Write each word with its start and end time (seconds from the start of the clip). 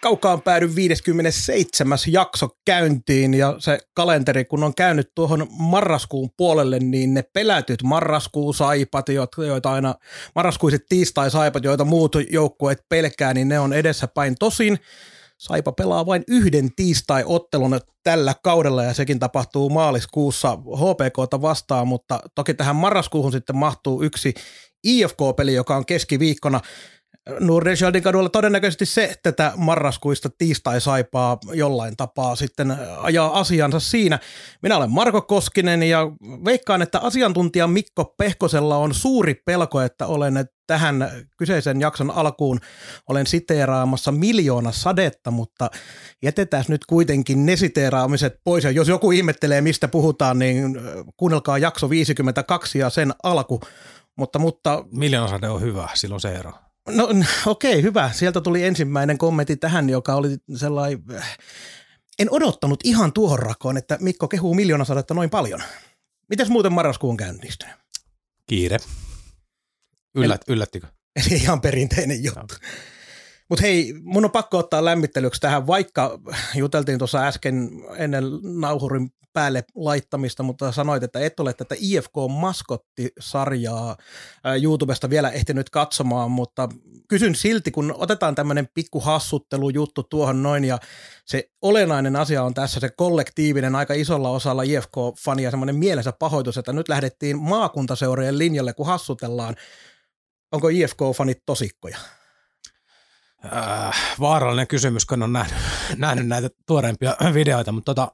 kaukaan 0.00 0.42
päädy 0.42 0.74
57. 0.74 1.98
jakso 2.06 2.48
käyntiin 2.66 3.34
ja 3.34 3.54
se 3.58 3.78
kalenteri 3.94 4.44
kun 4.44 4.64
on 4.64 4.74
käynyt 4.74 5.10
tuohon 5.14 5.46
marraskuun 5.50 6.30
puolelle, 6.36 6.78
niin 6.78 7.14
ne 7.14 7.22
pelätyt 7.22 7.82
marraskuun 7.82 8.54
saipat, 8.54 9.06
joita 9.46 9.72
aina 9.72 9.94
marraskuiset 10.34 10.82
tiistai-saipat, 10.88 11.64
joita 11.64 11.84
muut 11.84 12.16
joukkueet 12.30 12.78
pelkää, 12.88 13.34
niin 13.34 13.48
ne 13.48 13.58
on 13.58 13.72
edessäpäin. 13.72 14.34
Tosin 14.38 14.78
Saipa 15.38 15.72
pelaa 15.72 16.06
vain 16.06 16.24
yhden 16.28 16.74
tiistai-ottelun 16.76 17.80
tällä 18.02 18.34
kaudella 18.42 18.84
ja 18.84 18.94
sekin 18.94 19.18
tapahtuu 19.18 19.70
maaliskuussa 19.70 20.56
HPKta 20.56 21.42
vastaan, 21.42 21.88
mutta 21.88 22.20
toki 22.34 22.54
tähän 22.54 22.76
marraskuuhun 22.76 23.32
sitten 23.32 23.56
mahtuu 23.56 24.02
yksi 24.02 24.34
IFK-peli, 24.84 25.54
joka 25.54 25.76
on 25.76 25.86
keskiviikkona. 25.86 26.60
Nurdenschaldin 27.40 28.02
kadulla 28.02 28.28
todennäköisesti 28.28 28.86
se 28.86 29.14
tätä 29.22 29.52
marraskuista 29.56 30.28
tiistai-saipaa 30.38 31.38
jollain 31.52 31.96
tapaa 31.96 32.36
sitten 32.36 32.76
ajaa 32.98 33.38
asiansa 33.38 33.80
siinä. 33.80 34.18
Minä 34.62 34.76
olen 34.76 34.90
Marko 34.90 35.22
Koskinen 35.22 35.82
ja 35.82 36.06
veikkaan, 36.44 36.82
että 36.82 36.98
asiantuntija 36.98 37.66
Mikko 37.66 38.04
Pehkosella 38.04 38.76
on 38.76 38.94
suuri 38.94 39.34
pelko, 39.34 39.80
että 39.80 40.06
olen 40.06 40.48
tähän 40.66 41.10
kyseisen 41.36 41.80
jakson 41.80 42.10
alkuun 42.10 42.60
olen 43.08 43.26
siteeraamassa 43.26 44.12
miljoona 44.12 44.72
sadetta, 44.72 45.30
mutta 45.30 45.70
jätetään 46.22 46.64
nyt 46.68 46.86
kuitenkin 46.86 47.46
ne 47.46 47.56
siteeraamiset 47.56 48.40
pois. 48.44 48.64
Ja 48.64 48.70
jos 48.70 48.88
joku 48.88 49.10
ihmettelee, 49.10 49.60
mistä 49.60 49.88
puhutaan, 49.88 50.38
niin 50.38 50.80
kuunnelkaa 51.16 51.58
jakso 51.58 51.90
52 51.90 52.78
ja 52.78 52.90
sen 52.90 53.12
alku. 53.22 53.60
Mutta, 54.16 54.38
mutta... 54.38 54.84
Miljoona 54.92 55.28
sade 55.28 55.48
on 55.48 55.60
hyvä, 55.60 55.88
silloin 55.94 56.20
se 56.20 56.28
ero. 56.28 56.52
No 56.88 57.08
okei, 57.46 57.72
okay, 57.72 57.82
hyvä. 57.82 58.10
Sieltä 58.12 58.40
tuli 58.40 58.64
ensimmäinen 58.64 59.18
kommentti 59.18 59.56
tähän, 59.56 59.90
joka 59.90 60.14
oli 60.14 60.36
sellainen, 60.56 61.04
en 62.18 62.30
odottanut 62.30 62.80
ihan 62.84 63.12
tuohon 63.12 63.38
rakoon, 63.38 63.76
että 63.76 63.98
Mikko 64.00 64.28
kehuu 64.28 64.54
miljoonasadetta 64.54 65.14
noin 65.14 65.30
paljon. 65.30 65.62
Mites 66.28 66.48
muuten 66.48 66.72
marraskuun 66.72 67.16
käynnistynyt? 67.16 67.74
Kiire. 68.46 68.78
Yllät, 70.14 70.40
yllättikö? 70.48 70.86
Eli 71.20 71.34
ihan 71.34 71.60
perinteinen 71.60 72.24
juttu. 72.24 72.40
No. 72.40 72.68
Mutta 73.48 73.62
hei, 73.62 73.94
mun 74.02 74.24
on 74.24 74.30
pakko 74.30 74.58
ottaa 74.58 74.84
lämmittelyksi 74.84 75.40
tähän, 75.40 75.66
vaikka 75.66 76.18
juteltiin 76.54 76.98
tuossa 76.98 77.26
äsken 77.26 77.70
ennen 77.96 78.24
nauhurin 78.42 79.10
päälle 79.32 79.64
laittamista, 79.74 80.42
mutta 80.42 80.72
sanoit, 80.72 81.02
että 81.02 81.20
et 81.20 81.40
ole 81.40 81.52
tätä 81.52 81.74
IFK-maskottisarjaa 81.78 83.96
YouTubesta 84.62 85.10
vielä 85.10 85.30
ehtinyt 85.30 85.70
katsomaan, 85.70 86.30
mutta 86.30 86.68
kysyn 87.08 87.34
silti, 87.34 87.70
kun 87.70 87.94
otetaan 87.98 88.34
tämmöinen 88.34 88.68
pikku 88.74 89.00
hassuttelujuttu 89.00 90.02
tuohon 90.02 90.42
noin, 90.42 90.64
ja 90.64 90.78
se 91.26 91.50
olennainen 91.62 92.16
asia 92.16 92.42
on 92.42 92.54
tässä 92.54 92.80
se 92.80 92.90
kollektiivinen 92.96 93.74
aika 93.74 93.94
isolla 93.94 94.30
osalla 94.30 94.62
IFK-fania 94.62 95.50
semmoinen 95.50 95.76
mielensä 95.76 96.12
pahoitus, 96.12 96.58
että 96.58 96.72
nyt 96.72 96.88
lähdettiin 96.88 97.38
maakuntaseurojen 97.38 98.38
linjalle, 98.38 98.72
kun 98.72 98.86
hassutellaan. 98.86 99.56
Onko 100.52 100.68
IFK-fanit 100.68 101.42
tosikkoja? 101.46 101.98
Äh, 103.44 104.16
vaarallinen 104.20 104.66
kysymys, 104.66 105.06
kun 105.06 105.22
on 105.22 105.32
nähnyt, 105.32 105.58
nähnyt 105.96 106.26
näitä 106.26 106.50
tuoreimpia 106.66 107.16
videoita, 107.34 107.72
mutta 107.72 107.94
tota, 107.94 108.12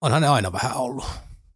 onhan 0.00 0.22
ne 0.22 0.28
aina 0.28 0.52
vähän 0.52 0.76
ollut. 0.76 1.06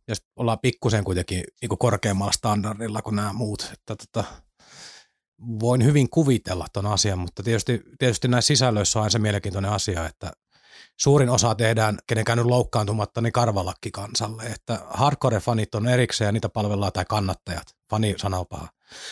Ja 0.09 0.15
ollaan 0.37 0.59
pikkusen 0.59 1.05
kuitenkin 1.05 1.45
niin 1.61 1.79
korkeammalla 1.79 2.33
standardilla 2.33 3.03
kuin 3.03 3.17
nämä 3.17 3.33
muut. 3.33 3.71
Että 3.73 3.97
tota, 3.97 4.25
voin 5.61 5.85
hyvin 5.85 6.11
kuvitella 6.11 6.67
ton 6.73 6.87
asian, 6.87 7.19
mutta 7.19 7.43
tietysti, 7.43 7.83
tietysti 7.99 8.29
näissä 8.29 8.47
sisällöissä 8.47 9.01
on 9.01 9.11
se 9.11 9.19
mielenkiintoinen 9.19 9.71
asia, 9.71 10.07
että 10.07 10.33
suurin 11.01 11.31
osa 11.31 11.55
tehdään 11.55 11.99
kenenkään 12.07 12.39
nyt 12.39 12.47
loukkaantumatta 12.47 13.21
niin 13.21 13.33
karvalakki 13.33 13.91
kansalle, 13.91 14.43
että 14.43 14.79
hardcore-fanit 14.91 15.75
on 15.75 15.89
erikseen 15.89 16.29
ja 16.29 16.33
niitä 16.33 16.49
palvellaan 16.49 16.93
tai 16.93 17.05
kannattajat, 17.09 17.67
fani 17.91 18.15
sanoo 18.17 18.45
paha. 18.45 18.69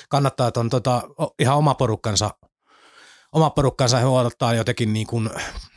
Kannattajat 0.08 0.56
on 0.56 0.70
tota, 0.70 1.02
ihan 1.38 1.56
oma 1.56 1.74
porukkansa, 1.74 2.30
oma 3.32 3.50
porukkansa 3.50 3.98
he 3.98 4.06
odottaa 4.06 4.54
jotenkin 4.54 4.92
niin 4.92 5.06
kuin 5.06 5.30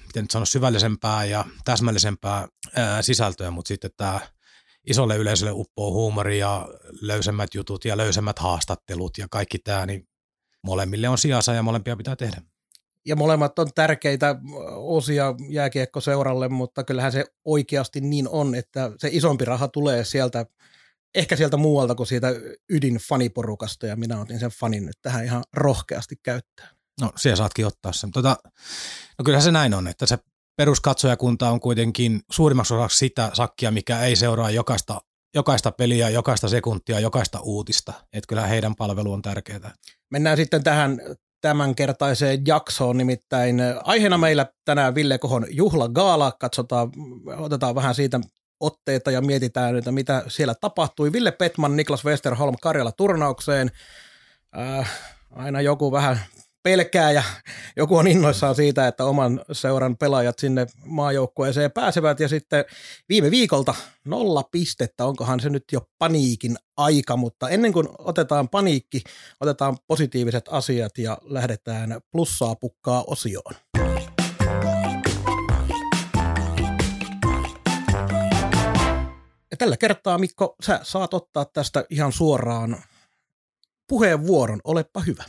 miten 0.07 0.23
nyt 0.23 0.31
sano, 0.31 0.45
syvällisempää 0.45 1.25
ja 1.25 1.45
täsmällisempää 1.65 2.47
ää, 2.75 3.01
sisältöä, 3.01 3.51
mutta 3.51 3.67
sitten 3.67 3.91
tämä 3.97 4.19
isolle 4.87 5.17
yleisölle 5.17 5.51
uppoo 5.51 5.91
huumori 5.91 6.39
ja 6.39 6.67
löysemmät 7.01 7.53
jutut 7.53 7.85
ja 7.85 7.97
löysemmät 7.97 8.39
haastattelut 8.39 9.17
ja 9.17 9.27
kaikki 9.31 9.59
tämä, 9.59 9.85
niin 9.85 10.07
molemmille 10.63 11.09
on 11.09 11.17
sijansa 11.17 11.53
ja 11.53 11.63
molempia 11.63 11.95
pitää 11.95 12.15
tehdä. 12.15 12.41
Ja 13.05 13.15
molemmat 13.15 13.59
on 13.59 13.67
tärkeitä 13.75 14.35
osia 14.75 15.35
jääkiekkoseuralle, 15.49 16.49
mutta 16.49 16.83
kyllähän 16.83 17.11
se 17.11 17.25
oikeasti 17.45 18.01
niin 18.01 18.29
on, 18.29 18.55
että 18.55 18.91
se 18.97 19.09
isompi 19.11 19.45
raha 19.45 19.67
tulee 19.67 20.03
sieltä, 20.03 20.45
ehkä 21.15 21.35
sieltä 21.35 21.57
muualta 21.57 21.95
kuin 21.95 22.07
siitä 22.07 22.27
ydinfaniporukasta, 22.69 23.87
ja 23.87 23.95
minä 23.95 24.21
otin 24.21 24.39
sen 24.39 24.51
fanin 24.51 24.85
nyt 24.85 24.97
tähän 25.01 25.25
ihan 25.25 25.43
rohkeasti 25.53 26.15
käyttöön. 26.23 26.74
No, 27.01 27.11
siellä 27.15 27.35
saatkin 27.35 27.65
ottaa 27.65 27.93
sen. 27.93 28.11
Tota, 28.11 28.37
no 29.17 29.23
kyllähän 29.25 29.43
se 29.43 29.51
näin 29.51 29.73
on, 29.73 29.87
että 29.87 30.05
se 30.05 30.17
peruskatsojakunta 30.57 31.49
on 31.49 31.59
kuitenkin 31.59 32.21
suurimmaksi 32.31 32.73
osaksi 32.73 32.97
sitä 32.97 33.29
sakkia, 33.33 33.71
mikä 33.71 33.99
ei 33.99 34.15
seuraa 34.15 34.51
jokaista, 34.51 35.01
jokaista 35.35 35.71
peliä, 35.71 36.09
jokaista 36.09 36.49
sekuntia, 36.49 36.99
jokaista 36.99 37.39
uutista. 37.39 37.93
Että 38.13 38.27
kyllä 38.27 38.47
heidän 38.47 38.75
palvelu 38.75 39.13
on 39.13 39.21
tärkeää. 39.21 39.73
Mennään 40.11 40.37
sitten 40.37 40.63
tähän 40.63 41.01
tämänkertaiseen 41.41 42.45
jaksoon, 42.45 42.97
nimittäin 42.97 43.61
aiheena 43.83 44.17
meillä 44.17 44.45
tänään 44.65 44.95
Ville 44.95 45.17
Kohon 45.17 45.45
juhlagaala. 45.49 46.31
Katsotaan, 46.31 46.91
otetaan 47.37 47.75
vähän 47.75 47.95
siitä 47.95 48.19
otteita 48.59 49.11
ja 49.11 49.21
mietitään, 49.21 49.77
että 49.77 49.91
mitä 49.91 50.23
siellä 50.27 50.55
tapahtui. 50.61 51.11
Ville 51.11 51.31
Petman, 51.31 51.75
Niklas 51.75 52.05
Westerholm 52.05 52.55
Karjala 52.61 52.91
turnaukseen. 52.91 53.71
Äh, 54.57 54.91
aina 55.31 55.61
joku 55.61 55.91
vähän 55.91 56.19
pelkää 56.65 57.11
ja 57.11 57.23
joku 57.75 57.97
on 57.97 58.07
innoissaan 58.07 58.55
siitä, 58.55 58.87
että 58.87 59.05
oman 59.05 59.41
seuran 59.51 59.97
pelaajat 59.97 60.39
sinne 60.39 60.67
maajoukkueeseen 60.85 61.71
pääsevät 61.71 62.19
ja 62.19 62.27
sitten 62.27 62.65
viime 63.09 63.31
viikolta 63.31 63.75
nolla 64.05 64.43
pistettä, 64.51 65.05
onkohan 65.05 65.39
se 65.39 65.49
nyt 65.49 65.63
jo 65.71 65.81
paniikin 65.97 66.55
aika, 66.77 67.17
mutta 67.17 67.49
ennen 67.49 67.73
kuin 67.73 67.87
otetaan 67.97 68.49
paniikki, 68.49 69.03
otetaan 69.41 69.77
positiiviset 69.87 70.45
asiat 70.49 70.97
ja 70.97 71.17
lähdetään 71.21 72.01
plussaa 72.11 72.55
pukkaa 72.55 73.03
osioon. 73.07 73.55
Ja 79.51 79.57
tällä 79.57 79.77
kertaa 79.77 80.17
Mikko, 80.17 80.55
sä 80.65 80.79
saat 80.83 81.13
ottaa 81.13 81.45
tästä 81.45 81.85
ihan 81.89 82.11
suoraan 82.11 82.83
puheenvuoron, 83.89 84.59
olepa 84.63 84.99
hyvä. 84.99 85.23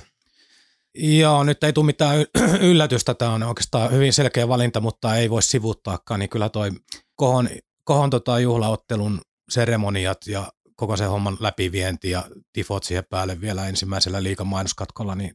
Joo, 0.98 1.44
nyt 1.44 1.64
ei 1.64 1.72
tule 1.72 1.86
mitään 1.86 2.26
yllätystä. 2.70 3.14
Tämä 3.14 3.32
on 3.32 3.42
oikeastaan 3.42 3.92
hyvin 3.92 4.12
selkeä 4.12 4.48
valinta, 4.48 4.80
mutta 4.80 5.16
ei 5.16 5.30
voi 5.30 5.42
sivuuttaakaan. 5.42 6.20
Niin 6.20 6.30
kyllä 6.30 6.48
toi 6.48 6.70
kohon, 7.16 7.48
kohon 7.84 8.10
tota 8.10 8.38
juhlaottelun 8.38 9.20
seremoniat 9.50 10.18
ja 10.26 10.52
koko 10.76 10.96
se 10.96 11.04
homman 11.04 11.36
läpivienti 11.40 12.10
ja 12.10 12.24
tifot 12.52 12.84
siihen 12.84 13.04
päälle 13.10 13.40
vielä 13.40 13.68
ensimmäisellä 13.68 14.22
liikan 14.22 14.46
mainoskatkolla, 14.46 15.14
niin 15.14 15.32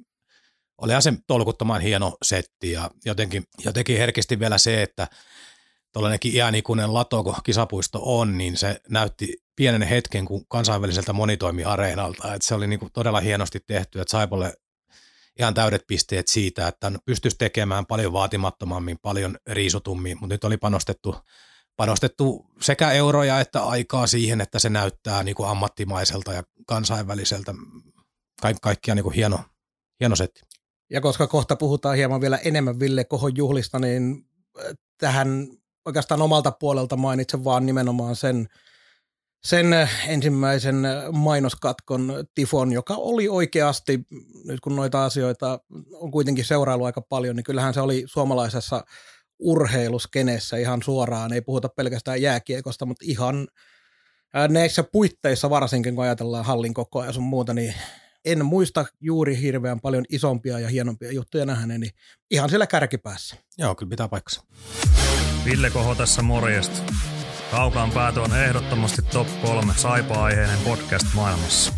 oli 0.78 1.02
se 1.02 1.14
tolkuttoman 1.28 1.82
hieno 1.82 2.18
setti 2.24 2.72
ja 2.72 2.90
jotenkin, 3.06 3.44
jotenkin 3.66 3.98
herkisti 3.98 4.40
vielä 4.40 4.58
se, 4.58 4.82
että 4.82 5.08
tuollainenkin 5.94 6.36
iänikuinen 6.36 6.94
lato, 6.94 7.24
kun 7.24 7.36
kisapuisto 7.44 8.00
on, 8.04 8.38
niin 8.38 8.58
se 8.58 8.82
näytti 8.90 9.38
pienen 9.56 9.82
hetken 9.82 10.26
kuin 10.26 10.44
kansainväliseltä 10.48 11.14
monitoimiareenalta. 11.14 12.34
että 12.34 12.48
se 12.48 12.56
oli 12.56 12.68
niinku 12.68 12.90
todella 12.94 13.20
hienosti 13.20 13.60
tehty, 13.68 14.02
että 14.02 14.12
Saipolle 14.12 14.54
ihan 15.40 15.54
täydet 15.54 15.88
pisteet 15.88 16.28
siitä, 16.28 16.68
että 16.68 16.92
pystyisi 17.06 17.38
tekemään 17.38 17.86
paljon 17.86 18.14
vaatimattomammin, 18.14 18.98
paljon 19.02 19.38
riisutummin, 19.48 20.18
mutta 20.20 20.34
nyt 20.34 20.44
oli 20.44 20.58
panostettu, 20.58 21.16
panostettu 21.76 22.46
sekä 22.62 22.92
euroja 22.92 23.40
että 23.40 23.64
aikaa 23.64 24.08
siihen, 24.08 24.42
että 24.42 24.60
se 24.60 24.70
näyttää 24.70 25.24
niin 25.24 25.36
kuin 25.36 25.50
ammattimaiselta 25.50 26.34
ja 26.34 26.44
kansainväliseltä. 26.68 27.54
Kaik, 28.42 28.58
kaikkia 28.62 28.96
niin 28.96 29.04
kuin 29.04 29.16
hieno, 29.16 29.40
hieno 30.00 30.16
setti. 30.16 30.42
Ja 30.90 31.02
koska 31.02 31.28
kohta 31.28 31.56
puhutaan 31.56 31.96
hieman 31.96 32.22
vielä 32.22 32.38
enemmän 32.38 32.80
Ville 32.80 33.04
Kohon 33.04 33.36
juhlista, 33.36 33.80
niin 33.80 34.26
tähän 34.98 35.48
oikeastaan 35.86 36.22
omalta 36.22 36.52
puolelta 36.52 36.98
mainitsen 36.98 37.44
vaan 37.44 37.66
nimenomaan 37.66 38.16
sen, 38.16 38.48
sen 39.44 39.90
ensimmäisen 40.08 40.76
mainoskatkon 41.12 42.26
tifon, 42.36 42.72
joka 42.72 42.96
oli 42.96 43.30
oikeasti, 43.30 44.00
nyt 44.46 44.60
kun 44.60 44.76
noita 44.76 45.06
asioita 45.06 45.60
on 45.94 46.12
kuitenkin 46.12 46.46
seurailu 46.46 46.84
aika 46.84 47.02
paljon, 47.02 47.36
niin 47.36 47.44
kyllähän 47.44 47.74
se 47.74 47.82
oli 47.82 48.04
suomalaisessa 48.06 48.86
urheiluskeneessä 49.40 50.58
ihan 50.58 50.84
suoraan, 50.84 51.34
ei 51.34 51.42
puhuta 51.42 51.70
pelkästään 51.70 52.22
jääkiekosta, 52.22 52.86
mutta 52.86 53.06
ihan 53.08 53.48
näissä 54.50 54.84
puitteissa 54.84 55.50
varsinkin, 55.50 55.96
kun 55.96 56.04
ajatellaan 56.04 56.46
hallin 56.46 56.74
kokoa 56.74 57.06
ja 57.06 57.14
sun 57.14 57.24
muuta, 57.24 57.54
niin 57.54 57.74
en 58.26 58.46
muista 58.46 58.86
juuri 59.00 59.42
hirveän 59.42 59.80
paljon 59.80 60.06
isompia 60.10 60.60
ja 60.60 60.68
hienompia 60.68 61.12
juttuja 61.12 61.46
nähneeni 61.46 61.86
niin 61.86 61.94
ihan 62.32 62.50
siellä 62.50 62.68
kärkipäässä. 62.68 63.36
Joo, 63.58 63.76
kyllä 63.76 63.90
pitää 63.90 64.08
paikkansa. 64.08 64.44
Ville 65.46 65.70
Koho 65.70 65.96
tässä 65.96 66.22
morjesta. 66.22 66.84
Kaukaan 67.52 67.92
pääty 67.92 68.20
on 68.20 68.38
ehdottomasti 68.38 69.02
top 69.02 69.28
3 69.42 69.74
saipa-aiheinen 69.76 70.58
podcast 70.64 71.08
maailmassa. 71.16 71.74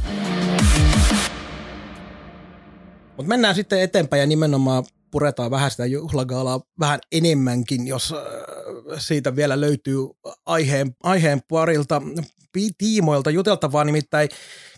Mutta 3.18 3.30
mennään 3.30 3.56
sitten 3.56 3.82
eteenpäin 3.82 4.20
ja 4.20 4.28
nimenomaan 4.28 4.84
puretaan 5.12 5.52
vähän 5.52 5.72
sitä 5.72 5.86
juhlagaalaa 5.86 6.62
vähän 6.80 7.00
enemmänkin, 7.12 7.88
jos 7.88 8.14
äh, 8.14 8.20
siitä 8.98 9.36
vielä 9.36 9.62
löytyy 9.62 9.98
aiheen, 10.46 10.96
aiheen 11.04 11.42
parilta 11.50 12.02
tiimoilta 12.78 13.30
juteltavaa, 13.30 13.84
nimittäin 13.84 14.30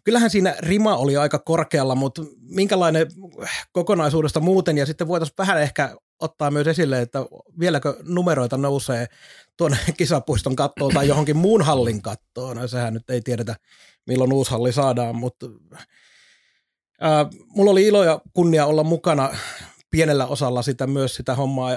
kyllähän 0.03 0.29
siinä 0.29 0.55
rima 0.59 0.95
oli 0.95 1.17
aika 1.17 1.39
korkealla, 1.39 1.95
mutta 1.95 2.21
minkälainen 2.41 3.07
kokonaisuudesta 3.71 4.39
muuten, 4.39 4.77
ja 4.77 4.85
sitten 4.85 5.07
voitaisiin 5.07 5.35
vähän 5.37 5.61
ehkä 5.61 5.95
ottaa 6.19 6.51
myös 6.51 6.67
esille, 6.67 7.01
että 7.01 7.19
vieläkö 7.59 7.97
numeroita 8.03 8.57
nousee 8.57 9.07
tuonne 9.57 9.77
kisapuiston 9.97 10.55
kattoon 10.55 10.93
tai 10.93 11.07
johonkin 11.07 11.37
muun 11.37 11.61
hallin 11.61 12.01
kattoon. 12.01 12.57
No, 12.57 12.67
sehän 12.67 12.93
nyt 12.93 13.09
ei 13.09 13.21
tiedetä, 13.21 13.55
milloin 14.07 14.33
uusi 14.33 14.51
halli 14.51 14.73
saadaan, 14.73 15.15
mutta 15.15 15.45
ää, 17.01 17.25
mulla 17.47 17.71
oli 17.71 17.87
ilo 17.87 18.03
ja 18.03 18.21
kunnia 18.33 18.65
olla 18.65 18.83
mukana 18.83 19.29
pienellä 19.89 20.27
osalla 20.27 20.61
sitä 20.61 20.87
myös 20.87 21.15
sitä 21.15 21.35
hommaa 21.35 21.71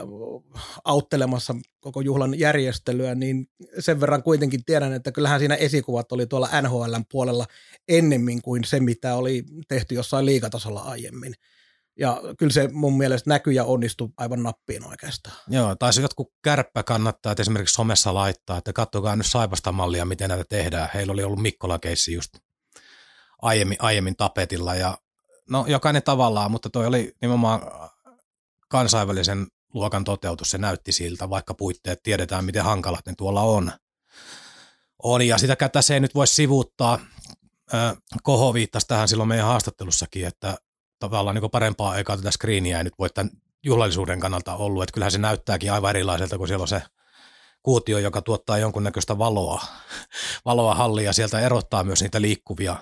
auttelemassa 0.84 1.55
koko 1.81 2.00
juhlan 2.00 2.38
järjestelyä, 2.38 3.14
niin 3.14 3.49
sen 3.79 4.00
verran 4.00 4.23
kuitenkin 4.23 4.64
tiedän, 4.67 4.93
että 4.93 5.12
kyllähän 5.12 5.38
siinä 5.38 5.55
esikuvat 5.55 6.12
oli 6.12 6.26
tuolla 6.26 6.62
NHLn 6.62 7.05
puolella 7.12 7.46
ennemmin 7.88 8.43
kuin 8.43 8.64
se, 8.64 8.81
mitä 8.81 9.14
oli 9.14 9.44
tehty 9.69 9.94
jossain 9.94 10.26
liikatasolla 10.26 10.81
aiemmin. 10.81 11.34
Ja 11.98 12.20
kyllä 12.38 12.52
se 12.52 12.68
mun 12.72 12.98
mielestä 12.98 13.30
näkyy 13.30 13.52
ja 13.52 13.64
onnistui 13.64 14.08
aivan 14.16 14.42
nappiin 14.42 14.84
oikeastaan. 14.84 15.36
Joo, 15.48 15.76
taisi 15.76 16.02
jotkut 16.02 16.32
kärppä 16.42 16.82
kannattaa, 16.82 17.32
että 17.32 17.42
esimerkiksi 17.42 17.74
somessa 17.74 18.14
laittaa, 18.14 18.58
että 18.58 18.72
katsokaa 18.72 19.16
nyt 19.16 19.26
Saipasta 19.26 19.72
mallia, 19.72 20.04
miten 20.04 20.28
näitä 20.28 20.44
tehdään. 20.48 20.88
Heillä 20.94 21.12
oli 21.12 21.22
ollut 21.22 21.42
Mikkola-keissi 21.42 22.12
just 22.12 22.38
aiemmin, 23.42 23.76
aiemmin 23.80 24.16
tapetilla 24.16 24.74
ja 24.74 24.98
no 25.50 25.64
jokainen 25.68 26.02
tavallaan, 26.02 26.50
mutta 26.50 26.70
toi 26.70 26.86
oli 26.86 27.16
nimenomaan 27.20 27.62
kansainvälisen 28.68 29.46
luokan 29.74 30.04
toteutus, 30.04 30.50
se 30.50 30.58
näytti 30.58 30.92
siltä, 30.92 31.30
vaikka 31.30 31.54
puitteet 31.54 32.02
tiedetään, 32.02 32.44
miten 32.44 32.64
hankalat 32.64 33.06
ne 33.06 33.14
tuolla 33.18 33.42
on. 33.42 33.72
on 35.02 35.26
ja 35.26 35.38
sitä 35.38 35.68
tässä 35.68 35.94
ei 35.94 36.00
nyt 36.00 36.14
voi 36.14 36.26
sivuuttaa. 36.26 36.98
Koho 38.22 38.54
viittasi 38.54 38.86
tähän 38.86 39.08
silloin 39.08 39.28
meidän 39.28 39.46
haastattelussakin, 39.46 40.26
että 40.26 40.58
tavallaan 40.98 41.36
niin 41.36 41.50
parempaa 41.50 41.90
aikaa 41.90 42.16
tätä 42.16 42.30
screeniä 42.30 42.78
ei 42.78 42.84
nyt 42.84 42.98
voi 42.98 43.10
tämän 43.10 43.30
juhlallisuuden 43.62 44.20
kannalta 44.20 44.54
ollut, 44.54 44.82
että 44.82 44.92
kyllähän 44.92 45.12
se 45.12 45.18
näyttääkin 45.18 45.72
aivan 45.72 45.90
erilaiselta, 45.90 46.38
kun 46.38 46.48
siellä 46.48 46.62
on 46.62 46.68
se 46.68 46.82
kuutio, 47.62 47.98
joka 47.98 48.22
tuottaa 48.22 48.58
jonkunnäköistä 48.58 49.18
valoa, 49.18 49.62
valoa 50.44 50.74
hallia 50.74 51.04
ja 51.04 51.12
sieltä 51.12 51.40
erottaa 51.40 51.84
myös 51.84 52.02
niitä 52.02 52.20
liikkuvia 52.20 52.76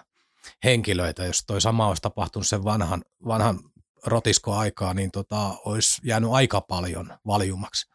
henkilöitä. 0.65 1.25
Jos 1.25 1.45
toi 1.47 1.61
sama 1.61 1.89
olisi 1.89 2.03
tapahtunut 2.03 2.47
sen 2.47 2.65
vanhan, 2.65 3.03
vanhan 3.27 3.61
rotiskoaikaa, 4.07 4.95
niin 4.95 5.11
tota, 5.11 5.55
olisi 5.65 6.01
jäänyt 6.05 6.31
aika 6.33 6.61
paljon 6.61 7.13
valjumaksi. 7.27 7.91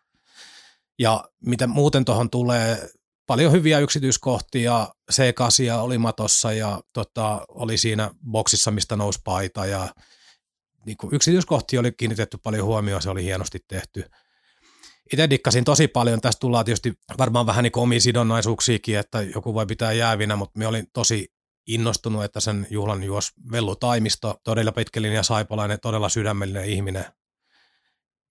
Ja 1.00 1.24
mitä 1.46 1.68
muuten 1.68 2.06
tuohon 2.06 2.30
tulee, 2.30 2.90
paljon 3.32 3.52
hyviä 3.52 3.80
yksityiskohtia, 3.80 4.88
C8 5.12 5.74
oli 5.82 5.98
matossa 5.98 6.54
ja 6.54 6.82
tota, 6.94 7.46
oli 7.48 7.78
siinä 7.78 8.12
boksissa, 8.32 8.72
mistä 8.72 8.96
nousi 8.96 9.20
paita 9.24 9.66
ja 9.66 9.90
niin 10.86 10.98
kuin 10.98 11.16
yksityiskohtia 11.16 11.80
oli 11.80 11.92
kiinnitetty 11.92 12.38
paljon 12.44 12.66
huomioon, 12.66 13.02
se 13.02 13.10
oli 13.10 13.24
hienosti 13.24 13.60
tehty. 13.68 14.04
Itse 15.14 15.30
dikkasin 15.30 15.64
tosi 15.64 15.88
paljon, 15.88 16.22
tästä 16.22 16.40
tullaan 16.40 16.66
tietysti 16.66 16.94
varmaan 17.18 17.46
vähän 17.46 17.64
niin 17.64 17.72
omiin 17.78 18.02
sidonnaisuuksiakin, 18.02 18.98
että 18.98 19.22
joku 19.22 19.54
voi 19.54 19.66
pitää 19.66 19.94
jäävinä, 19.94 20.36
mutta 20.36 20.60
me 20.60 20.68
olin 20.68 20.88
tosi 20.94 21.34
innostunut, 21.68 22.24
että 22.24 22.40
sen 22.40 22.68
juhlan 22.70 23.04
juos 23.04 23.32
Vellu 23.52 23.76
Taimisto, 23.76 24.40
todella 24.44 24.72
pitkelin 24.72 25.14
ja 25.14 25.24
saipalainen, 25.24 25.80
todella 25.80 26.10
sydämellinen 26.10 26.66
ihminen. 26.66 27.06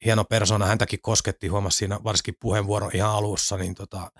Hieno 0.04 0.24
persona, 0.24 0.66
häntäkin 0.66 0.98
kosketti, 1.02 1.48
huomasi 1.48 1.76
siinä 1.76 2.00
varsinkin 2.04 2.36
puheenvuoron 2.40 2.90
ihan 2.94 3.10
alussa, 3.10 3.56
niin 3.56 3.74
tota, 3.74 4.10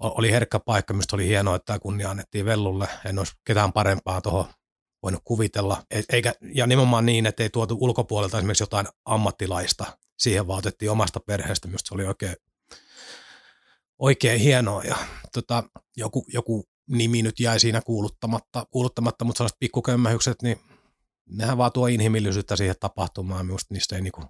oli 0.00 0.32
herkkä 0.32 0.60
paikka, 0.60 0.94
mistä 0.94 1.16
oli 1.16 1.28
hienoa, 1.28 1.56
että 1.56 1.66
tämä 1.66 1.78
kunnia 1.78 2.10
annettiin 2.10 2.44
Vellulle. 2.44 2.88
En 3.04 3.18
olisi 3.18 3.32
ketään 3.44 3.72
parempaa 3.72 4.20
tuohon 4.20 4.44
voinut 5.02 5.20
kuvitella. 5.24 5.82
E, 5.90 6.02
eikä, 6.12 6.34
ja 6.54 6.66
nimenomaan 6.66 7.06
niin, 7.06 7.26
että 7.26 7.42
ei 7.42 7.50
tuotu 7.50 7.76
ulkopuolelta 7.80 8.38
esimerkiksi 8.38 8.62
jotain 8.62 8.86
ammattilaista. 9.04 9.98
Siihen 10.18 10.46
vaan 10.46 10.58
otettiin 10.58 10.90
omasta 10.90 11.20
perheestä, 11.20 11.68
mistä 11.68 11.88
se 11.88 11.94
oli 11.94 12.06
oikein, 12.06 12.36
oikein 13.98 14.40
hienoa. 14.40 14.82
Ja 14.82 14.96
tota, 15.32 15.64
joku, 15.96 16.24
joku 16.28 16.64
nimi 16.88 17.22
nyt 17.22 17.40
jäi 17.40 17.60
siinä 17.60 17.80
kuuluttamatta, 17.80 18.66
kuuluttamatta 18.70 19.24
mutta 19.24 19.38
sellaiset 19.38 19.58
pikkukömmähykset, 19.60 20.42
niin 20.42 20.60
nehän 21.28 21.58
vaan 21.58 21.72
tuo 21.72 21.86
inhimillisyyttä 21.86 22.56
siihen 22.56 22.76
tapahtumaan. 22.80 23.46
Minusta 23.46 23.74
niistä 23.74 23.96
ei 23.96 24.02
niinku 24.02 24.24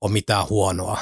ole 0.00 0.12
mitään 0.12 0.48
huonoa. 0.48 0.98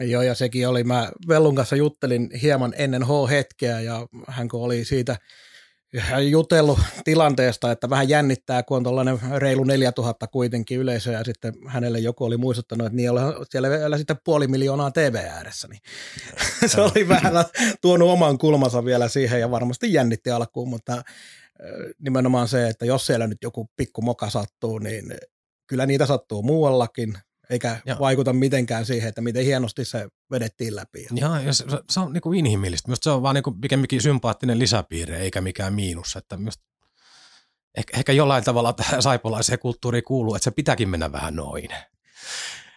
Joo, 0.00 0.22
ja 0.22 0.34
sekin 0.34 0.68
oli, 0.68 0.84
mä 0.84 1.10
Vellun 1.28 1.54
kanssa 1.54 1.76
juttelin 1.76 2.30
hieman 2.42 2.74
ennen 2.76 3.02
H-hetkeä, 3.02 3.80
ja 3.80 4.06
hän 4.28 4.48
kun 4.48 4.62
oli 4.62 4.84
siitä 4.84 5.16
jutellut 6.30 6.78
tilanteesta, 7.04 7.72
että 7.72 7.90
vähän 7.90 8.08
jännittää, 8.08 8.62
kun 8.62 8.76
on 8.76 8.82
tuollainen 8.82 9.18
reilu 9.36 9.64
4000 9.64 10.26
kuitenkin 10.26 10.78
yleisö, 10.78 11.12
ja 11.12 11.24
sitten 11.24 11.54
hänelle 11.66 11.98
joku 11.98 12.24
oli 12.24 12.36
muistuttanut, 12.36 12.86
että 12.86 12.96
niin 12.96 13.10
oli 13.10 13.20
siellä 13.50 13.70
vielä 13.70 13.98
sitten 13.98 14.16
puoli 14.24 14.46
miljoonaa 14.46 14.90
TV-ääressä, 14.90 15.68
niin 15.68 15.80
se 16.70 16.80
oli 16.80 17.08
vähän 17.08 17.32
tuonut 17.82 18.10
oman 18.10 18.38
kulmansa 18.38 18.84
vielä 18.84 19.08
siihen, 19.08 19.40
ja 19.40 19.50
varmasti 19.50 19.92
jännitti 19.92 20.30
alkuun, 20.30 20.68
mutta 20.68 21.02
nimenomaan 21.98 22.48
se, 22.48 22.68
että 22.68 22.86
jos 22.86 23.06
siellä 23.06 23.26
nyt 23.26 23.38
joku 23.42 23.70
pikku 23.76 24.02
moka 24.02 24.30
sattuu, 24.30 24.78
niin 24.78 25.04
kyllä 25.66 25.86
niitä 25.86 26.06
sattuu 26.06 26.42
muuallakin, 26.42 27.14
eikä 27.50 27.80
Joo. 27.86 27.96
vaikuta 28.00 28.32
mitenkään 28.32 28.86
siihen, 28.86 29.08
että 29.08 29.20
miten 29.20 29.44
hienosti 29.44 29.84
se 29.84 30.08
vedettiin 30.30 30.76
läpi. 30.76 31.06
Joo, 31.10 31.36
ja 31.36 31.52
se, 31.52 31.64
se 31.90 32.00
on 32.00 32.12
niin 32.12 32.20
kuin 32.20 32.38
inhimillistä. 32.38 32.88
Minusta 32.88 33.04
se 33.04 33.10
on 33.10 33.22
vaan 33.22 33.34
niin 33.34 33.42
kuin 33.42 33.60
pikemminkin 33.60 34.02
sympaattinen 34.02 34.58
lisäpiirre, 34.58 35.18
eikä 35.18 35.40
mikään 35.40 35.74
miinus. 35.74 36.16
Että 36.16 36.38
ehkä, 37.76 37.98
ehkä 37.98 38.12
jollain 38.12 38.44
tavalla 38.44 38.72
tähän 38.72 39.02
saipolaiseen 39.02 39.58
kulttuuriin 39.58 40.04
kuuluu, 40.04 40.34
että 40.34 40.44
se 40.44 40.50
pitääkin 40.50 40.88
mennä 40.88 41.12
vähän 41.12 41.36
noin. 41.36 41.68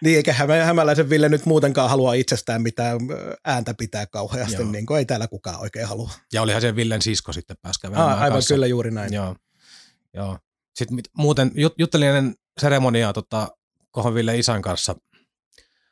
Niin, 0.02 0.18
eikä 0.18 0.34
hämäläisen 0.66 1.10
Ville 1.10 1.30
nyt 1.30 1.46
muutenkaan 1.46 1.90
halua 1.90 2.14
itsestään 2.14 2.62
mitään 2.62 3.00
ääntä 3.46 3.74
pitää 3.74 4.06
kauheasti, 4.08 4.62
Joo. 4.62 4.72
niin 4.72 4.86
kuin 4.86 4.98
ei 4.98 5.06
täällä 5.06 5.28
kukaan 5.28 5.60
oikein 5.60 5.88
halua. 5.88 6.12
Ja 6.34 6.42
olihan 6.42 6.62
se 6.62 6.76
Villen 6.76 7.02
sisko 7.02 7.34
sitten 7.34 7.58
pääsi 7.62 7.80
Aa, 7.96 8.14
Aivan 8.14 8.32
kanssa. 8.32 8.54
kyllä 8.54 8.68
juuri 8.68 8.92
näin. 8.92 9.14
Joo. 9.14 9.36
Joo. 10.14 10.38
Sitten 10.76 11.00
muuten 11.18 11.52
jut, 11.56 11.74
juttelin 11.78 12.08
ennen 12.08 12.36
seremoniaa 12.60 13.14
tota, 13.14 13.48
Kohon 13.92 14.14
Ville 14.14 14.38
isän 14.38 14.62
kanssa 14.62 14.96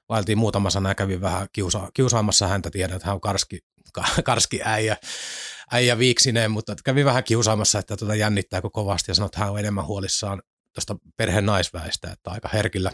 vaeltiin 0.10 0.38
muutama 0.38 0.70
sana 0.70 0.90
ja 0.90 0.96
kävin 0.96 1.22
vähän 1.22 1.48
kiusa, 1.54 1.90
kiusaamassa 1.94 2.48
häntä. 2.48 2.70
Tiedän, 2.70 2.96
että 2.96 3.06
hän 3.06 3.16
on 3.16 3.22
karski, 3.22 3.60
karski 4.24 4.62
äijä, 4.64 4.98
äijä 5.72 5.98
viiksineen, 5.98 6.52
mutta 6.52 6.76
kävin 6.84 7.06
vähän 7.06 7.24
kiusaamassa, 7.24 7.80
että 7.80 7.98
tuota 7.98 8.16
jännittääkö 8.16 8.70
kovasti 8.70 9.12
ja 9.12 9.16
sanoi, 9.16 9.26
että 9.26 9.40
hän 9.40 9.52
on 9.52 9.60
enemmän 9.60 9.86
huolissaan 9.86 10.42
tuosta 10.74 10.96
perheen 11.18 11.46
naisväestä, 11.46 12.12
että 12.12 12.32
aika 12.32 12.50
herkillä, 12.54 12.92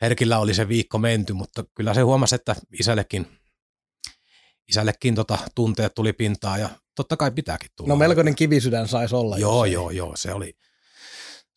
herkillä 0.00 0.38
oli 0.38 0.54
se 0.54 0.68
viikko 0.68 0.98
menty, 0.98 1.32
mutta 1.32 1.64
kyllä 1.74 1.94
se 1.94 2.00
huomasi, 2.00 2.34
että 2.34 2.56
isällekin, 2.80 3.26
isällekin 4.68 5.14
tota, 5.14 5.38
tunteet 5.54 5.94
tuli 5.94 6.12
pintaan 6.12 6.60
ja 6.60 6.68
totta 6.94 7.16
kai 7.16 7.30
pitääkin 7.30 7.70
tulla. 7.76 7.88
No 7.88 7.96
melkoinen 7.96 8.34
kivisydän 8.34 8.88
saisi 8.88 9.14
olla. 9.14 9.38
Joo, 9.38 9.64
joo, 9.64 9.90
joo, 9.90 10.16
se 10.16 10.32
oli, 10.32 10.52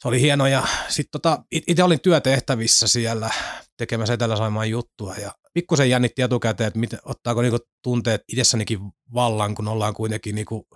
se 0.01 0.07
oli 0.07 0.21
hieno 0.21 0.47
ja 0.47 0.67
sitten 0.89 1.11
tota, 1.11 1.43
itse 1.51 1.83
olin 1.83 2.01
työtehtävissä 2.01 2.87
siellä 2.87 3.29
tekemässä 3.77 4.13
Etelä-Saimaan 4.13 4.69
juttua 4.69 5.15
ja 5.15 5.31
pikkusen 5.53 5.89
jännitti 5.89 6.21
etukäteen, 6.21 6.67
että 6.67 6.79
miten, 6.79 6.99
ottaako 7.05 7.41
niinku 7.41 7.59
tunteet 7.81 8.21
itsessänikin 8.27 8.79
vallan, 9.13 9.55
kun 9.55 9.67
ollaan 9.67 9.93
kuitenkin 9.93 10.35
niinku 10.35 10.67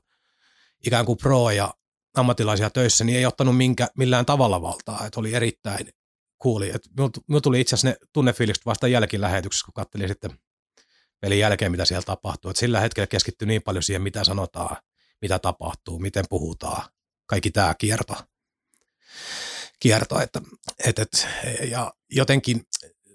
ikään 0.85 1.05
kuin 1.05 1.17
pro 1.17 1.49
ja 1.51 1.73
ammattilaisia 2.17 2.69
töissä, 2.69 3.03
niin 3.03 3.17
ei 3.17 3.25
ottanut 3.25 3.57
minkä, 3.57 3.87
millään 3.97 4.25
tavalla 4.25 4.61
valtaa, 4.61 5.05
että 5.05 5.19
oli 5.19 5.33
erittäin 5.33 5.89
kuuli. 6.37 6.73
Minulla 6.97 7.41
tuli 7.43 7.61
itse 7.61 7.75
asiassa 7.75 7.87
ne 7.87 8.07
tunnefiilikset 8.13 8.65
vasta 8.65 8.87
jälkilähetyksessä, 8.87 9.65
kun 9.65 9.73
katselin 9.73 10.07
sitten 10.07 10.31
pelin 11.19 11.39
jälkeen, 11.39 11.71
mitä 11.71 11.85
siellä 11.85 12.05
tapahtuu. 12.05 12.51
Sillä 12.55 12.79
hetkellä 12.79 13.07
keskittyy 13.07 13.47
niin 13.47 13.61
paljon 13.61 13.83
siihen, 13.83 14.01
mitä 14.01 14.23
sanotaan, 14.23 14.77
mitä 15.21 15.39
tapahtuu, 15.39 15.99
miten 15.99 16.25
puhutaan, 16.29 16.89
kaikki 17.25 17.51
tämä 17.51 17.75
kierto. 17.77 18.15
Kierto 19.79 20.19
että, 20.19 20.41
et, 20.85 20.99
et, 20.99 21.27
ja 21.69 21.93
jotenkin 22.09 22.61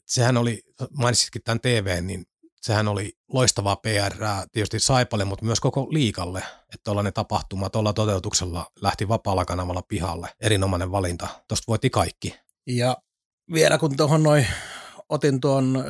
sehän 0.07 0.37
oli, 0.37 0.63
mainitsitkin 0.91 1.43
tämän 1.43 1.61
TV, 1.61 2.03
niin 2.03 2.27
sehän 2.63 2.89
oli 2.89 3.13
loistavaa 3.33 3.77
PR 3.77 4.13
tietysti 4.53 4.81
Saipalle, 4.81 5.25
mutta 5.25 5.45
myös 5.45 5.61
koko 5.61 5.87
liikalle, 5.91 6.39
että 6.63 6.85
tuollainen 6.85 7.13
tapahtuma 7.13 7.71
tuolla 7.71 7.93
toteutuksella 7.93 8.71
lähti 8.81 9.09
vapaalla 9.09 9.45
kanavalla 9.45 9.83
pihalle. 9.83 10.29
Erinomainen 10.41 10.91
valinta. 10.91 11.29
Tuosta 11.49 11.65
voitti 11.69 11.91
kaikki. 11.91 12.35
Ja 12.67 12.97
vielä 13.53 13.79
kun 13.79 13.97
tuohon 13.97 14.23
noin 14.23 14.47
otin 15.09 15.41
tuon 15.41 15.85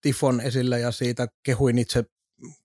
Tifon 0.00 0.40
esille 0.40 0.80
ja 0.80 0.92
siitä 0.92 1.28
kehuin 1.42 1.78
itse 1.78 2.04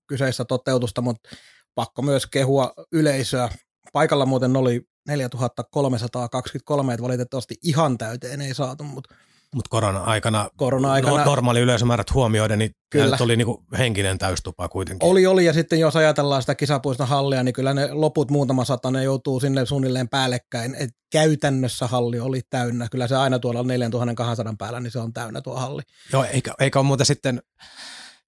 kyseistä 0.08 0.46
toteutusta, 0.46 1.02
mutta 1.02 1.30
pakko 1.76 2.02
myös 2.02 2.26
kehua 2.28 2.74
yleisöä. 2.92 3.50
Paikalla 3.94 4.26
muuten 4.26 4.56
oli 4.56 4.82
4323, 5.08 6.94
että 6.94 7.04
valitettavasti 7.04 7.56
ihan 7.64 7.98
täyteen 7.98 8.42
ei 8.42 8.54
saatu, 8.54 8.84
mutta 8.84 9.16
mutta 9.56 9.70
korona-aikana, 9.70 10.50
korona-aikana 10.58 11.18
no, 11.18 11.26
normaali 11.26 11.60
yleisömäärät 11.60 12.14
huomioiden, 12.14 12.60
niin 12.60 12.72
kyllä. 12.90 13.18
tuli 13.18 13.36
niinku 13.36 13.64
henkinen 13.78 14.18
täystupa 14.18 14.70
kuitenkin. 14.70 15.10
Oli, 15.10 15.26
oli, 15.26 15.46
ja 15.46 15.54
sitten 15.54 15.80
jos 15.80 15.96
ajatellaan 15.96 16.42
sitä 16.42 16.56
kisapuiston 16.56 17.08
hallia, 17.08 17.44
niin 17.44 17.54
kyllä 17.54 17.74
ne 17.74 17.94
loput 17.94 18.32
muutama 18.32 18.66
sata, 18.66 18.92
ne 18.92 19.04
joutuu 19.04 19.40
sinne 19.40 19.66
suunnilleen 19.66 20.10
päällekkäin. 20.10 20.76
Et 20.76 20.90
käytännössä 21.12 21.88
halli 21.88 22.20
oli 22.20 22.42
täynnä. 22.50 22.88
Kyllä 22.92 23.08
se 23.08 23.16
aina 23.16 23.40
tuolla 23.40 23.64
4200 23.64 24.54
päällä, 24.58 24.80
niin 24.80 24.92
se 24.92 25.00
on 25.00 25.14
täynnä 25.14 25.42
tuo 25.42 25.56
halli. 25.56 25.82
Joo, 26.14 26.24
eikä, 26.24 26.54
eikä 26.60 26.80
ole 26.80 26.86
muuten 26.86 27.06
sitten, 27.06 27.42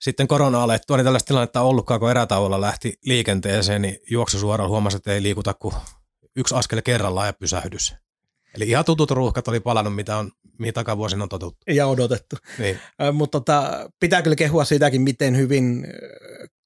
sitten 0.02 0.28
korona 0.28 0.64
alettua, 0.64 0.98
niin 0.98 1.06
tällaista 1.06 1.28
tilannetta 1.28 1.62
ollutkaan, 1.62 2.00
kun 2.00 2.12
erätauolla 2.12 2.62
lähti 2.62 2.94
liikenteeseen, 3.06 3.82
niin 3.82 3.98
juoksu 4.12 4.40
suoraan 4.40 4.70
huomasi, 4.70 4.98
että 4.98 5.14
ei 5.14 5.24
liikuta 5.24 5.54
kuin 5.54 5.76
yksi 6.36 6.56
askel 6.56 6.82
kerrallaan 6.82 7.28
ja 7.28 7.34
pysähdys. 7.34 7.96
Eli 8.56 8.70
ihan 8.70 8.86
tutut 8.86 9.12
ruuhkat 9.12 9.48
oli 9.48 9.60
palannut, 9.60 9.96
mitä 9.96 10.18
on, 10.18 10.32
mihin 10.60 10.74
takavuosina 10.74 11.24
on 11.24 11.30
totuttu. 11.30 11.60
Ja 11.68 11.88
odotettu. 11.88 12.36
Niin. 12.60 12.80
Äh, 13.02 13.14
mutta 13.14 13.40
tota, 13.40 13.90
pitää 14.00 14.22
kyllä 14.22 14.36
kehua 14.36 14.66
siitäkin, 14.66 15.02
miten 15.02 15.38
hyvin 15.38 15.88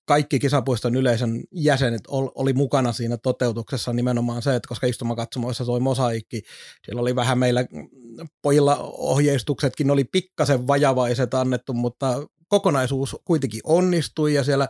kaikki 0.10 0.40
kisapuiston 0.40 0.96
yleisön 0.96 1.44
jäsenet 1.52 2.02
oli 2.10 2.54
mukana 2.54 2.94
siinä 2.94 3.18
toteutuksessa 3.18 3.94
nimenomaan 3.94 4.42
se, 4.42 4.56
että 4.56 4.68
koska 4.68 4.88
istumakatsomoissa 4.88 5.66
soi 5.66 5.80
mosaikki, 5.80 6.42
siellä 6.86 7.02
oli 7.02 7.16
vähän 7.16 7.38
meillä 7.38 7.66
pojilla 8.42 8.78
ohjeistuksetkin 8.98 9.92
oli 9.92 10.04
pikkasen 10.04 10.68
vajavaiset 10.68 11.34
annettu, 11.34 11.74
mutta 11.74 12.28
kokonaisuus 12.50 13.16
kuitenkin 13.26 13.62
onnistui 13.64 14.34
ja 14.34 14.44
siellä 14.44 14.68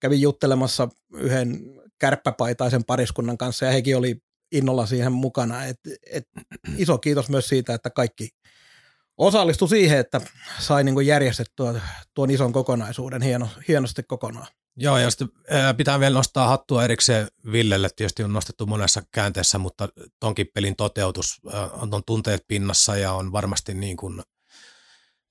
kävin 0.00 0.20
juttelemassa 0.20 0.88
yhden 1.14 1.60
kärppäpaitaisen 1.98 2.84
pariskunnan 2.84 3.38
kanssa 3.38 3.64
ja 3.66 3.72
hekin 3.72 3.96
oli 3.96 4.16
innolla 4.52 4.86
siihen 4.86 5.12
mukana. 5.12 5.64
Et, 5.64 5.80
et 6.10 6.28
iso 6.76 6.98
kiitos 6.98 7.28
myös 7.28 7.48
siitä, 7.48 7.74
että 7.74 7.90
kaikki 7.90 8.28
osallistu 9.18 9.68
siihen, 9.68 9.98
että 9.98 10.20
sai 10.58 10.84
niin 10.84 11.06
järjestettyä 11.06 11.80
tuon 12.14 12.30
ison 12.30 12.52
kokonaisuuden 12.52 13.22
hieno, 13.22 13.48
hienosti 13.68 14.02
kokonaan. 14.02 14.46
Joo, 14.78 14.98
ja 14.98 15.10
sitten 15.10 15.28
pitää 15.76 16.00
vielä 16.00 16.14
nostaa 16.14 16.48
hattua 16.48 16.84
erikseen 16.84 17.28
Villelle, 17.52 17.88
tietysti 17.96 18.22
on 18.22 18.32
nostettu 18.32 18.66
monessa 18.66 19.02
käänteessä, 19.12 19.58
mutta 19.58 19.88
tonkin 20.20 20.46
pelin 20.54 20.76
toteutus 20.76 21.40
on 21.72 22.02
tunteet 22.06 22.44
pinnassa 22.48 22.96
ja 22.96 23.12
on 23.12 23.32
varmasti 23.32 23.74
niin 23.74 23.96
kuin, 23.96 24.22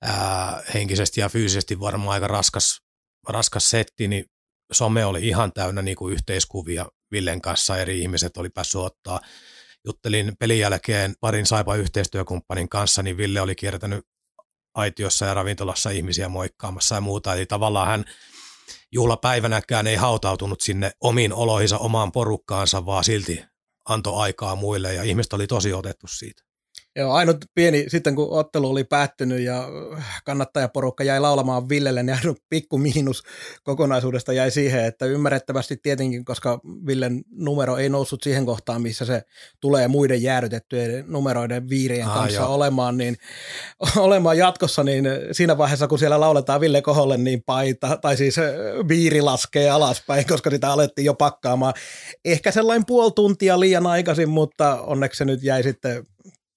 ää, 0.02 0.62
henkisesti 0.74 1.20
ja 1.20 1.28
fyysisesti 1.28 1.80
varmaan 1.80 2.14
aika 2.14 2.28
raskas, 2.28 2.80
raskas 3.28 3.70
setti, 3.70 4.08
niin 4.08 4.24
some 4.72 5.04
oli 5.04 5.28
ihan 5.28 5.52
täynnä 5.52 5.82
niin 5.82 5.96
kuin 5.96 6.14
yhteiskuvia 6.14 6.86
Villen 7.12 7.40
kanssa 7.40 7.78
eri 7.78 8.00
ihmiset 8.00 8.36
oli 8.36 8.48
päässyt 8.48 8.80
ottaa. 8.80 9.20
Juttelin 9.86 10.32
pelin 10.38 10.58
jälkeen 10.58 11.14
parin 11.20 11.46
saipa 11.46 11.74
yhteistyökumppanin 11.74 12.68
kanssa, 12.68 13.02
niin 13.02 13.16
Ville 13.16 13.40
oli 13.40 13.54
kiertänyt 13.54 14.04
aitiossa 14.74 15.26
ja 15.26 15.34
ravintolassa 15.34 15.90
ihmisiä 15.90 16.28
moikkaamassa 16.28 16.94
ja 16.94 17.00
muuta. 17.00 17.34
Eli 17.34 17.46
tavallaan 17.46 17.88
hän 17.88 18.04
juhlapäivänäkään 18.92 19.86
ei 19.86 19.96
hautautunut 19.96 20.60
sinne 20.60 20.90
omiin 21.00 21.32
oloihinsa, 21.32 21.78
omaan 21.78 22.12
porukkaansa, 22.12 22.86
vaan 22.86 23.04
silti 23.04 23.44
antoi 23.88 24.22
aikaa 24.22 24.56
muille 24.56 24.94
ja 24.94 25.02
ihmiset 25.02 25.32
oli 25.32 25.46
tosi 25.46 25.72
otettu 25.72 26.06
siitä. 26.06 26.45
Joo, 26.98 27.12
ainut 27.12 27.36
pieni, 27.54 27.84
sitten 27.88 28.14
kun 28.14 28.30
ottelu 28.30 28.70
oli 28.70 28.84
päättynyt 28.84 29.40
ja 29.40 29.68
kannattajaporukka 30.24 31.04
jäi 31.04 31.20
laulamaan 31.20 31.68
Villelle, 31.68 32.02
niin 32.02 32.18
ainut 32.22 32.38
pikku 32.48 32.78
miinus 32.78 33.22
kokonaisuudesta 33.64 34.32
jäi 34.32 34.50
siihen, 34.50 34.84
että 34.84 35.06
ymmärrettävästi 35.06 35.76
tietenkin, 35.76 36.24
koska 36.24 36.60
Villen 36.86 37.24
numero 37.30 37.76
ei 37.76 37.88
noussut 37.88 38.22
siihen 38.22 38.46
kohtaan, 38.46 38.82
missä 38.82 39.04
se 39.04 39.22
tulee 39.60 39.88
muiden 39.88 40.22
jäädytettyjen 40.22 41.04
numeroiden 41.08 41.68
viirien 41.68 42.06
kanssa 42.06 42.40
joo. 42.40 42.54
olemaan, 42.54 42.96
niin 42.96 43.16
olemaan 43.96 44.38
jatkossa, 44.38 44.84
niin 44.84 45.04
siinä 45.32 45.58
vaiheessa, 45.58 45.88
kun 45.88 45.98
siellä 45.98 46.20
lauletaan 46.20 46.60
Ville 46.60 46.82
Koholle, 46.82 47.16
niin 47.16 47.42
paita, 47.46 47.98
tai 48.02 48.16
siis 48.16 48.36
viiri 48.88 49.22
laskee 49.22 49.70
alaspäin, 49.70 50.26
koska 50.32 50.50
sitä 50.50 50.72
alettiin 50.72 51.06
jo 51.06 51.14
pakkaamaan. 51.14 51.74
Ehkä 52.24 52.50
sellainen 52.50 52.86
puoli 52.86 53.12
tuntia 53.12 53.60
liian 53.60 53.86
aikaisin, 53.86 54.28
mutta 54.28 54.82
onneksi 54.82 55.18
se 55.18 55.24
nyt 55.24 55.42
jäi 55.42 55.62
sitten 55.62 56.06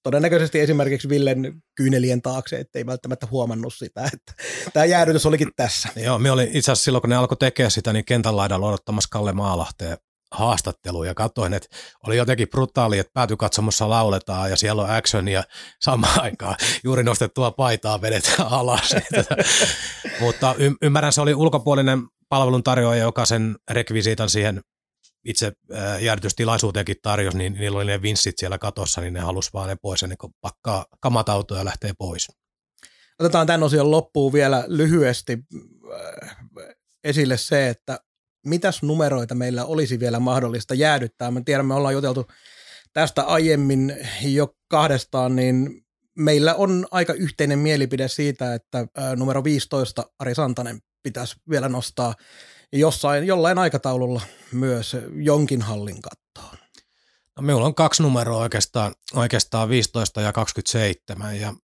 todennäköisesti 0.02 0.60
esimerkiksi 0.60 1.08
Villen 1.08 1.62
kyynelien 1.76 2.22
taakse, 2.22 2.56
ettei 2.56 2.86
välttämättä 2.86 3.26
huomannut 3.30 3.74
sitä, 3.74 4.04
että 4.12 4.32
tämä 4.72 4.84
jäädytys 4.84 5.26
olikin 5.26 5.50
tässä. 5.56 5.88
Joo, 5.96 6.18
me 6.18 6.30
oli 6.30 6.44
itse 6.44 6.58
asiassa 6.58 6.84
silloin, 6.84 7.02
kun 7.02 7.10
ne 7.10 7.16
alkoi 7.16 7.36
tekemään 7.36 7.70
sitä, 7.70 7.92
niin 7.92 8.04
kentän 8.04 8.36
laidalla 8.36 8.66
odottamassa 8.66 9.08
Kalle 9.10 9.32
Maalahteen 9.32 9.96
haastattelu 10.32 11.04
ja 11.04 11.14
katsoin, 11.14 11.54
että 11.54 11.68
oli 12.06 12.16
jotenkin 12.16 12.48
brutaali, 12.48 12.98
että 12.98 13.10
päätykatsomossa 13.14 13.90
lauletaan 13.90 14.50
ja 14.50 14.56
siellä 14.56 14.82
on 14.82 14.90
action 14.90 15.28
ja 15.28 15.44
samaan 15.80 16.20
aikaan 16.24 16.56
juuri 16.84 17.02
nostettua 17.02 17.50
paitaa 17.50 18.02
vedetään 18.02 18.48
alas. 18.48 18.94
Mutta 20.20 20.54
y- 20.58 20.74
ymmärrän, 20.82 21.12
se 21.12 21.20
oli 21.20 21.34
ulkopuolinen 21.34 22.02
palveluntarjoaja, 22.28 23.02
joka 23.02 23.24
sen 23.24 23.56
rekvisiitan 23.70 24.30
siihen 24.30 24.60
itse 25.24 25.52
jäädytystilaisuuteenkin 26.00 26.96
tarjosi, 27.02 27.38
niin 27.38 27.52
niillä 27.52 27.76
oli 27.76 27.84
ne 27.84 28.02
vinssit 28.02 28.34
siellä 28.38 28.58
katossa, 28.58 29.00
niin 29.00 29.12
ne 29.12 29.20
halusi 29.20 29.50
vaan 29.52 29.68
ne 29.68 29.76
pois 29.82 30.02
ennen 30.02 30.18
kuin 30.18 30.32
pakkaa 30.40 30.86
kamat 31.00 31.28
autoja 31.28 31.60
ja 31.60 31.64
lähtee 31.64 31.92
pois. 31.98 32.28
Otetaan 33.18 33.46
tämän 33.46 33.62
osion 33.62 33.90
loppuun 33.90 34.32
vielä 34.32 34.64
lyhyesti 34.66 35.38
esille 37.04 37.36
se, 37.36 37.68
että 37.68 38.00
mitäs 38.46 38.82
numeroita 38.82 39.34
meillä 39.34 39.64
olisi 39.64 40.00
vielä 40.00 40.20
mahdollista 40.20 40.74
jäädyttää. 40.74 41.30
Mä 41.30 41.40
tiedän, 41.44 41.66
me 41.66 41.74
ollaan 41.74 41.94
juteltu 41.94 42.26
tästä 42.92 43.22
aiemmin 43.22 43.96
jo 44.22 44.54
kahdestaan, 44.68 45.36
niin 45.36 45.84
meillä 46.18 46.54
on 46.54 46.86
aika 46.90 47.12
yhteinen 47.12 47.58
mielipide 47.58 48.08
siitä, 48.08 48.54
että 48.54 48.86
numero 49.16 49.44
15 49.44 50.04
Ari 50.18 50.34
Santanen 50.34 50.78
pitäisi 51.02 51.36
vielä 51.50 51.68
nostaa 51.68 52.14
jossain, 52.72 53.26
jollain 53.26 53.58
aikataululla 53.58 54.20
myös 54.52 54.96
jonkin 55.14 55.62
hallin 55.62 56.02
kattoon. 56.02 56.58
No, 57.36 57.42
minulla 57.42 57.66
on 57.66 57.74
kaksi 57.74 58.02
numeroa 58.02 58.42
oikeastaan, 58.42 58.94
oikeastaan 59.14 59.68
15 59.68 60.20
ja 60.20 60.32
27 60.32 61.40
ja 61.40 61.54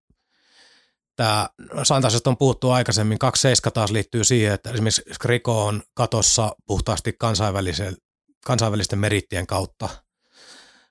tämä 1.16 1.48
Santasesta 1.82 2.30
on 2.30 2.36
puhuttu 2.36 2.70
aikaisemmin, 2.70 3.18
27 3.18 3.72
taas 3.72 3.90
liittyy 3.90 4.24
siihen, 4.24 4.54
että 4.54 4.70
esimerkiksi 4.70 5.02
Skriko 5.12 5.66
on 5.66 5.82
katossa 5.94 6.56
puhtaasti 6.66 7.12
kansainvälisen, 7.18 7.96
kansainvälisten 8.44 8.98
merittien 8.98 9.46
kautta, 9.46 9.88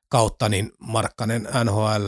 kautta 0.10 0.50
niin 0.50 0.72
Markkanen 0.80 1.48
NHL, 1.64 2.08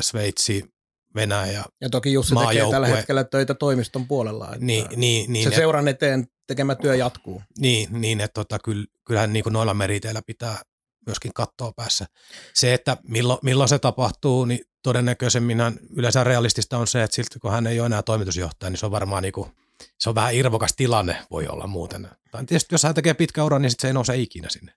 Sveitsi, 0.00 0.64
Venäjä, 1.14 1.64
Ja 1.80 1.90
toki 1.90 2.12
Jussi 2.12 2.34
tekee 2.34 2.70
tällä 2.70 2.86
hetkellä 2.86 3.24
töitä 3.24 3.54
toimiston 3.54 4.06
puolella. 4.06 4.46
Että 4.46 4.64
niin, 4.64 4.86
niin, 4.96 5.32
niin, 5.32 5.50
se 5.50 5.56
seuran 5.56 5.88
eteen 5.88 6.26
tekemä 6.46 6.74
työ 6.74 6.94
jatkuu. 6.94 7.42
Niin, 7.58 7.88
niin 8.00 8.20
että 8.20 8.34
tota, 8.34 8.58
kyllähän 9.06 9.32
niin 9.32 9.42
kuin 9.42 9.52
noilla 9.52 9.74
meriteillä 9.74 10.22
pitää 10.26 10.62
myöskin 11.06 11.34
katsoa 11.34 11.72
päässä. 11.76 12.06
Se, 12.54 12.74
että 12.74 12.96
milloin, 13.08 13.38
milloin 13.42 13.68
se 13.68 13.78
tapahtuu, 13.78 14.44
niin 14.44 14.60
todennäköisemmin 14.82 15.58
yleensä 15.96 16.24
realistista 16.24 16.78
on 16.78 16.86
se, 16.86 17.02
että 17.02 17.14
siltä 17.14 17.38
kun 17.38 17.50
hän 17.50 17.66
ei 17.66 17.80
ole 17.80 17.86
enää 17.86 18.02
toimitusjohtaja, 18.02 18.70
niin 18.70 18.78
se 18.78 18.86
on 18.86 18.92
varmaan 18.92 19.22
niin 19.22 19.32
kuin, 19.32 19.50
se 19.98 20.08
on 20.08 20.14
vähän 20.14 20.34
irvokas 20.34 20.74
tilanne 20.76 21.16
voi 21.30 21.48
olla 21.48 21.66
muuten. 21.66 22.08
Tai 22.30 22.44
tietysti 22.44 22.74
jos 22.74 22.82
hän 22.82 22.94
tekee 22.94 23.14
pitkä 23.14 23.44
ura, 23.44 23.58
niin 23.58 23.70
sit 23.70 23.80
se 23.80 23.86
ei 23.86 23.92
nouse 23.92 24.16
ikinä 24.16 24.48
sinne. 24.48 24.72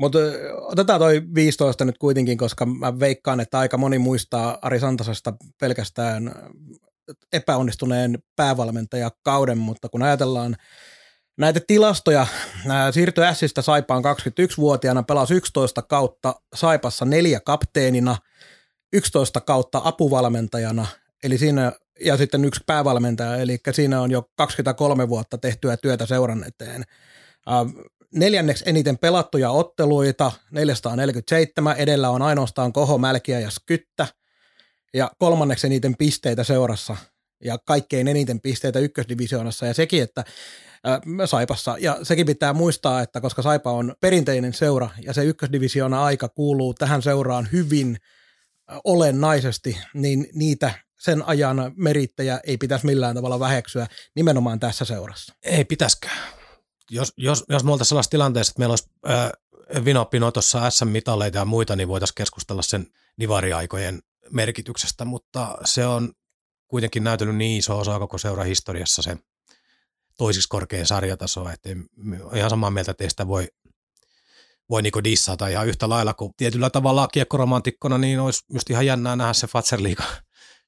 Mutta 0.00 0.18
otetaan 0.60 1.00
toi 1.00 1.22
15 1.34 1.84
nyt 1.84 1.98
kuitenkin, 1.98 2.38
koska 2.38 2.66
mä 2.66 3.00
veikkaan, 3.00 3.40
että 3.40 3.58
aika 3.58 3.78
moni 3.78 3.98
muistaa 3.98 4.58
Ari 4.62 4.80
Santasesta 4.80 5.34
pelkästään 5.60 6.34
epäonnistuneen 7.32 8.18
päävalmentajakauden, 8.36 9.58
mutta 9.58 9.88
kun 9.88 10.02
ajatellaan 10.02 10.56
näitä 11.38 11.60
tilastoja, 11.66 12.26
siirtyi 12.90 13.24
Sistä 13.34 13.62
Saipaan 13.62 14.02
21-vuotiaana, 14.04 15.02
pelasi 15.02 15.34
11 15.34 15.82
kautta 15.82 16.34
Saipassa 16.54 17.04
neljä 17.04 17.40
kapteenina, 17.40 18.16
11 18.92 19.40
kautta 19.40 19.80
apuvalmentajana, 19.84 20.86
eli 21.24 21.38
siinä 21.38 21.72
ja 22.04 22.16
sitten 22.16 22.44
yksi 22.44 22.60
päävalmentaja, 22.66 23.36
eli 23.36 23.58
siinä 23.72 24.00
on 24.00 24.10
jo 24.10 24.30
23 24.36 25.08
vuotta 25.08 25.38
tehtyä 25.38 25.76
työtä 25.76 26.06
seuran 26.06 26.44
eteen. 26.44 26.84
Neljänneksi 28.14 28.64
eniten 28.66 28.98
pelattuja 28.98 29.50
otteluita, 29.50 30.32
447, 30.50 31.76
edellä 31.76 32.10
on 32.10 32.22
ainoastaan 32.22 32.72
Koho, 32.72 32.98
Mälkiä 32.98 33.40
ja 33.40 33.50
Skyttä, 33.50 34.06
ja 34.94 35.10
kolmanneksi 35.18 35.66
eniten 35.66 35.96
pisteitä 35.96 36.44
seurassa, 36.44 36.96
ja 37.44 37.58
kaikkein 37.58 38.08
eniten 38.08 38.40
pisteitä 38.40 38.78
ykkösdivisioonassa, 38.78 39.66
ja 39.66 39.74
sekin, 39.74 40.02
että 40.02 40.24
Saipassa. 41.24 41.76
Ja 41.78 41.98
sekin 42.02 42.26
pitää 42.26 42.52
muistaa, 42.52 43.02
että 43.02 43.20
koska 43.20 43.42
Saipa 43.42 43.72
on 43.72 43.94
perinteinen 44.00 44.52
seura 44.52 44.88
ja 45.02 45.12
se 45.12 45.24
ykkösdivisioona 45.24 46.04
aika 46.04 46.28
kuuluu 46.28 46.74
tähän 46.74 47.02
seuraan 47.02 47.48
hyvin 47.52 47.96
olennaisesti, 48.84 49.78
niin 49.94 50.26
niitä 50.34 50.74
sen 50.98 51.22
ajan 51.22 51.72
merittäjä 51.76 52.40
ei 52.44 52.56
pitäisi 52.56 52.86
millään 52.86 53.14
tavalla 53.14 53.40
väheksyä 53.40 53.86
nimenomaan 54.16 54.60
tässä 54.60 54.84
seurassa. 54.84 55.34
Ei 55.42 55.64
pitäskään. 55.64 56.39
Jos, 56.90 57.12
jos, 57.16 57.44
jos 57.48 57.64
me 57.64 57.72
oltaisiin 57.72 57.88
sellaisessa 57.88 58.10
tilanteessa, 58.10 58.50
että 58.50 58.58
meillä 58.58 58.72
olisi 58.72 58.90
äh, 59.08 59.84
Vinopino 59.84 60.32
tuossa 60.32 60.70
SM-mitaleita 60.70 61.38
ja 61.38 61.44
muita, 61.44 61.76
niin 61.76 61.88
voitaisiin 61.88 62.14
keskustella 62.14 62.62
sen 62.62 62.86
divariaikojen 63.20 64.02
merkityksestä, 64.30 65.04
mutta 65.04 65.58
se 65.64 65.86
on 65.86 66.12
kuitenkin 66.68 67.04
näytellyt 67.04 67.36
niin 67.36 67.58
iso 67.58 67.78
osa 67.78 67.98
koko 67.98 68.18
seura 68.18 68.44
historiassa 68.44 69.02
se 69.02 69.16
toisiksi 70.18 70.48
korkein 70.48 70.86
sarjataso, 70.86 71.48
että 71.48 71.68
ihan 72.34 72.50
samaa 72.50 72.70
mieltä, 72.70 72.90
että 72.90 73.04
ei 73.04 73.10
sitä 73.10 73.28
voi, 73.28 73.48
voi 74.70 74.82
niinku 74.82 75.04
dissata 75.04 75.48
ihan 75.48 75.66
yhtä 75.66 75.88
lailla 75.88 76.14
kuin 76.14 76.32
tietyllä 76.36 76.70
tavalla 76.70 77.08
kiekkoromantikkona, 77.08 77.98
niin 77.98 78.20
olisi 78.20 78.44
just 78.52 78.70
ihan 78.70 78.86
jännää 78.86 79.16
nähdä 79.16 79.32
se 79.32 79.46
Fatserliiga 79.46 80.04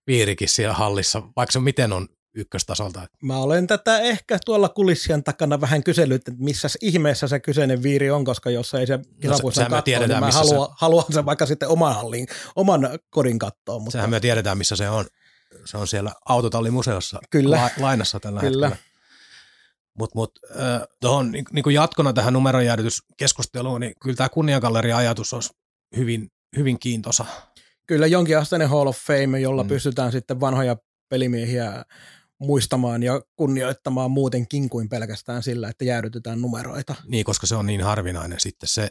viirikin 0.06 0.48
siellä 0.54 0.74
hallissa, 0.74 1.22
vaikka 1.36 1.52
se 1.52 1.60
miten 1.60 1.92
on 1.92 2.08
ykköstasolta. 2.34 3.06
Mä 3.22 3.38
olen 3.38 3.66
tätä 3.66 3.98
ehkä 3.98 4.38
tuolla 4.44 4.68
kulissien 4.68 5.24
takana 5.24 5.60
vähän 5.60 5.84
kysellyt, 5.84 6.28
että 6.28 6.42
missä 6.44 6.68
ihmeessä 6.82 7.28
se 7.28 7.40
kyseinen 7.40 7.82
viiri 7.82 8.10
on, 8.10 8.24
koska 8.24 8.50
jos 8.50 8.74
ei 8.74 8.86
se 8.86 8.98
kisapuissa 9.20 9.62
no, 9.62 9.70
katsoa, 9.70 9.98
niin 9.98 10.20
mä 10.20 10.30
haluan, 10.30 10.68
se... 10.68 10.74
haluan 10.76 11.04
sen 11.10 11.26
vaikka 11.26 11.46
sitten 11.46 11.68
oman 11.68 11.94
hallin, 11.94 12.26
oman 12.56 12.98
kodin 13.10 13.38
kattoa. 13.38 13.78
Mutta... 13.78 13.90
Sehän 13.90 14.10
me 14.10 14.20
tiedetään, 14.20 14.58
missä 14.58 14.76
se 14.76 14.88
on. 14.88 15.04
Se 15.64 15.76
on 15.76 15.88
siellä 15.88 16.12
autotallimuseossa 16.24 17.20
Kyllä. 17.30 17.56
La- 17.56 17.70
lainassa 17.78 18.20
tällä 18.20 18.40
Kyllä. 18.40 18.68
hetkellä. 18.68 18.92
Mutta 19.98 20.18
mut, 20.18 20.38
äh, 20.60 20.82
tuohon 21.00 21.32
niin, 21.32 21.44
niin 21.52 21.74
jatkona 21.74 22.12
tähän 22.12 22.32
numeronjäädytyskeskusteluun, 22.32 23.80
niin 23.80 23.92
kyllä 24.02 24.16
tämä 24.16 24.28
kunniagalleria-ajatus 24.28 25.32
olisi 25.32 25.50
hyvin, 25.96 26.28
hyvin 26.56 26.78
kiintosa. 26.78 27.24
Kyllä 27.86 28.06
jonkinasteinen 28.06 28.68
Hall 28.68 28.86
of 28.86 28.98
Fame, 28.98 29.40
jolla 29.40 29.62
mm. 29.62 29.68
pystytään 29.68 30.12
sitten 30.12 30.40
vanhoja 30.40 30.76
pelimiehiä 31.08 31.84
muistamaan 32.42 33.02
ja 33.02 33.20
kunnioittamaan 33.36 34.10
muutenkin 34.10 34.68
kuin 34.68 34.88
pelkästään 34.88 35.42
sillä, 35.42 35.68
että 35.68 35.84
jäädytetään 35.84 36.40
numeroita. 36.40 36.94
Niin, 37.06 37.24
koska 37.24 37.46
se 37.46 37.54
on 37.54 37.66
niin 37.66 37.82
harvinainen 37.82 38.40
sitten 38.40 38.68
se, 38.68 38.88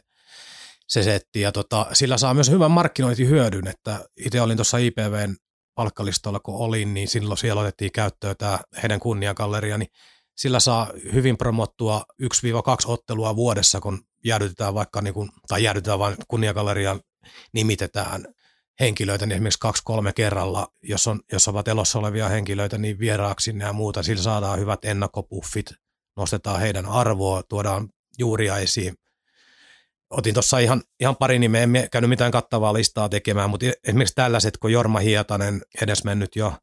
se 0.88 1.03
setti. 1.03 1.41
Ja 1.41 1.51
tota, 1.51 1.86
sillä 1.93 2.17
saa 2.17 2.34
myös 2.34 2.50
hyvän 2.50 2.72
markkinointihyödyn, 2.72 3.67
että 3.67 4.05
itse 4.25 4.41
olin 4.41 4.58
tuossa 4.58 4.77
IPVn 4.77 5.36
palkkalistolla, 5.75 6.39
kun 6.39 6.55
olin, 6.55 6.93
niin 6.93 7.08
silloin 7.08 7.38
siellä 7.38 7.62
otettiin 7.62 7.91
käyttöön 7.91 8.36
tämä 8.38 8.60
heidän 8.81 9.00
kunniagalleria, 9.00 9.77
niin 9.77 9.89
sillä 10.38 10.60
saa 10.60 10.91
hyvin 11.13 11.38
promottua 11.38 12.03
1-2 12.24 12.25
ottelua 12.86 13.36
vuodessa, 13.36 13.79
kun 13.79 14.01
jäädytetään 14.25 14.74
vaikka, 14.74 15.01
niin 15.01 15.13
kuin, 15.13 15.29
tai 15.48 15.63
jäädytetään 15.63 16.00
vain 16.00 16.15
kunniagallerian 16.27 17.00
nimitetään 17.53 18.25
henkilöitä, 18.80 19.25
niin 19.25 19.36
esimerkiksi 19.36 19.60
kaksi-kolme 19.60 20.13
kerralla, 20.13 20.68
jos, 20.84 21.08
on, 21.08 21.20
jos 21.32 21.48
ovat 21.48 21.68
elossa 21.68 22.00
olevia 22.00 22.30
henkilöitä, 22.30 22.78
niin 22.78 23.00
vieraaksi 23.00 23.56
ja 23.60 23.74
muuta, 23.74 24.04
sillä 24.04 24.24
saadaan 24.24 24.60
hyvät 24.60 24.86
ennakkopuffit, 24.86 25.74
nostetaan 26.18 26.60
heidän 26.60 26.86
arvoa, 26.86 27.44
tuodaan 27.44 27.90
juuria 28.20 28.58
esiin. 28.58 28.96
Otin 30.10 30.34
tuossa 30.34 30.60
ihan, 30.60 30.84
ihan 31.00 31.16
pari 31.16 31.40
nimeä, 31.40 31.64
en 31.64 31.88
käynyt 31.92 32.10
mitään 32.10 32.31
kattavaa 32.31 32.74
listaa 32.74 33.10
tekemään, 33.10 33.50
mutta 33.50 33.66
esimerkiksi 33.84 34.16
tällaiset, 34.16 34.57
kun 34.57 34.72
Jorma 34.72 35.00
Hietanen, 35.00 35.62
edesmennyt 35.81 36.36
jo 36.36 36.53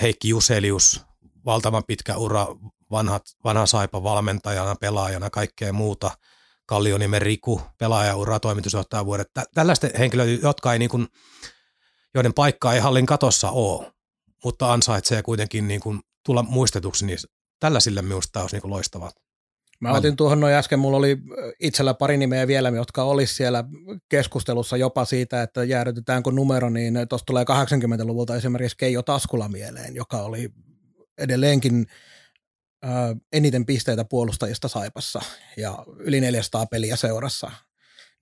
Heikki 0.00 0.28
Juselius, 0.28 1.00
valtavan 1.44 1.84
pitkä 1.86 2.16
ura 2.16 2.46
vanhat, 2.90 3.22
vanha 3.44 3.66
saipa 3.66 4.02
valmentajana, 4.02 4.74
pelaajana, 4.80 5.30
kaikkea 5.30 5.72
muuta. 5.72 6.10
Kallionimen 6.70 7.22
Riku, 7.22 7.60
pelaajaura, 7.78 8.40
toimitusjohtaja 8.40 9.06
vuodet. 9.06 9.28
Tällaisten 9.54 9.90
henkilöitä, 9.98 10.46
jotka 10.46 10.72
ei 10.72 10.78
niin 10.78 10.88
kuin, 10.90 11.06
joiden 12.14 12.34
paikka 12.34 12.74
ei 12.74 12.80
hallin 12.80 13.06
katossa 13.06 13.50
ole, 13.50 13.92
mutta 14.44 14.72
ansaitsee 14.72 15.22
kuitenkin 15.22 15.68
niin 15.68 15.80
kuin 15.80 16.00
tulla 16.26 16.42
muistetuksi, 16.42 17.06
niin 17.06 17.18
tällaisille 17.60 18.02
minusta 18.02 18.40
olisi 18.40 18.56
niin 18.56 18.62
kuin 18.62 18.70
loistavaa. 18.70 19.10
Mä 19.80 19.92
otin 19.92 20.16
tuohon 20.16 20.40
noin 20.40 20.54
äsken, 20.54 20.78
mulla 20.78 20.96
oli 20.96 21.18
itsellä 21.60 21.94
pari 21.94 22.16
nimeä 22.16 22.46
vielä, 22.46 22.68
jotka 22.68 23.02
olisi 23.02 23.34
siellä 23.34 23.64
keskustelussa 24.08 24.76
jopa 24.76 25.04
siitä, 25.04 25.42
että 25.42 25.64
jäädytetäänkö 25.64 26.30
numero, 26.30 26.70
niin 26.70 26.94
tuossa 27.08 27.26
tulee 27.26 27.44
80-luvulta 27.44 28.36
esimerkiksi 28.36 28.76
Keijo 28.76 29.02
Taskula 29.02 29.48
mieleen, 29.48 29.94
joka 29.94 30.22
oli 30.22 30.50
edelleenkin 31.18 31.86
ää, 32.82 33.16
eniten 33.32 33.66
pisteitä 33.66 34.04
puolustajista 34.04 34.68
Saipassa 34.68 35.22
ja 35.56 35.84
yli 35.98 36.20
400 36.20 36.66
peliä 36.66 36.96
seurassa. 36.96 37.50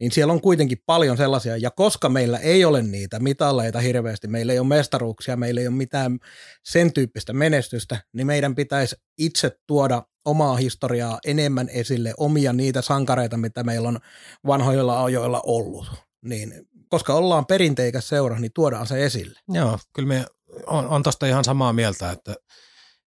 Niin 0.01 0.12
siellä 0.12 0.33
on 0.33 0.40
kuitenkin 0.40 0.79
paljon 0.87 1.16
sellaisia, 1.16 1.57
ja 1.57 1.71
koska 1.71 2.09
meillä 2.09 2.38
ei 2.38 2.64
ole 2.64 2.83
niitä 2.83 3.18
mitalleita 3.18 3.81
hirveästi, 3.81 4.29
meillä 4.29 4.53
ei 4.53 4.59
ole 4.59 4.68
mestaruuksia, 4.68 5.37
meillä 5.37 5.61
ei 5.61 5.66
ole 5.66 5.77
mitään 5.77 6.18
sen 6.64 6.92
tyyppistä 6.92 7.33
menestystä, 7.33 8.03
niin 8.12 8.27
meidän 8.27 8.55
pitäisi 8.55 8.97
itse 9.18 9.59
tuoda 9.66 10.03
omaa 10.25 10.57
historiaa 10.57 11.18
enemmän 11.27 11.68
esille, 11.68 12.14
omia 12.16 12.53
niitä 12.53 12.83
sankareita, 12.83 13.37
mitä 13.37 13.62
meillä 13.62 13.88
on 13.88 13.99
vanhoilla 14.47 15.05
ajoilla 15.05 15.42
ollut. 15.47 15.87
Niin, 16.25 16.68
koska 16.88 17.14
ollaan 17.14 17.47
perinteikäs 17.47 18.09
seura, 18.09 18.38
niin 18.38 18.53
tuodaan 18.55 18.87
se 18.87 19.05
esille. 19.05 19.38
Joo, 19.49 19.79
kyllä 19.94 20.09
me 20.09 20.25
on, 20.66 20.88
on 20.88 21.03
tuosta 21.03 21.27
ihan 21.27 21.44
samaa 21.44 21.73
mieltä, 21.73 22.11
että 22.11 22.35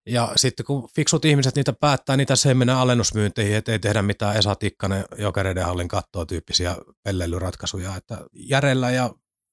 ja 0.07 0.33
sitten 0.37 0.67
kun 0.67 0.89
fiksut 0.95 1.25
ihmiset 1.25 1.57
niitä 1.57 1.73
päättää, 1.73 2.17
niin 2.17 2.27
tässä 2.27 2.49
ei 2.49 2.55
mennä 2.55 2.81
alennusmyynteihin, 2.81 3.57
ettei 3.57 3.79
tehdä 3.79 4.03
mitään 4.03 4.37
Esa 4.37 4.55
Tikkanen 4.55 5.05
jokereiden 5.19 5.65
hallin 5.65 5.89
kattoa 5.89 6.27
tyyppisiä 6.27 6.77
pelleilyratkaisuja. 7.03 7.97
Että 7.97 8.19
järellä 8.35 8.91
ja 8.91 9.11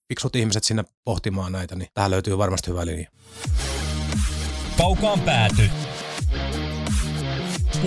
fiksut 0.09 0.35
ihmiset 0.35 0.63
sinne 0.63 0.83
pohtimaan 1.03 1.51
näitä, 1.51 1.75
niin 1.75 1.89
tähän 1.93 2.11
löytyy 2.11 2.37
varmasti 2.37 2.71
hyvä 2.71 2.85
linja. 2.85 3.09
Kaukaan 4.77 5.21
pääty. 5.21 5.69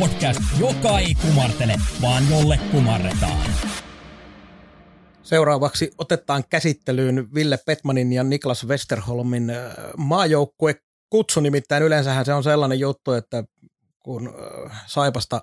Podcast, 0.01 0.41
joka 0.61 0.99
ei 0.99 1.15
kumartele, 1.15 1.75
vaan 2.03 2.31
jolle 2.31 2.59
kumarretaan. 2.71 3.51
Seuraavaksi 5.23 5.91
otetaan 5.99 6.45
käsittelyyn 6.51 7.35
Ville 7.35 7.59
Petmanin 7.67 8.13
ja 8.13 8.25
Niklas 8.25 8.67
Westerholmin 8.67 9.51
äh, 9.51 9.73
maajoukkue 9.97 10.75
kutsu, 11.11 11.41
nimittäin 11.41 11.83
yleensähän 11.83 12.25
se 12.25 12.35
on 12.35 12.43
sellainen 12.43 12.81
juttu, 12.81 13.13
että 13.13 13.45
kun 13.99 14.35
Saipasta 14.87 15.41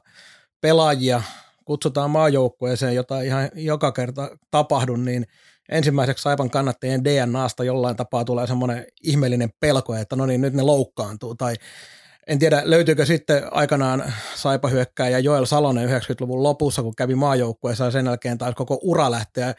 pelaajia 0.62 1.22
kutsutaan 1.66 2.12
maajoukkueeseen, 2.12 2.96
jota 2.96 3.22
ihan 3.22 3.50
joka 3.54 3.92
kerta 3.92 4.30
tapahdu, 4.52 4.96
niin 4.96 5.26
ensimmäiseksi 5.70 6.22
Saipan 6.22 6.50
kannattajien 6.50 7.04
DNAsta 7.04 7.64
jollain 7.64 7.96
tapaa 7.96 8.26
tulee 8.26 8.48
semmoinen 8.48 8.86
ihmeellinen 9.04 9.50
pelko, 9.60 9.96
että 9.96 10.16
no 10.16 10.26
niin, 10.26 10.42
nyt 10.42 10.54
ne 10.54 10.62
loukkaantuu, 10.62 11.36
tai 11.36 11.56
en 12.28 12.40
tiedä, 12.40 12.62
löytyykö 12.66 13.06
sitten 13.06 13.54
aikanaan 13.54 14.14
Saipa 14.36 14.70
ja 15.12 15.20
Joel 15.20 15.46
Salonen 15.46 15.90
90-luvun 15.90 16.44
lopussa, 16.44 16.84
kun 16.84 16.96
kävi 16.96 17.16
maajoukkueessa 17.16 17.86
ja 17.86 17.92
sen 17.92 18.06
jälkeen 18.06 18.38
taisi 18.38 18.56
koko 18.56 18.80
ura 18.82 19.12
lähteä 19.12 19.54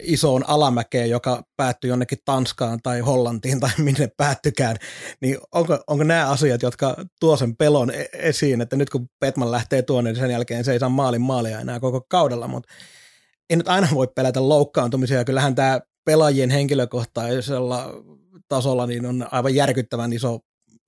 isoon 0.00 0.48
alamäkeen, 0.48 1.10
joka 1.10 1.42
päättyi 1.56 1.88
jonnekin 1.88 2.18
Tanskaan 2.24 2.78
tai 2.82 3.00
Hollantiin 3.00 3.60
tai 3.60 3.70
minne 3.78 4.08
päättykään, 4.16 4.76
niin 5.20 5.38
onko, 5.52 5.78
onko 5.86 6.04
nämä 6.04 6.30
asiat, 6.30 6.62
jotka 6.62 6.96
tuo 7.20 7.36
sen 7.36 7.56
pelon 7.56 7.90
e-, 7.90 8.08
esiin, 8.12 8.60
että 8.60 8.76
nyt 8.76 8.90
kun 8.90 9.06
Petman 9.20 9.50
lähtee 9.50 9.82
tuonne, 9.82 10.12
niin 10.12 10.20
sen 10.20 10.30
jälkeen 10.30 10.64
se 10.64 10.72
ei 10.72 10.78
saa 10.78 10.88
maalin 10.88 11.22
maalia 11.22 11.60
enää 11.60 11.80
koko 11.80 12.06
kaudella, 12.08 12.48
mutta 12.48 12.72
ei 13.50 13.56
nyt 13.56 13.68
aina 13.68 13.88
voi 13.94 14.08
pelätä 14.16 14.48
loukkaantumisia, 14.48 15.24
kyllähän 15.24 15.54
tämä 15.54 15.80
pelaajien 16.04 16.50
henkilökohtaisella 16.50 17.92
tasolla 18.48 18.86
niin 18.86 19.06
on 19.06 19.26
aivan 19.30 19.54
järkyttävän 19.54 20.12
iso 20.12 20.38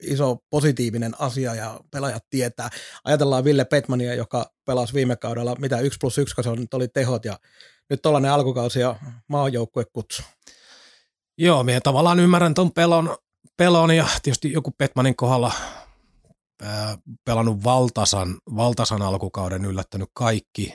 iso 0.03 0.37
positiivinen 0.51 1.13
asia 1.19 1.55
ja 1.55 1.81
pelaajat 1.91 2.23
tietää. 2.31 2.69
Ajatellaan 3.05 3.45
Ville 3.45 3.65
Petmania, 3.65 4.15
joka 4.15 4.47
pelasi 4.67 4.95
viime 4.95 5.17
kaudella, 5.17 5.57
mitä 5.59 5.81
1 5.81 5.97
plus 6.01 6.19
1, 6.19 6.35
se 6.43 6.51
nyt 6.51 6.75
oli 6.75 6.89
tehot 6.89 7.25
ja 7.25 7.39
nyt 7.91 8.03
tuollainen 8.03 8.33
alkukausi 8.33 8.81
ja 8.81 8.97
kutsu. 9.93 10.23
Joo, 11.39 11.63
minä 11.63 11.81
tavallaan 11.81 12.21
ymmärrän 12.21 12.55
tuon 12.55 12.73
pelon, 12.73 13.17
pelon 13.57 13.97
ja 13.97 14.07
tietysti 14.23 14.53
joku 14.53 14.71
Petmanin 14.79 15.17
kohdalla 15.17 15.53
ää, 16.63 16.99
pelannut 17.25 17.65
valtasan, 17.65 18.39
valtasan 18.57 19.03
alkukauden, 19.03 19.65
yllättänyt 19.65 20.09
kaikki, 20.13 20.75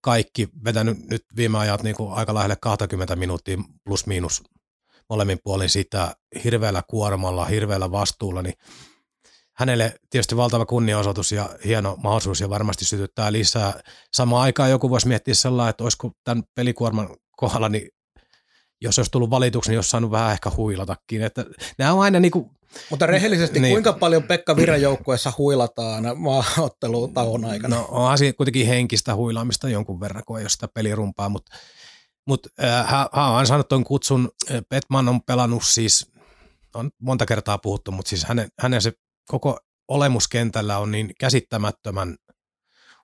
kaikki 0.00 0.48
vetänyt 0.64 0.98
nyt 1.10 1.24
viime 1.36 1.58
ajat 1.58 1.82
niin 1.82 1.96
kuin 1.96 2.12
aika 2.12 2.34
lähelle 2.34 2.56
20 2.60 3.16
minuuttia 3.16 3.58
plus 3.84 4.06
miinus 4.06 4.42
molemmin 5.10 5.38
puolin 5.44 5.70
sitä 5.70 6.16
hirveällä 6.44 6.82
kuormalla, 6.88 7.44
hirveällä 7.44 7.90
vastuulla, 7.90 8.42
niin 8.42 8.54
hänelle 9.58 9.94
tietysti 10.10 10.36
valtava 10.36 10.66
kunniaosoitus 10.66 11.32
ja 11.32 11.50
hieno 11.64 11.96
mahdollisuus 12.02 12.40
ja 12.40 12.50
varmasti 12.50 12.84
sytyttää 12.84 13.32
lisää. 13.32 13.80
Samaan 14.12 14.42
aikaan 14.42 14.70
joku 14.70 14.90
voisi 14.90 15.08
miettiä 15.08 15.34
sellainen, 15.34 15.70
että 15.70 15.84
olisiko 15.84 16.10
tämän 16.24 16.44
pelikuorman 16.54 17.08
kohdalla, 17.36 17.68
niin 17.68 17.88
jos 18.80 18.98
olisi 18.98 19.10
tullut 19.10 19.30
valituksi, 19.30 19.70
niin 19.70 19.78
olisi 19.78 19.90
saanut 19.90 20.10
vähän 20.10 20.32
ehkä 20.32 20.50
huilatakin. 20.56 21.22
Että 21.22 21.44
nämä 21.78 21.92
on 21.92 22.00
aina 22.00 22.20
niin 22.20 22.30
kuin, 22.30 22.50
Mutta 22.90 23.06
rehellisesti, 23.06 23.60
Niin. 23.60 23.74
kuinka 23.74 23.92
paljon 23.92 24.22
Pekka 24.22 24.56
Viran 24.56 24.82
joukkueessa 24.82 25.32
huilataan 25.38 26.04
maaottelutauon 26.16 27.44
aikana? 27.44 27.76
No 27.76 27.86
onhan 27.90 28.18
siinä 28.18 28.32
kuitenkin 28.32 28.66
henkistä 28.66 29.14
huilaamista 29.14 29.68
jonkun 29.68 30.00
verran, 30.00 30.22
kun 30.26 30.38
ei 30.38 30.42
ole 30.42 30.48
sitä 30.48 30.68
pelirumpaa, 30.74 31.28
mutta 31.28 31.56
mut, 32.26 32.46
äh, 32.64 32.86
hän, 32.90 33.06
hän 33.12 33.24
on 33.30 33.46
saanut 33.46 33.68
tuon 33.68 33.84
kutsun, 33.84 34.30
Äh, 34.50 34.60
Petman 34.68 35.08
on 35.08 35.22
pelannut 35.22 35.62
siis, 35.64 36.06
on 36.74 36.90
monta 37.02 37.26
kertaa 37.26 37.58
puhuttu, 37.58 37.92
mutta 37.92 38.08
siis 38.08 38.24
hänen, 38.24 38.48
hänen 38.58 38.82
se 38.82 38.92
koko 39.28 39.58
olemuskentällä 39.88 40.78
on 40.78 40.90
niin 40.90 41.10
käsittämättömän 41.20 42.16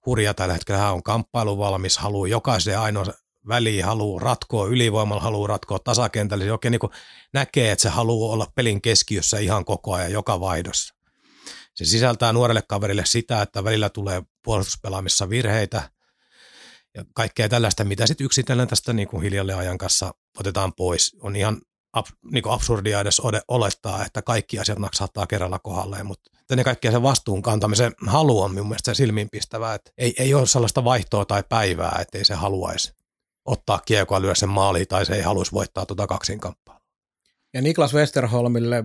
hurja 0.07 0.35
tällä 0.35 0.55
hetkellä. 0.55 0.81
Hän 0.81 0.93
on 0.93 1.03
kamppailuvalmis, 1.03 1.99
haluaa 1.99 2.29
jokaisen 2.29 2.79
ainoa 2.79 3.07
väliin, 3.49 3.85
haluaa 3.85 4.21
ratkoa 4.21 4.67
ylivoimalla, 4.67 5.23
haluaa 5.23 5.49
ratkoa 5.49 5.79
tasakentällä. 5.79 6.45
Se 6.45 6.53
oikein 6.53 6.73
niin 6.73 6.91
näkee, 7.33 7.73
että 7.73 7.83
se 7.83 7.89
haluaa 7.89 8.33
olla 8.33 8.53
pelin 8.55 8.83
keskiössä 8.83 9.39
ihan 9.39 9.65
koko 9.65 9.95
ajan, 9.95 10.13
joka 10.13 10.41
vaihdossa. 10.41 10.95
Se 11.75 11.85
sisältää 11.85 12.33
nuorelle 12.33 12.63
kaverille 12.69 13.07
sitä, 13.07 13.43
että 13.43 13.65
välillä 13.65 13.91
tulee 13.91 14.23
puolustuspelaamissa 14.45 15.31
virheitä 15.31 15.91
ja 16.95 17.05
kaikkea 17.15 17.49
tällaista, 17.49 17.85
mitä 17.85 18.07
sitten 18.07 18.25
yksitellen 18.25 18.69
tästä 18.69 18.93
niin 18.93 19.09
kuin 19.09 19.23
hiljalle 19.23 19.55
ajan 19.55 19.79
kanssa 19.79 20.15
otetaan 20.41 20.73
pois. 20.75 21.17
On 21.23 21.37
ihan 21.37 21.61
niin 22.33 22.49
absurdia 22.49 23.01
edes 23.01 23.23
olettaa, 23.49 24.05
että 24.05 24.23
kaikki 24.23 24.59
asiat 24.59 24.79
naksahtaa 24.79 25.27
kerralla 25.27 25.59
kohdalleen, 25.59 26.07
mutta 26.07 26.31
ennen 26.51 26.65
kaikkea 26.65 26.91
se 26.91 27.03
vastuun 27.03 27.43
kantamisen 27.43 27.93
halu 28.07 28.41
on 28.41 28.51
minun 28.51 28.69
mielestä 28.69 28.95
silmiinpistävää, 28.95 29.75
että 29.75 29.91
ei, 29.99 30.15
ei 30.19 30.35
ole 30.35 30.47
sellaista 30.47 30.85
vaihtoa 30.85 31.25
tai 31.25 31.43
päivää, 31.49 31.99
että 32.01 32.19
ei 32.19 32.25
se 32.25 32.35
haluaisi 32.35 32.93
ottaa 33.45 33.81
kiekoa, 33.87 34.23
lyödä 34.23 34.35
sen 34.35 34.49
maaliin 34.49 34.89
tai 34.89 35.07
se 35.07 35.15
ei 35.15 35.23
haluaisi 35.23 35.53
voittaa 35.53 35.87
tuota 35.87 36.07
kaksinkampaa. 36.07 36.81
Ja 37.55 37.63
Niklas 37.63 37.95
Westerholmille 37.95 38.85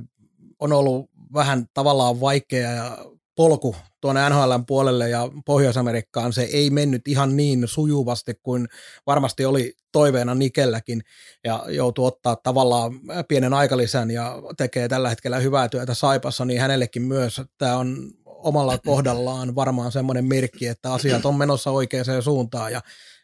on 0.60 0.74
ollut 0.74 1.10
vähän 1.34 1.66
tavallaan 1.74 2.22
vaikea 2.22 2.98
polku 3.36 3.76
tuonne 4.02 4.30
NHLn 4.30 4.66
puolelle 4.66 5.10
ja 5.10 5.30
Pohjois-Amerikkaan. 5.46 6.34
Se 6.34 6.42
ei 6.42 6.70
mennyt 6.70 7.08
ihan 7.08 7.38
niin 7.38 7.64
sujuvasti 7.66 8.34
kuin 8.44 8.68
varmasti 9.08 9.46
oli 9.46 9.74
toiveena 9.92 10.36
Nikelläkin 10.36 11.02
ja 11.44 11.66
joutuu 11.68 12.06
ottaa 12.06 12.36
tavallaan 12.36 12.92
pienen 13.28 13.54
aikalisän 13.54 14.12
ja 14.12 14.36
tekee 14.58 14.88
tällä 14.88 15.10
hetkellä 15.10 15.40
hyvää 15.40 15.70
työtä 15.70 15.94
Saipassa, 15.94 16.46
niin 16.46 16.62
hänellekin 16.62 17.02
myös 17.02 17.42
tämä 17.58 17.78
on 17.78 18.12
omalla 18.26 18.78
kohdallaan 18.86 19.56
varmaan 19.56 19.92
semmoinen 19.92 20.26
merkki, 20.26 20.68
että 20.68 20.94
asiat 20.94 21.26
on 21.26 21.36
menossa 21.36 21.72
oikeaan 21.72 22.24
suuntaan 22.24 22.72
ja 22.72 22.82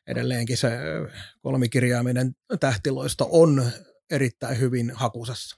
edelleenkin 0.07 0.57
se 0.57 0.69
kolmikirjaaminen 1.41 2.35
tähtiloista 2.59 3.25
on 3.29 3.71
erittäin 4.09 4.59
hyvin 4.59 4.91
hakusessa. 4.95 5.57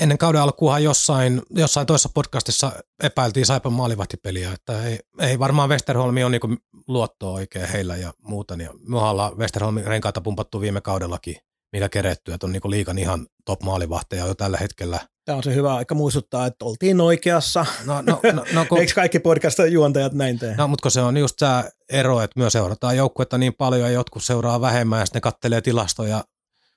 Ennen 0.00 0.18
kauden 0.18 0.40
alkuahan 0.40 0.84
jossain, 0.84 1.42
jossain 1.50 1.86
toisessa 1.86 2.08
podcastissa 2.14 2.72
epäiltiin 3.02 3.46
Saipan 3.46 3.72
maalivahtipeliä, 3.72 4.52
että 4.52 4.84
ei, 4.84 4.98
ei 5.20 5.38
varmaan 5.38 5.68
Westerholmi 5.68 6.24
on 6.24 6.32
niin 6.32 6.58
luottoa 6.88 7.32
oikein 7.32 7.68
heillä 7.68 7.96
ja 7.96 8.12
muuta. 8.22 8.54
Ja 8.54 8.70
me 8.88 8.98
ollaan 8.98 9.38
Westerholmin 9.38 9.84
renkaita 9.84 10.20
pumpattu 10.20 10.60
viime 10.60 10.80
kaudellakin, 10.80 11.36
mikä 11.72 11.88
keretty, 11.88 12.32
että 12.32 12.46
on 12.46 12.52
niin 12.52 12.62
liikan 12.66 12.98
ihan 12.98 13.26
top 13.44 13.62
maalivahteja 13.62 14.26
jo 14.26 14.34
tällä 14.34 14.58
hetkellä. 14.58 15.00
Tämä 15.24 15.36
on 15.36 15.42
se 15.42 15.54
hyvä 15.54 15.74
aika 15.74 15.94
muistuttaa, 15.94 16.46
että 16.46 16.64
oltiin 16.64 17.00
oikeassa. 17.00 17.66
No, 17.84 18.02
no, 18.02 18.20
no, 18.32 18.44
no, 18.52 18.64
kun, 18.68 18.78
Eikö 18.80 18.92
kaikki 18.94 19.18
podcast-juontajat 19.18 20.12
näin 20.12 20.38
tee? 20.38 20.56
no 20.56 20.68
mutta 20.68 20.82
kun 20.82 20.90
se 20.90 21.00
on 21.00 21.16
just 21.16 21.36
tämä 21.38 21.64
ero, 21.88 22.20
että 22.20 22.40
myös 22.40 22.52
seurataan 22.52 22.96
joukkuetta 22.96 23.38
niin 23.38 23.54
paljon 23.54 23.82
ja 23.82 23.94
jotkut 23.94 24.24
seuraa 24.24 24.60
vähemmän 24.60 25.00
ja 25.00 25.06
sitten 25.06 25.20
ne 25.20 25.22
kattelee 25.22 25.60
tilastoja 25.60 26.24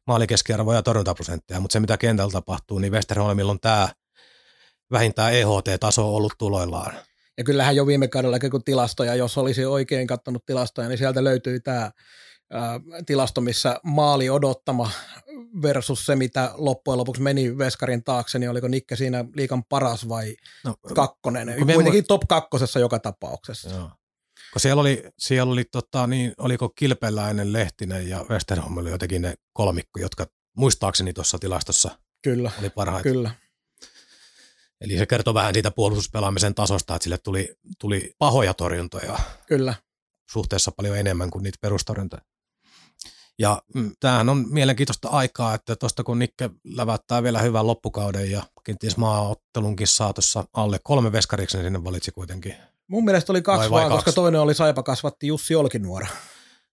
maalikeskiarvoja 0.07 0.77
ja 0.77 0.83
torjuntaprosentteja, 0.83 1.59
mutta 1.59 1.73
se 1.73 1.79
mitä 1.79 1.97
kentällä 1.97 2.31
tapahtuu, 2.31 2.79
niin 2.79 2.93
Westerholmilla 2.93 3.51
on 3.51 3.59
tämä 3.59 3.89
vähintään 4.91 5.33
EHT-taso 5.33 6.15
ollut 6.15 6.33
tuloillaan. 6.37 6.95
Ja 7.37 7.43
kyllähän 7.43 7.75
jo 7.75 7.87
viime 7.87 8.07
kaudella, 8.07 8.39
kun 8.39 8.63
tilastoja, 8.63 9.15
jos 9.15 9.37
olisi 9.37 9.65
oikein 9.65 10.07
katsonut 10.07 10.45
tilastoja, 10.45 10.87
niin 10.87 10.97
sieltä 10.97 11.23
löytyy 11.23 11.59
tämä 11.59 11.91
tilasto, 13.05 13.41
missä 13.41 13.79
maali 13.83 14.29
odottama 14.29 14.91
versus 15.61 16.05
se, 16.05 16.15
mitä 16.15 16.51
loppujen 16.53 16.97
lopuksi 16.97 17.21
meni 17.21 17.57
Veskarin 17.57 18.03
taakse, 18.03 18.39
niin 18.39 18.49
oliko 18.49 18.67
Nikke 18.67 18.95
siinä 18.95 19.25
liikan 19.35 19.63
paras 19.63 20.09
vai 20.09 20.35
No, 20.63 20.75
kakkonen? 20.95 21.55
Kuitenkin 21.73 22.07
top 22.07 22.21
kakkosessa 22.29 22.79
joka 22.79 22.99
tapauksessa. 22.99 23.69
Joo. 23.69 23.91
Kun 24.57 24.61
siellä 24.61 24.81
oli, 24.81 25.03
siellä 25.17 25.51
oli 25.53 25.63
tota, 25.63 26.07
niin, 26.07 26.33
oliko 26.37 26.69
Kilpeläinen, 26.69 27.53
Lehtinen 27.53 28.09
ja 28.09 28.25
Westerholm 28.29 28.77
oli 28.77 28.89
jotenkin 28.89 29.21
ne 29.21 29.33
kolmikko, 29.53 29.99
jotka 29.99 30.27
muistaakseni 30.55 31.13
tuossa 31.13 31.39
tilastossa 31.39 31.99
Kyllä, 32.23 32.51
oli 32.59 32.69
parhaita. 32.69 33.03
kyllä. 33.03 33.31
Eli 34.81 34.97
se 34.97 35.05
kertoo 35.05 35.33
vähän 35.33 35.53
siitä 35.53 35.71
puolustuspelaamisen 35.71 36.55
tasosta, 36.55 36.95
että 36.95 37.03
sille 37.03 37.17
tuli, 37.17 37.55
tuli 37.79 38.13
pahoja 38.17 38.53
torjuntoja 38.53 39.19
Kyllä. 39.47 39.73
suhteessa 40.31 40.71
paljon 40.71 40.97
enemmän 40.97 41.29
kuin 41.29 41.43
niitä 41.43 41.57
perustorjuntoja. 41.61 42.21
Ja 43.39 43.61
mm, 43.75 43.91
tämähän 43.99 44.29
on 44.29 44.45
mielenkiintoista 44.49 45.09
aikaa, 45.09 45.53
että 45.53 45.75
tuosta 45.75 46.03
kun 46.03 46.19
Nikke 46.19 46.49
lävättää 46.63 47.23
vielä 47.23 47.41
hyvän 47.41 47.67
loppukauden 47.67 48.31
ja 48.31 48.43
kenties 48.63 48.97
maaottelunkin 48.97 49.87
saatossa 49.87 50.43
alle 50.53 50.79
kolme 50.83 51.11
veskariksi, 51.11 51.57
niin 51.57 51.65
sinne 51.65 51.83
valitsi 51.83 52.11
kuitenkin. 52.11 52.55
Mun 52.87 53.05
mielestä 53.05 53.31
oli 53.31 53.41
kaksi 53.41 53.69
Vai- 53.69 53.71
vai 53.71 53.81
vaan, 53.81 53.91
koska 53.91 54.05
kaksi? 54.05 54.15
toinen 54.15 54.41
oli 54.41 54.53
Saipa 54.53 54.83
kasvatti 54.83 55.27
Jussi 55.27 55.55
Olkinuora. 55.55 56.07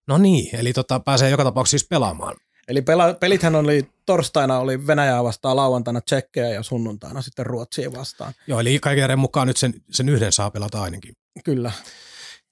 No 0.07 0.17
niin, 0.17 0.55
eli 0.55 0.73
tota, 0.73 0.99
pääsee 0.99 1.29
joka 1.29 1.43
tapauksessa 1.43 1.77
siis 1.77 1.87
pelaamaan. 1.89 2.35
Eli 2.67 2.81
pela, 2.81 3.13
pelithän 3.13 3.55
oli 3.55 3.89
torstaina 4.05 4.59
oli 4.59 4.87
Venäjää 4.87 5.23
vastaan, 5.23 5.55
lauantaina 5.55 6.01
Tsekkejä 6.01 6.49
ja 6.49 6.63
sunnuntaina 6.63 7.21
sitten 7.21 7.45
Ruotsia 7.45 7.93
vastaan. 7.93 8.33
Joo, 8.47 8.59
eli 8.59 8.79
kaiken 8.79 9.19
mukaan 9.19 9.47
nyt 9.47 9.57
sen, 9.57 9.73
sen 9.91 10.09
yhden 10.09 10.31
saa 10.31 10.51
pelata 10.51 10.81
ainakin. 10.81 11.13
Kyllä. 11.45 11.71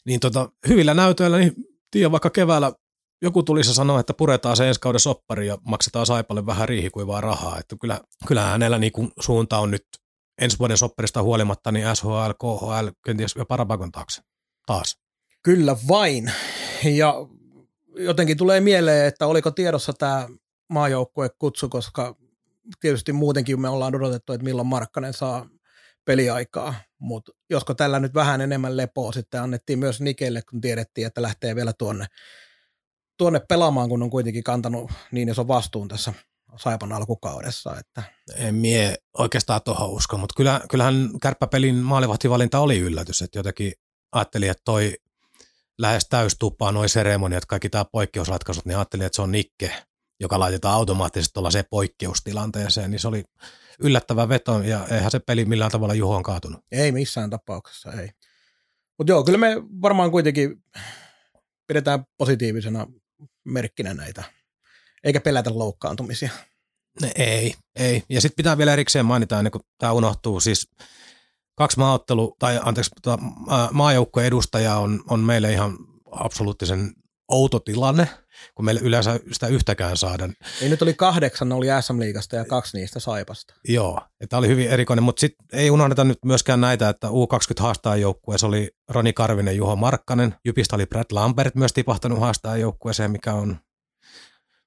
Niin 0.06 0.19
tota, 0.19 0.49
hyvillä 0.67 0.93
näytöillä, 0.93 1.38
niin 1.38 1.54
tiedä 1.91 2.12
vaikka 2.12 2.30
keväällä 2.30 2.71
joku 3.21 3.43
tulisi 3.43 3.73
sanoa, 3.73 3.99
että 3.99 4.13
puretaan 4.13 4.58
se 4.58 4.67
ensi 4.67 4.80
kauden 4.80 4.99
soppari 4.99 5.47
ja 5.47 5.58
maksetaan 5.65 6.06
Saipalle 6.06 6.45
vähän 6.45 6.69
riihikuivaa 6.69 7.21
rahaa. 7.21 7.60
Että 7.60 7.76
kyllä, 7.82 8.02
kyllä 8.28 8.41
hänellä 8.41 8.78
niin 8.78 8.91
kuin 8.91 9.12
suunta 9.19 9.58
on 9.58 9.71
nyt 9.71 9.86
ensi 10.41 10.59
vuoden 10.59 10.77
sopparista 10.77 11.23
huolimatta 11.23 11.71
niin 11.71 11.95
SHL, 11.95 12.31
KHL, 12.39 12.87
kenties 13.05 13.35
jopa 13.35 13.57
Rapakon 13.57 13.91
taakse 13.91 14.21
taas. 14.65 14.97
Kyllä 15.43 15.75
vain. 15.87 16.31
Ja 16.83 17.13
jotenkin 17.95 18.37
tulee 18.37 18.59
mieleen, 18.61 19.07
että 19.07 19.27
oliko 19.27 19.51
tiedossa 19.51 19.93
tämä 19.93 20.27
maajoukkuekutsu, 20.69 21.69
koska 21.69 22.15
tietysti 22.79 23.13
muutenkin 23.13 23.61
me 23.61 23.69
ollaan 23.69 23.95
odotettu, 23.95 24.33
että 24.33 24.43
milloin 24.45 24.67
Markkanen 24.67 25.13
saa 25.13 25.49
peliaikaa, 26.05 26.73
mutta 26.99 27.31
josko 27.49 27.73
tällä 27.73 27.99
nyt 27.99 28.13
vähän 28.13 28.41
enemmän 28.41 28.77
lepoa 28.77 29.11
sitten 29.11 29.41
annettiin 29.41 29.79
myös 29.79 30.01
Nikelle, 30.01 30.41
kun 30.49 30.61
tiedettiin, 30.61 31.07
että 31.07 31.21
lähtee 31.21 31.55
vielä 31.55 31.73
tuonne, 31.73 32.05
tuonne 33.17 33.41
pelaamaan, 33.49 33.89
kun 33.89 34.03
on 34.03 34.09
kuitenkin 34.09 34.43
kantanut 34.43 34.91
niin 35.11 35.29
iso 35.29 35.47
vastuun 35.47 35.87
tässä 35.87 36.13
Saipan 36.57 36.91
alkukaudessa. 36.91 37.75
Että 37.79 38.03
En 38.35 38.55
mie 38.55 38.95
oikeastaan 39.17 39.61
tuohon 39.65 39.89
usko, 39.89 40.17
mutta 40.17 40.33
kyllä, 40.37 40.61
kyllähän 40.69 41.09
kärppäpelin 41.21 41.75
maalivahtivalinta 41.75 42.59
oli 42.59 42.79
yllätys, 42.79 43.21
että 43.21 43.39
jotenkin 43.39 43.73
ajattelin, 44.11 44.49
että 44.49 44.61
toi 44.65 44.93
lähes 45.77 46.07
täystupaa 46.09 46.71
noin 46.71 46.89
seremoniat, 46.89 47.45
kaikki 47.45 47.69
tämä 47.69 47.85
poikkeusratkaisut, 47.85 48.65
niin 48.65 48.77
ajattelin, 48.77 49.05
että 49.05 49.15
se 49.15 49.21
on 49.21 49.31
Nikke, 49.31 49.83
joka 50.19 50.39
laitetaan 50.39 50.75
automaattisesti 50.75 51.33
tuollaiseen 51.33 51.65
poikkeustilanteeseen, 51.69 52.91
niin 52.91 52.99
se 52.99 53.07
oli 53.07 53.23
yllättävä 53.79 54.29
veto 54.29 54.63
ja 54.63 54.87
eihän 54.91 55.11
se 55.11 55.19
peli 55.19 55.45
millään 55.45 55.71
tavalla 55.71 55.93
Juhoon 55.93 56.23
kaatunut. 56.23 56.61
Ei 56.71 56.91
missään 56.91 57.29
tapauksessa, 57.29 57.91
ei. 57.91 58.09
Mutta 58.97 59.11
joo, 59.11 59.23
kyllä 59.23 59.37
me 59.37 59.55
varmaan 59.81 60.11
kuitenkin 60.11 60.63
pidetään 61.67 62.05
positiivisena 62.17 62.87
merkkinä 63.43 63.93
näitä, 63.93 64.23
eikä 65.03 65.21
pelätä 65.21 65.51
loukkaantumisia. 65.53 66.29
Ne, 67.01 67.11
ei, 67.15 67.55
ei. 67.75 68.03
Ja 68.09 68.21
sitten 68.21 68.35
pitää 68.35 68.57
vielä 68.57 68.73
erikseen 68.73 69.05
mainita, 69.05 69.37
ennen 69.37 69.51
kuin 69.51 69.61
tämä 69.77 69.91
unohtuu, 69.91 70.39
siis 70.39 70.69
kaksi 71.55 71.79
maaottelu, 71.79 72.35
tai 72.39 72.59
anteeksi, 72.63 72.91
tota, 73.01 73.17
maa- 73.21 73.69
maajoukkueen 73.71 74.27
edustaja 74.27 74.75
on, 74.75 75.03
on 75.09 75.19
meille 75.19 75.51
ihan 75.51 75.77
absoluuttisen 76.11 76.93
outo 77.31 77.59
tilanne, 77.59 78.09
kun 78.55 78.65
meillä 78.65 78.81
yleensä 78.83 79.19
sitä 79.31 79.47
yhtäkään 79.47 79.97
saada. 79.97 80.29
Ei 80.61 80.69
nyt 80.69 80.81
oli 80.81 80.93
kahdeksan, 80.93 81.49
ne 81.49 81.55
oli 81.55 81.67
SM-liigasta 81.81 82.35
ja 82.35 82.45
kaksi 82.45 82.77
niistä 82.77 82.99
Saipasta. 82.99 83.53
Joo, 83.67 84.01
tämä 84.29 84.37
oli 84.37 84.47
hyvin 84.47 84.67
erikoinen, 84.67 85.03
mutta 85.03 85.19
sitten 85.19 85.47
ei 85.53 85.69
unohdeta 85.69 86.03
nyt 86.03 86.17
myöskään 86.25 86.61
näitä, 86.61 86.89
että 86.89 87.07
U20 87.07 87.61
haastaa 87.61 87.95
joukkueessa 87.95 88.47
oli 88.47 88.71
Roni 88.89 89.13
Karvinen, 89.13 89.57
Juho 89.57 89.75
Markkanen, 89.75 90.35
Jypistä 90.45 90.75
oli 90.75 90.85
Brad 90.85 91.05
Lambert 91.11 91.55
myös 91.55 91.73
tipahtanut 91.73 92.19
haastaa 92.19 92.57
joukkueeseen, 92.57 93.11
mikä 93.11 93.33
on 93.33 93.57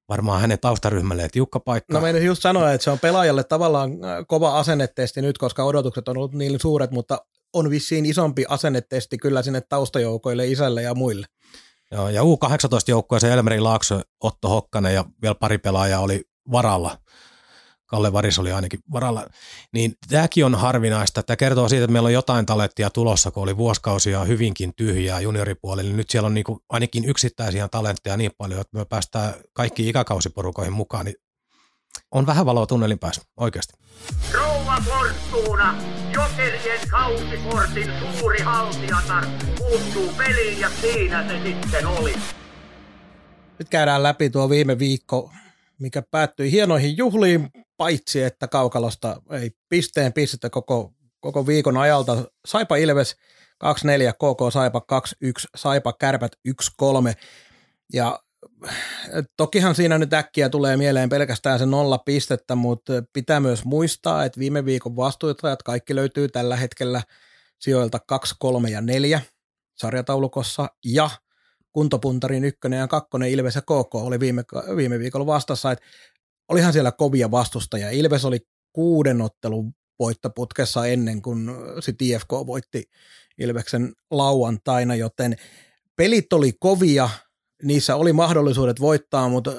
varmaan 0.08 0.40
hänen 0.40 0.58
taustaryhmälleen 0.60 1.30
tiukka 1.30 1.60
paikka. 1.60 1.94
No 1.94 2.00
meidän 2.00 2.24
just 2.24 2.42
sanoa, 2.42 2.72
että 2.72 2.84
se 2.84 2.90
on 2.90 2.98
pelaajalle 2.98 3.44
tavallaan 3.44 3.90
äh, 3.90 4.24
kova 4.26 4.58
asennetesti 4.58 5.22
nyt, 5.22 5.38
koska 5.38 5.64
odotukset 5.64 6.08
on 6.08 6.16
ollut 6.16 6.32
niin 6.32 6.60
suuret, 6.60 6.90
mutta 6.90 7.18
on 7.52 7.70
vissiin 7.70 8.06
isompi 8.06 8.44
asennetesti 8.48 9.18
kyllä 9.18 9.42
sinne 9.42 9.60
taustajoukoille, 9.60 10.46
isälle 10.46 10.82
ja 10.82 10.94
muille. 10.94 11.26
Joo, 11.90 12.08
ja 12.08 12.22
U18-joukkueeseen 12.22 13.32
Elmeri 13.32 13.60
Laakso, 13.60 14.00
Otto 14.20 14.48
Hokkanen 14.48 14.94
ja 14.94 15.04
vielä 15.22 15.34
pari 15.34 15.58
pelaajaa 15.58 16.00
oli 16.00 16.22
varalla. 16.52 16.98
Kalle 17.86 18.12
Varis 18.12 18.38
oli 18.38 18.52
ainakin 18.52 18.80
varalla. 18.92 19.26
Niin 19.72 19.94
tämäkin 20.08 20.44
on 20.44 20.54
harvinaista. 20.54 21.22
Tämä 21.22 21.36
kertoo 21.36 21.68
siitä, 21.68 21.84
että 21.84 21.92
meillä 21.92 22.06
on 22.06 22.12
jotain 22.12 22.46
talenttia 22.46 22.90
tulossa, 22.90 23.30
kun 23.30 23.42
oli 23.42 23.56
vuosikausia 23.56 24.24
hyvinkin 24.24 24.72
tyhjää 24.76 25.20
junioripuolella. 25.20 25.92
Nyt 25.92 26.10
siellä 26.10 26.26
on 26.26 26.34
niin 26.34 26.44
kuin 26.44 26.58
ainakin 26.68 27.04
yksittäisiä 27.04 27.68
talentteja 27.68 28.16
niin 28.16 28.32
paljon, 28.38 28.60
että 28.60 28.78
me 28.78 28.84
päästään 28.84 29.34
kaikki 29.52 29.88
ikäkausiporukoihin 29.88 30.72
mukaan. 30.72 31.04
Niin 31.04 31.16
on 32.10 32.26
vähän 32.26 32.46
valoa 32.46 32.66
tunnelin 32.66 32.98
päässä, 32.98 33.22
oikeasti. 33.36 33.74
Rouva 34.32 34.82
Fortuna, 34.84 35.74
Jokerien 36.14 36.88
kausikortin 36.90 37.90
suuri 38.18 38.42
haltijatar, 38.42 39.26
puuttuu 39.58 40.12
peliin 40.18 40.60
ja 40.60 40.70
siinä 40.80 41.28
se 41.28 41.42
sitten 41.42 41.86
oli. 41.86 42.14
Nyt 43.58 43.68
käydään 43.68 44.02
läpi 44.02 44.30
tuo 44.30 44.50
viime 44.50 44.78
viikko, 44.78 45.30
mikä 45.80 46.02
päättyi 46.10 46.50
hienoihin 46.50 46.96
juhliin, 46.96 47.50
paitsi 47.76 48.22
että 48.22 48.48
Kaukalosta 48.48 49.22
ei 49.30 49.50
pisteen 49.68 50.12
pistettä 50.12 50.50
koko, 50.50 50.92
koko 51.20 51.46
viikon 51.46 51.76
ajalta. 51.76 52.24
Saipa 52.46 52.76
Ilves 52.76 53.16
2-4, 53.64 54.12
KK 54.12 54.52
Saipa 54.52 54.82
2-1, 55.24 55.30
Saipa 55.56 55.92
Kärpät 55.92 56.32
1-3. 56.48 56.52
Ja 57.92 58.20
tokihan 59.36 59.74
siinä 59.74 59.98
nyt 59.98 60.12
äkkiä 60.12 60.48
tulee 60.48 60.76
mieleen 60.76 61.08
pelkästään 61.08 61.58
se 61.58 61.66
nolla 61.66 61.98
pistettä, 61.98 62.54
mutta 62.54 62.92
pitää 63.12 63.40
myös 63.40 63.64
muistaa, 63.64 64.24
että 64.24 64.40
viime 64.40 64.64
viikon 64.64 64.96
vastuutajat 64.96 65.62
kaikki 65.62 65.94
löytyy 65.94 66.28
tällä 66.28 66.56
hetkellä 66.56 67.02
sijoilta 67.58 67.98
2, 68.06 68.34
3 68.38 68.70
ja 68.70 68.80
4 68.80 69.20
sarjataulukossa 69.76 70.68
ja 70.84 71.10
kuntopuntarin 71.76 72.44
ykkönen 72.44 72.78
ja 72.78 72.88
kakkonen 72.88 73.30
Ilves 73.30 73.54
ja 73.54 73.62
KK 73.62 73.94
oli 73.94 74.20
viime, 74.20 74.44
viime 74.76 74.98
viikolla 74.98 75.26
vastassa, 75.26 75.72
että 75.72 75.84
olihan 76.48 76.72
siellä 76.72 76.92
kovia 76.92 77.30
vastustajia. 77.30 77.90
Ilves 77.90 78.24
oli 78.24 78.38
kuuden 78.72 79.20
ottelun 79.20 79.72
voittoputkessa 79.98 80.86
ennen 80.86 81.22
kuin 81.22 81.50
sit 81.80 82.02
IFK 82.02 82.32
voitti 82.46 82.84
Ilveksen 83.38 83.92
lauantaina, 84.10 84.94
joten 84.94 85.36
pelit 85.96 86.32
oli 86.32 86.52
kovia, 86.60 87.10
niissä 87.62 87.96
oli 87.96 88.12
mahdollisuudet 88.12 88.80
voittaa, 88.80 89.28
mutta 89.28 89.52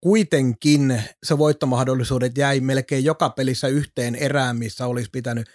kuitenkin 0.00 1.02
se 1.22 1.38
voittomahdollisuudet 1.38 2.38
jäi 2.38 2.60
melkein 2.60 3.04
joka 3.04 3.30
pelissä 3.30 3.68
yhteen 3.68 4.14
erään, 4.14 4.56
missä 4.56 4.86
olisi 4.86 5.10
pitänyt, 5.12 5.46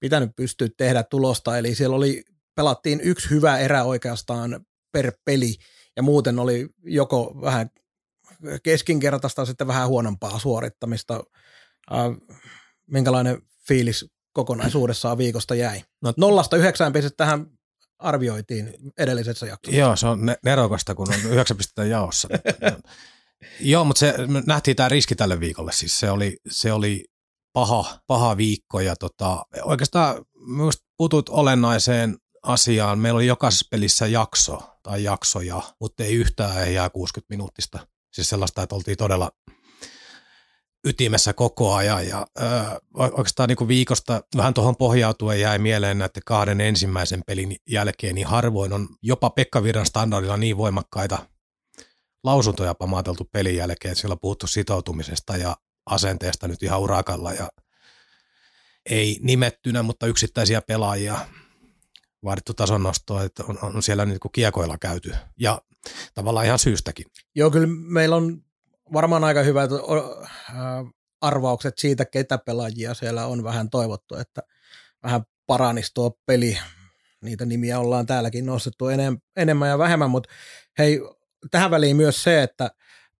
pitänyt 0.00 0.30
pystyä 0.36 0.68
tehdä 0.76 1.02
tulosta. 1.02 1.58
Eli 1.58 1.74
siellä 1.74 1.96
oli, 1.96 2.24
pelattiin 2.56 3.00
yksi 3.00 3.30
hyvä 3.30 3.58
erä 3.58 3.84
oikeastaan 3.84 4.66
per 4.92 5.12
peli, 5.24 5.54
ja 5.96 6.02
muuten 6.02 6.38
oli 6.38 6.68
joko 6.84 7.40
vähän 7.40 7.70
keskinkertaista 8.62 9.44
sitten 9.44 9.66
vähän 9.66 9.88
huonompaa 9.88 10.38
suorittamista. 10.38 11.24
Äh, 11.92 11.98
minkälainen 12.86 13.42
fiilis 13.68 14.06
kokonaisuudessaan 14.32 15.18
viikosta 15.18 15.54
jäi? 15.54 15.82
No, 16.02 16.12
Nollasta 16.16 16.56
yhdeksään 16.56 16.92
pistettähän 16.92 17.46
arvioitiin 17.98 18.74
edellisessä 18.98 19.46
jaksossa. 19.46 19.80
Joo, 19.80 19.96
se 19.96 20.06
on 20.06 20.20
nerokasta, 20.44 20.94
kun 20.94 21.08
on 21.14 21.30
yhdeksän 21.30 21.56
pistettä 21.56 21.84
jaossa. 21.84 22.28
Joo, 23.60 23.84
mutta 23.84 24.00
se, 24.00 24.14
me 24.26 24.42
nähtiin 24.46 24.76
tämä 24.76 24.88
riski 24.88 25.14
tälle 25.14 25.40
viikolle. 25.40 25.72
Siis 25.72 26.00
se 26.00 26.10
oli, 26.10 26.36
se 26.50 26.72
oli 26.72 27.04
paha, 27.52 28.00
paha 28.06 28.36
viikko 28.36 28.80
ja 28.80 28.96
tota, 28.96 29.46
oikeastaan 29.62 30.24
myös 30.46 30.74
putut 30.96 31.28
olennaiseen 31.28 32.16
asiaan. 32.42 32.98
Meillä 32.98 33.16
oli 33.16 33.26
jokaisessa 33.26 33.68
pelissä 33.70 34.06
jakso 34.06 34.58
tai 34.82 35.04
jaksoja, 35.04 35.62
mutta 35.80 36.02
ei 36.02 36.14
yhtään 36.14 36.66
ei 36.66 36.74
jää 36.74 36.90
60 36.90 37.34
minuuttista. 37.34 37.86
Siis 38.12 38.28
sellaista, 38.28 38.62
että 38.62 38.74
oltiin 38.74 38.96
todella 38.96 39.30
ytimessä 40.84 41.32
koko 41.32 41.74
ajan 41.74 42.08
ja 42.08 42.26
ö, 42.40 42.44
oikeastaan 42.94 43.48
niin 43.48 43.56
kuin 43.56 43.68
viikosta 43.68 44.22
vähän 44.36 44.54
tuohon 44.54 44.76
pohjautuen 44.76 45.40
jäi 45.40 45.58
mieleen 45.58 45.98
näiden 45.98 46.22
kahden 46.26 46.60
ensimmäisen 46.60 47.22
pelin 47.26 47.56
jälkeen, 47.68 48.14
niin 48.14 48.26
harvoin 48.26 48.72
on 48.72 48.88
jopa 49.02 49.30
Pekka 49.30 49.62
Virran 49.62 49.86
standardilla 49.86 50.36
niin 50.36 50.56
voimakkaita 50.56 51.26
lausuntoja 52.24 52.74
pamaateltu 52.74 53.24
pelin 53.32 53.56
jälkeen, 53.56 53.92
että 53.92 54.00
siellä 54.00 54.12
on 54.12 54.20
puhuttu 54.20 54.46
sitoutumisesta 54.46 55.36
ja 55.36 55.56
asenteesta 55.86 56.48
nyt 56.48 56.62
ihan 56.62 56.80
urakalla 56.80 57.32
ja 57.32 57.48
ei 58.90 59.18
nimettynä, 59.22 59.82
mutta 59.82 60.06
yksittäisiä 60.06 60.62
pelaajia 60.62 61.18
vaadittu 62.24 62.54
tason 62.54 62.82
nostoa, 62.82 63.22
että 63.22 63.44
on, 63.48 63.58
on 63.62 63.82
siellä 63.82 64.06
niin 64.06 64.20
kuin 64.20 64.32
kiekoilla 64.32 64.78
käyty 64.78 65.12
ja 65.38 65.62
tavallaan 66.14 66.46
ihan 66.46 66.58
syystäkin. 66.58 67.06
Joo, 67.34 67.50
kyllä 67.50 67.66
meillä 67.66 68.16
on 68.16 68.42
varmaan 68.92 69.24
aika 69.24 69.42
hyvät 69.42 69.70
arvaukset 71.20 71.78
siitä, 71.78 72.04
ketä 72.04 72.38
pelaajia 72.38 72.94
siellä 72.94 73.26
on 73.26 73.44
vähän 73.44 73.70
toivottu, 73.70 74.14
että 74.14 74.42
vähän 75.02 75.22
paranisi 75.46 75.90
tuo 75.94 76.18
peli. 76.26 76.58
Niitä 77.22 77.46
nimiä 77.46 77.78
ollaan 77.78 78.06
täälläkin 78.06 78.46
nostettu 78.46 78.84
enemmän 79.36 79.68
ja 79.68 79.78
vähemmän, 79.78 80.10
mutta 80.10 80.30
hei, 80.78 81.00
tähän 81.50 81.70
väliin 81.70 81.96
myös 81.96 82.22
se, 82.22 82.42
että 82.42 82.70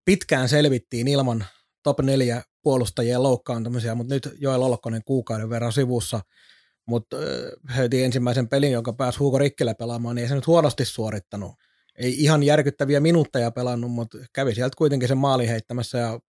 pitkään 0.05 0.49
selvittiin 0.49 1.09
ilman 1.09 1.45
top 1.83 2.01
4 2.01 2.43
puolustajien 2.63 3.23
loukkaantumisia, 3.23 3.95
mutta 3.95 4.15
nyt 4.15 4.29
Joel 4.39 4.63
Olkkonen 4.63 5.05
kuukauden 5.05 5.51
verran 5.51 5.73
sivussa, 5.73 6.21
mutta 6.87 7.17
heti 7.77 8.03
ensimmäisen 8.03 8.49
pelin, 8.49 8.73
jonka 8.73 8.93
pääsi 8.93 9.19
Hugo 9.19 9.39
Rikkilä 9.39 9.75
pelaamaan, 9.75 10.17
niin 10.17 10.23
ei 10.23 10.29
se 10.29 10.35
nyt 10.35 10.47
huonosti 10.47 10.85
suorittanut 10.85 11.53
ei 11.97 12.23
ihan 12.23 12.43
järkyttäviä 12.43 13.01
minuutteja 13.01 13.51
pelannut, 13.51 13.91
mutta 13.91 14.19
kävi 14.33 14.55
sieltä 14.55 14.77
kuitenkin 14.79 15.09
sen 15.09 15.19
maalin 15.19 15.49
heittämässä 15.49 15.99
ja 15.99 16.21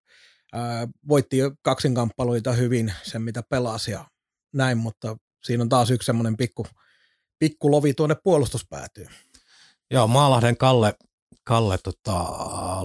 ää, 0.54 0.88
voitti 1.08 1.38
kaksinkamppailuita 1.62 2.54
hyvin 2.54 2.94
sen, 3.04 3.22
mitä 3.22 3.44
pelasi 3.50 3.92
ja 3.92 4.06
näin, 4.54 4.78
mutta 4.78 5.18
siinä 5.44 5.64
on 5.64 5.70
taas 5.70 5.92
yksi 5.92 6.06
semmoinen 6.06 6.38
pikku, 6.38 6.66
pikku 7.40 7.72
lovi 7.72 7.94
tuonne 7.94 8.16
puolustuspäätyyn. 8.24 9.10
Joo, 9.92 10.08
Maalahden 10.08 10.58
Kalle, 10.58 10.96
Kalle 11.44 11.78
tota, 11.78 12.14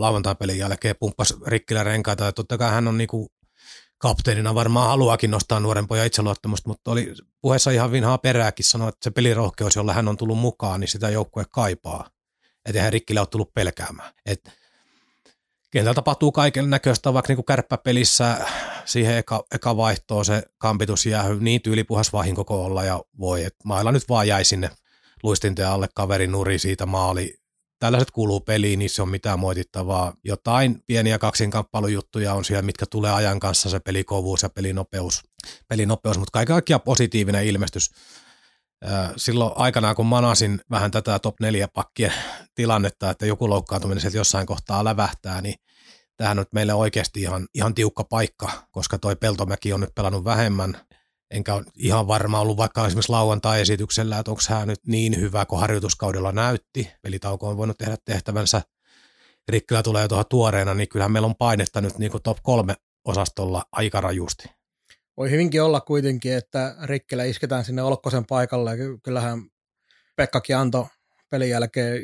lauantai-pelin 0.00 0.58
jälkeen 0.58 0.94
pumppasi 1.00 1.34
rikkillä 1.46 1.84
renkaita 1.84 2.24
ja 2.24 2.32
totta 2.32 2.58
kai 2.58 2.70
hän 2.70 2.88
on 2.88 2.98
niinku 2.98 3.26
kapteenina 3.98 4.54
varmaan 4.54 4.88
haluakin 4.88 5.30
nostaa 5.30 5.60
nuoren 5.60 5.88
pojan 5.88 6.06
itseluottamusta, 6.06 6.68
mutta 6.68 6.90
oli 6.90 7.14
puheessa 7.40 7.70
ihan 7.70 7.92
vinhaa 7.92 8.18
perääkin 8.18 8.64
sanoa, 8.64 8.88
että 8.88 9.04
se 9.04 9.10
pelirohkeus, 9.10 9.76
jolla 9.76 9.92
hän 9.92 10.08
on 10.08 10.16
tullut 10.16 10.38
mukaan, 10.38 10.80
niin 10.80 10.88
sitä 10.88 11.10
joukkue 11.10 11.44
kaipaa 11.50 12.10
että 12.68 12.78
eihän 12.78 12.92
Rikkilä 12.92 13.20
ole 13.20 13.26
tullut 13.26 13.54
pelkäämään. 13.54 14.12
Et 14.26 14.50
kentällä 15.70 15.94
tapahtuu 15.94 16.32
kaiken 16.32 16.70
näköistä, 16.70 17.14
vaikka 17.14 17.34
niin 17.34 17.44
kärppäpelissä 17.44 18.46
siihen 18.84 19.16
eka, 19.16 19.44
eka 19.54 19.76
vaihtoon 19.76 20.24
se 20.24 20.42
kampitus 20.58 21.06
jää 21.06 21.34
niin 21.40 21.62
tyylipuhas 21.62 22.12
vahinko 22.12 22.44
olla 22.48 22.84
ja 22.84 23.02
voi, 23.18 23.44
että 23.44 23.58
mailla 23.64 23.92
nyt 23.92 24.08
vaan 24.08 24.28
jäi 24.28 24.44
sinne 24.44 24.70
luistinteen 25.22 25.68
alle 25.68 25.88
kaverin 25.94 26.32
nuri 26.32 26.58
siitä 26.58 26.86
maali. 26.86 27.38
Tällaiset 27.78 28.10
kuuluu 28.10 28.40
peliin, 28.40 28.78
niissä 28.78 29.02
on 29.02 29.08
mitään 29.08 29.38
moitittavaa. 29.38 30.12
Jotain 30.24 30.82
pieniä 30.86 31.18
kaksinkamppailujuttuja 31.18 32.34
on 32.34 32.44
siellä, 32.44 32.62
mitkä 32.62 32.86
tulee 32.86 33.12
ajan 33.12 33.40
kanssa, 33.40 33.70
se 33.70 33.80
pelikovuus 33.80 34.42
ja 34.42 34.48
pelinopeus, 34.48 35.22
pelinopeus 35.68 36.18
mutta 36.18 36.32
kaiken 36.32 36.54
kaikkiaan 36.54 36.80
positiivinen 36.80 37.46
ilmestys. 37.46 37.90
Silloin 39.16 39.52
aikanaan, 39.56 39.96
kun 39.96 40.06
manasin 40.06 40.60
vähän 40.70 40.90
tätä 40.90 41.18
top 41.18 41.40
4 41.40 41.68
pakkien 41.68 42.12
tilannetta, 42.54 43.10
että 43.10 43.26
joku 43.26 43.50
loukkaantuminen 43.50 44.00
sieltä 44.00 44.18
jossain 44.18 44.46
kohtaa 44.46 44.84
lävähtää, 44.84 45.40
niin 45.40 45.54
tämähän 46.16 46.38
on 46.38 46.44
meille 46.54 46.74
oikeasti 46.74 47.20
ihan, 47.20 47.46
ihan 47.54 47.74
tiukka 47.74 48.04
paikka, 48.04 48.50
koska 48.70 48.98
toi 48.98 49.16
Peltomäki 49.16 49.72
on 49.72 49.80
nyt 49.80 49.94
pelannut 49.94 50.24
vähemmän, 50.24 50.76
enkä 51.30 51.54
ole 51.54 51.64
ihan 51.76 52.06
varma 52.06 52.40
ollut 52.40 52.56
vaikka 52.56 52.86
esimerkiksi 52.86 53.12
lauantai-esityksellä, 53.12 54.18
että 54.18 54.30
onko 54.30 54.42
hän 54.48 54.68
nyt 54.68 54.86
niin 54.86 55.20
hyvä 55.20 55.46
kuin 55.46 55.60
harjoituskaudella 55.60 56.32
näytti. 56.32 56.90
Pelitauko 57.02 57.48
on 57.48 57.56
voinut 57.56 57.78
tehdä 57.78 57.96
tehtävänsä. 58.04 58.62
Rikkilä 59.48 59.82
tulee 59.82 60.08
tuohon 60.08 60.24
tuoreena, 60.30 60.74
niin 60.74 60.88
kyllähän 60.88 61.12
meillä 61.12 61.26
on 61.26 61.36
painetta 61.36 61.80
nyt 61.80 61.98
niin 61.98 62.10
kuin 62.10 62.22
top 62.22 62.38
kolme 62.42 62.74
osastolla 63.04 63.64
aika 63.72 64.00
rajusti. 64.00 64.50
Voi 65.16 65.30
hyvinkin 65.30 65.62
olla 65.62 65.80
kuitenkin, 65.80 66.32
että 66.32 66.76
Rikkelä 66.82 67.24
isketään 67.24 67.64
sinne 67.64 67.82
Olkkosen 67.82 68.26
paikalle. 68.26 68.76
Kyllähän 69.02 69.42
Pekkakin 70.16 70.56
antoi 70.56 70.86
pelin 71.30 71.50
jälkeen 71.50 72.02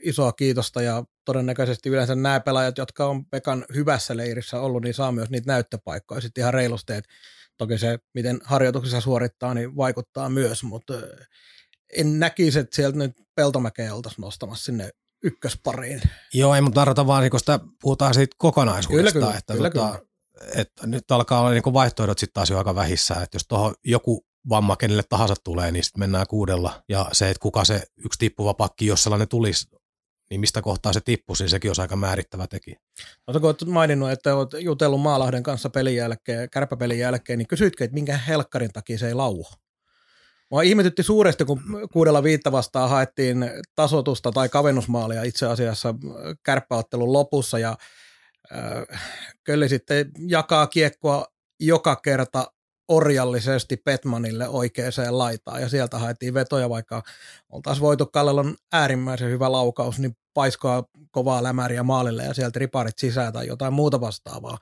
isoa 0.00 0.32
kiitosta 0.32 0.82
ja 0.82 1.04
todennäköisesti 1.24 1.88
yleensä 1.88 2.14
nämä 2.14 2.40
pelaajat, 2.40 2.78
jotka 2.78 3.06
on 3.06 3.26
Pekan 3.26 3.64
hyvässä 3.74 4.16
leirissä 4.16 4.60
ollut, 4.60 4.82
niin 4.82 4.94
saa 4.94 5.12
myös 5.12 5.30
niitä 5.30 5.52
näyttöpaikkoja 5.52 6.20
sitten 6.20 6.42
ihan 6.42 6.54
reilusti. 6.54 6.92
Et 6.92 7.04
toki 7.58 7.78
se, 7.78 7.98
miten 8.14 8.40
harjoituksessa 8.44 9.00
suorittaa, 9.00 9.54
niin 9.54 9.76
vaikuttaa 9.76 10.28
myös, 10.28 10.62
mutta 10.62 10.94
en 11.96 12.18
näkisi, 12.18 12.58
että 12.58 12.76
sieltä 12.76 12.98
nyt 12.98 13.12
Peltomäkeä 13.34 13.94
oltaisiin 13.94 14.22
nostamassa 14.22 14.64
sinne 14.64 14.90
ykköspariin. 15.22 16.02
Joo, 16.34 16.54
ei 16.54 16.60
mutta 16.60 16.80
tarvita 16.80 17.06
vaan, 17.06 17.22
niin 17.22 17.30
kun 17.30 17.40
sitä 17.40 17.60
puhutaan 17.80 18.14
siitä 18.14 18.36
kokonaisuudesta, 18.38 19.12
Kyllä, 19.12 19.26
kyllä, 19.26 19.38
että, 19.38 19.54
kyllä, 19.54 19.70
tota, 19.70 19.98
että 20.54 20.86
nyt 20.86 21.10
alkaa 21.10 21.40
olla 21.40 21.50
niin 21.50 21.62
vaihtoehdot 21.72 22.18
sitten 22.18 22.34
taas 22.34 22.50
jo 22.50 22.58
aika 22.58 22.74
vähissä, 22.74 23.14
että 23.14 23.36
jos 23.36 23.46
tuohon 23.48 23.74
joku 23.84 24.26
vamma 24.48 24.76
kenelle 24.76 25.02
tahansa 25.08 25.34
tulee, 25.44 25.72
niin 25.72 25.84
sitten 25.84 26.00
mennään 26.00 26.26
kuudella, 26.26 26.82
ja 26.88 27.08
se, 27.12 27.30
että 27.30 27.42
kuka 27.42 27.64
se 27.64 27.82
yksi 28.04 28.18
tippuva 28.18 28.54
pakki, 28.54 28.86
jos 28.86 29.02
sellainen 29.02 29.28
tulisi, 29.28 29.66
niin 30.30 30.40
mistä 30.40 30.62
kohtaa 30.62 30.92
se 30.92 31.00
tippuisi, 31.00 31.42
niin 31.42 31.50
sekin 31.50 31.70
on 31.70 31.74
aika 31.78 31.96
määrittävä 31.96 32.46
tekijä. 32.46 32.78
No, 33.26 33.40
kun 33.40 33.44
olet 33.44 33.64
maininnut, 33.64 34.10
että 34.10 34.36
olet 34.36 34.50
jutellut 34.58 35.00
Maalahden 35.00 35.42
kanssa 35.42 35.70
pelin 35.70 35.96
jälkeen, 35.96 36.50
kärpäpelin 36.50 36.98
jälkeen, 36.98 37.38
niin 37.38 37.48
kysyitkö, 37.48 37.84
että 37.84 37.94
minkä 37.94 38.16
helkkarin 38.16 38.72
takia 38.72 38.98
se 38.98 39.08
ei 39.08 39.14
lauo? 39.14 39.50
Mua 40.50 40.62
ihmetytti 40.62 41.02
suuresti, 41.02 41.44
kun 41.44 41.60
kuudella 41.92 42.22
viitta 42.22 42.52
vastaan 42.52 42.90
haettiin 42.90 43.50
tasotusta 43.74 44.32
tai 44.32 44.48
kavennusmaalia 44.48 45.22
itse 45.22 45.46
asiassa 45.46 45.94
kärppäottelun 46.42 47.12
lopussa 47.12 47.58
ja 47.58 47.76
äh, 48.52 49.02
Kölli 49.44 49.68
sitten 49.68 50.10
jakaa 50.28 50.66
kiekkoa 50.66 51.26
joka 51.60 51.96
kerta 51.96 52.52
orjallisesti 52.88 53.76
Petmanille 53.76 54.48
oikeaan 54.48 54.92
laitaan 55.10 55.60
ja 55.60 55.68
sieltä 55.68 55.98
haettiin 55.98 56.34
vetoja, 56.34 56.68
vaikka 56.68 57.02
oltaisiin 57.48 57.82
voitu 57.82 58.06
Kallelon 58.06 58.56
äärimmäisen 58.72 59.30
hyvä 59.30 59.52
laukaus, 59.52 59.98
niin 59.98 60.16
paiskoa 60.34 60.84
kovaa 61.10 61.42
lämäriä 61.42 61.82
maalille 61.82 62.24
ja 62.24 62.34
sieltä 62.34 62.58
riparit 62.58 62.98
sisään 62.98 63.32
tai 63.32 63.46
jotain 63.46 63.72
muuta 63.72 64.00
vastaavaa. 64.00 64.58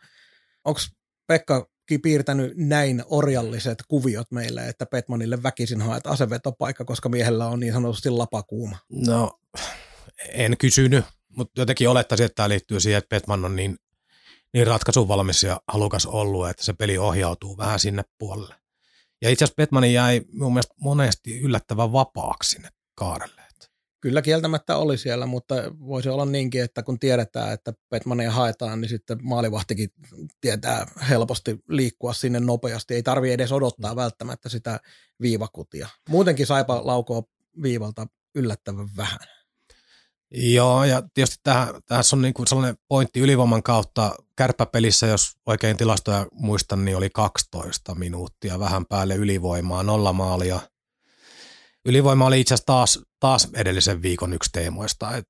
Onko 0.64 0.80
Pekka 1.26 1.68
piirtänyt 2.02 2.52
näin 2.56 3.04
orjalliset 3.06 3.78
kuviot 3.88 4.30
meille, 4.30 4.68
että 4.68 4.86
Petmanille 4.86 5.42
väkisin 5.42 5.80
haet 5.80 6.06
asevetopaikka, 6.06 6.84
koska 6.84 7.08
miehellä 7.08 7.46
on 7.46 7.60
niin 7.60 7.72
sanotusti 7.72 8.10
lapakuuma? 8.10 8.78
No, 8.90 9.38
en 10.28 10.56
kysynyt, 10.58 11.04
mutta 11.36 11.60
jotenkin 11.60 11.88
olettaisin, 11.88 12.26
että 12.26 12.36
tämä 12.36 12.48
liittyy 12.48 12.80
siihen, 12.80 12.98
että 12.98 13.08
Petman 13.08 13.44
on 13.44 13.56
niin, 13.56 13.78
niin 14.54 14.66
ratkaisun 14.66 15.08
valmis 15.08 15.42
ja 15.42 15.60
halukas 15.68 16.06
ollut, 16.06 16.48
että 16.48 16.64
se 16.64 16.72
peli 16.72 16.98
ohjautuu 16.98 17.56
vähän 17.56 17.80
sinne 17.80 18.02
puolelle. 18.18 18.54
Ja 19.22 19.30
itse 19.30 19.44
asiassa 19.44 19.56
Petmanin 19.56 19.92
jäi 19.92 20.22
mun 20.32 20.52
mielestä 20.52 20.74
monesti 20.80 21.40
yllättävän 21.40 21.92
vapaaksi 21.92 22.50
sinne 22.50 22.68
kaarelle. 22.94 23.42
Kyllä 24.02 24.22
kieltämättä 24.22 24.76
oli 24.76 24.98
siellä, 24.98 25.26
mutta 25.26 25.54
voisi 25.80 26.08
olla 26.08 26.24
niinkin, 26.24 26.62
että 26.62 26.82
kun 26.82 26.98
tiedetään, 26.98 27.52
että 27.52 27.72
Petmania 27.88 28.30
haetaan, 28.30 28.80
niin 28.80 28.88
sitten 28.88 29.18
maalivahtikin 29.22 29.88
tietää 30.40 30.86
helposti 31.08 31.58
liikkua 31.68 32.12
sinne 32.12 32.40
nopeasti. 32.40 32.94
Ei 32.94 33.02
tarvi 33.02 33.32
edes 33.32 33.52
odottaa 33.52 33.96
välttämättä 33.96 34.48
sitä 34.48 34.80
viivakutia. 35.20 35.88
Muutenkin 36.08 36.46
Saipa 36.46 36.86
laukoo 36.86 37.24
viivalta 37.62 38.06
yllättävän 38.34 38.88
vähän. 38.96 39.18
Joo, 40.34 40.84
ja 40.84 41.02
tietysti 41.14 41.36
tähän, 41.42 41.68
tässä 41.86 42.16
on 42.16 42.22
niin 42.22 42.34
kuin 42.34 42.46
sellainen 42.46 42.76
pointti 42.88 43.20
ylivoiman 43.20 43.62
kautta. 43.62 44.14
Kärppäpelissä, 44.36 45.06
jos 45.06 45.32
oikein 45.46 45.76
tilastoja 45.76 46.26
muistan, 46.32 46.84
niin 46.84 46.96
oli 46.96 47.10
12 47.10 47.94
minuuttia 47.94 48.58
vähän 48.58 48.86
päälle 48.86 49.14
ylivoimaa, 49.14 49.82
nolla 49.82 50.12
maalia– 50.12 50.60
Ylivoima 51.84 52.26
oli 52.26 52.40
itse 52.40 52.54
asiassa 52.54 52.66
taas, 52.66 52.98
taas 53.20 53.48
edellisen 53.54 54.02
viikon 54.02 54.32
yksi 54.32 54.50
teemoista. 54.52 55.16
Et 55.16 55.28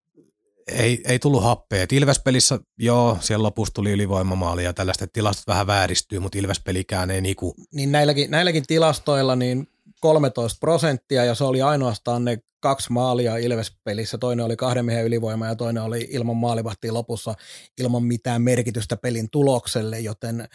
ei, 0.69 1.03
ei 1.07 1.19
tullut 1.19 1.43
happea. 1.43 1.87
Ilvespelissä, 1.93 2.59
joo, 2.79 3.19
siellä 3.21 3.43
lopussa 3.43 3.75
tuli 3.75 3.93
ylivoimamaali 3.93 4.65
ja 4.65 4.73
tällaista 4.73 5.07
tilastot 5.13 5.47
vähän 5.47 5.67
vääristyy, 5.67 6.19
mutta 6.19 6.39
Ilvespelikään 6.39 7.11
ei 7.11 7.21
niinku. 7.21 7.55
Niin 7.75 7.93
näilläkin, 7.93 8.31
näilläkin 8.31 8.67
tilastoilla 8.67 9.37
niin 9.37 9.67
13 10.03 10.59
prosenttia 10.61 11.25
ja 11.25 11.35
se 11.35 11.45
oli 11.45 11.63
ainoastaan 11.63 12.25
ne 12.25 12.39
kaksi 12.61 12.93
maalia 12.93 13.37
Ilvespelissä. 13.37 14.19
Toinen 14.19 14.45
oli 14.45 14.57
kahden 14.57 14.85
miehen 14.85 15.05
ylivoima 15.05 15.47
ja 15.47 15.57
toinen 15.57 15.83
oli 15.83 16.09
ilman 16.11 16.37
maalivahtia 16.37 16.95
lopussa 16.95 17.35
ilman 17.81 18.05
mitään 18.05 18.43
merkitystä 18.43 18.97
pelin 18.97 19.29
tulokselle, 19.31 20.01
joten 20.01 20.49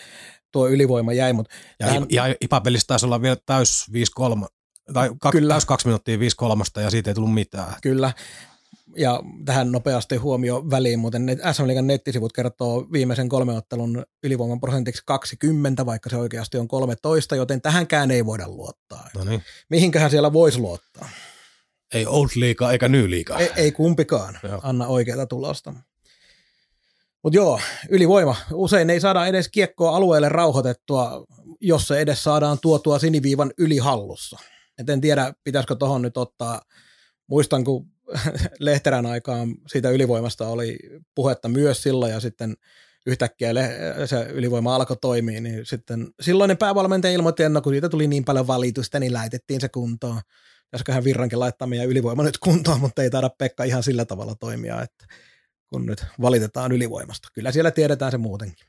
tuo 0.51 0.67
ylivoima 0.67 1.13
jäi. 1.13 1.33
Mut 1.33 1.47
ja, 1.79 1.87
tämän... 1.87 2.05
ja 2.09 2.35
Ipa-pelissä 2.41 2.87
taisi 2.87 3.05
olla 3.05 3.21
vielä 3.21 3.37
täys 3.45 3.85
5-3, 4.19 4.45
tai 4.93 5.09
kaksi, 5.19 5.39
Kyllä. 5.39 5.57
kaksi 5.67 5.87
minuuttia 5.87 6.19
viisi 6.19 6.35
kolmasta 6.35 6.81
ja 6.81 6.89
siitä 6.89 7.09
ei 7.09 7.13
tullut 7.15 7.33
mitään. 7.33 7.73
Kyllä. 7.81 8.13
Ja 8.95 9.21
tähän 9.45 9.71
nopeasti 9.71 10.15
huomio 10.15 10.69
väliin, 10.69 10.99
muuten 10.99 11.39
SM 11.51 11.67
Liigan 11.67 11.87
nettisivut 11.87 12.33
kertoo 12.33 12.87
viimeisen 12.91 13.29
kolme 13.29 13.53
ottelun 13.53 14.05
ylivoiman 14.23 14.59
prosentiksi 14.59 15.03
20, 15.05 15.85
vaikka 15.85 16.09
se 16.09 16.17
oikeasti 16.17 16.57
on 16.57 16.67
13, 16.67 17.35
joten 17.35 17.61
tähänkään 17.61 18.11
ei 18.11 18.25
voida 18.25 18.47
luottaa. 18.47 19.09
No 19.15 19.23
niin. 19.23 19.43
Mihinköhän 19.69 20.11
siellä 20.11 20.33
voisi 20.33 20.59
luottaa? 20.59 21.09
Ei 21.93 22.05
old 22.05 22.29
liikaa 22.35 22.71
eikä 22.71 22.87
new 22.87 23.09
liikaa. 23.09 23.39
Ei, 23.39 23.51
ei 23.55 23.71
kumpikaan 23.71 24.39
joo. 24.43 24.59
anna 24.63 24.87
oikeaa 24.87 25.25
tulosta. 25.25 25.73
Mutta 27.23 27.37
joo, 27.37 27.59
ylivoima. 27.89 28.35
Usein 28.53 28.89
ei 28.89 28.99
saada 28.99 29.27
edes 29.27 29.49
kiekkoa 29.49 29.95
alueelle 29.95 30.29
rauhoitettua, 30.29 31.25
jos 31.61 31.87
se 31.87 31.99
edes 31.99 32.23
saadaan 32.23 32.57
tuotua 32.61 32.99
siniviivan 32.99 33.53
yli 33.57 33.77
hallussa. 33.77 34.39
Et 34.79 34.89
en 34.89 35.01
tiedä, 35.01 35.33
pitäisikö 35.43 35.75
tuohon 35.75 36.01
nyt 36.01 36.17
ottaa, 36.17 36.61
muistan 37.27 37.63
kun 37.63 37.87
Lehterän 38.59 39.05
aikaan 39.05 39.55
siitä 39.67 39.89
ylivoimasta 39.89 40.47
oli 40.47 40.77
puhetta 41.15 41.49
myös 41.49 41.83
silloin 41.83 42.11
ja 42.11 42.19
sitten 42.19 42.55
yhtäkkiä 43.05 43.51
se 44.05 44.23
ylivoima 44.23 44.75
alkoi 44.75 44.97
toimia, 45.01 45.41
niin 45.41 45.65
sitten 45.65 46.07
silloinen 46.21 46.57
päävalmentaja 46.57 47.13
ilmoitti, 47.13 47.43
että 47.43 47.53
no, 47.53 47.61
kun 47.61 47.73
siitä 47.73 47.89
tuli 47.89 48.07
niin 48.07 48.25
paljon 48.25 48.47
valitusta, 48.47 48.99
niin 48.99 49.13
laitettiin 49.13 49.61
se 49.61 49.69
kuntoon. 49.69 50.21
Pitäisiköhän 50.65 51.03
Virrankin 51.03 51.39
laittaa 51.39 51.67
meidän 51.67 51.87
ylivoima 51.87 52.23
nyt 52.23 52.37
kuntoon, 52.37 52.79
mutta 52.79 53.03
ei 53.03 53.09
taida 53.09 53.29
Pekka 53.37 53.63
ihan 53.63 53.83
sillä 53.83 54.05
tavalla 54.05 54.35
toimia, 54.35 54.81
että 54.81 55.05
kun 55.69 55.85
nyt 55.85 56.05
valitetaan 56.21 56.71
ylivoimasta. 56.71 57.27
Kyllä 57.33 57.51
siellä 57.51 57.71
tiedetään 57.71 58.11
se 58.11 58.17
muutenkin. 58.17 58.67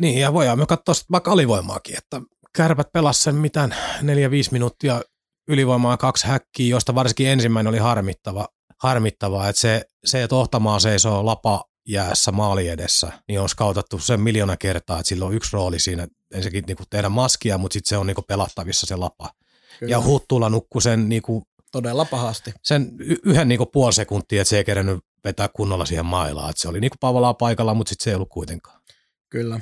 Niin, 0.00 0.20
ja 0.20 0.32
voidaan 0.32 0.58
me 0.58 0.66
katsoa 0.66 0.94
vaikka 1.10 1.32
alivoimaakin, 1.32 1.98
että 1.98 2.20
kärpät 2.56 2.92
pelas 2.92 3.20
sen 3.20 3.34
mitään 3.34 3.74
4-5 4.00 4.04
minuuttia 4.50 5.02
ylivoimaa 5.48 5.96
kaksi 5.96 6.26
häkkiä, 6.26 6.70
josta 6.70 6.94
varsinkin 6.94 7.28
ensimmäinen 7.28 7.68
oli 7.68 7.78
harmittava, 7.78 8.48
harmittavaa, 8.78 9.48
että 9.48 9.60
se, 9.60 9.84
se, 10.04 10.22
että 10.22 10.36
Ohtamaa 10.36 10.78
seisoo 10.78 11.26
lapa 11.26 11.64
jäässä 11.88 12.32
maali 12.32 12.68
edessä, 12.68 13.12
niin 13.28 13.40
on 13.40 13.48
skautattu 13.48 13.98
sen 13.98 14.20
miljoona 14.20 14.56
kertaa, 14.56 14.98
että 14.98 15.08
sillä 15.08 15.24
on 15.24 15.34
yksi 15.34 15.50
rooli 15.52 15.78
siinä, 15.78 16.08
ensinnäkin 16.34 16.64
niin 16.66 16.76
tehdä 16.90 17.08
maskia, 17.08 17.58
mutta 17.58 17.72
sitten 17.72 17.88
se 17.88 17.96
on 17.96 18.06
niin 18.06 18.16
pelattavissa 18.28 18.86
se 18.86 18.96
lapa. 18.96 19.30
Kyllä. 19.78 19.90
Ja 19.90 20.00
Huttula 20.02 20.48
nukkui 20.48 20.82
sen 20.82 21.08
niin 21.08 21.22
kuin, 21.22 21.44
Todella 21.72 22.04
pahasti. 22.04 22.52
Sen 22.62 22.92
y- 22.98 23.16
yhden 23.24 23.48
niin 23.48 23.60
puoli 23.72 23.92
sekuntia, 23.92 24.42
että 24.42 24.48
se 24.48 24.56
ei 24.56 24.64
kerännyt 24.64 25.04
vetää 25.24 25.48
kunnolla 25.48 25.86
siihen 25.86 26.06
mailaan. 26.06 26.50
Että 26.50 26.62
se 26.62 26.68
oli 26.68 26.80
niin 26.80 26.90
pavalaa 27.00 27.34
paikalla, 27.34 27.74
mutta 27.74 27.90
sitten 27.90 28.04
se 28.04 28.10
ei 28.10 28.14
ollut 28.14 28.28
kuitenkaan. 28.28 28.80
Kyllä. 29.28 29.60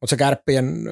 Mutta 0.00 0.10
se 0.10 0.16
kärppien, 0.16 0.84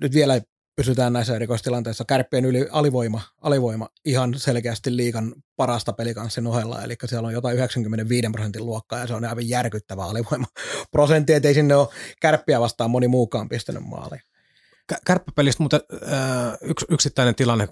nyt 0.00 0.14
vielä 0.14 0.40
pysytään 0.80 1.12
näissä 1.12 1.36
erikoistilanteissa. 1.36 2.04
Kärppien 2.04 2.44
yli 2.44 2.68
alivoima, 2.70 3.20
alivoima 3.40 3.88
ihan 4.04 4.34
selkeästi 4.36 4.96
liikan 4.96 5.34
parasta 5.56 5.92
pelikanssin 5.92 6.46
ohella, 6.46 6.82
eli 6.82 6.96
siellä 7.06 7.26
on 7.26 7.32
jotain 7.32 7.56
95 7.56 8.28
prosentin 8.32 8.66
luokkaa 8.66 8.98
ja 8.98 9.06
se 9.06 9.14
on 9.14 9.24
aivan 9.24 9.48
järkyttävä 9.48 10.04
alivoima 10.04 10.46
prosentti, 10.92 11.32
ettei 11.32 11.54
sinne 11.54 11.76
ole 11.76 11.88
kärppiä 12.20 12.60
vastaan 12.60 12.90
moni 12.90 13.08
muukaan 13.08 13.48
pistänyt 13.48 13.82
maaliin. 13.82 14.22
Kärppäpelistä 15.06 15.62
mutta 15.62 15.80
äh, 16.12 16.58
yks, 16.62 16.84
yksittäinen 16.88 17.34
tilanne, 17.34 17.68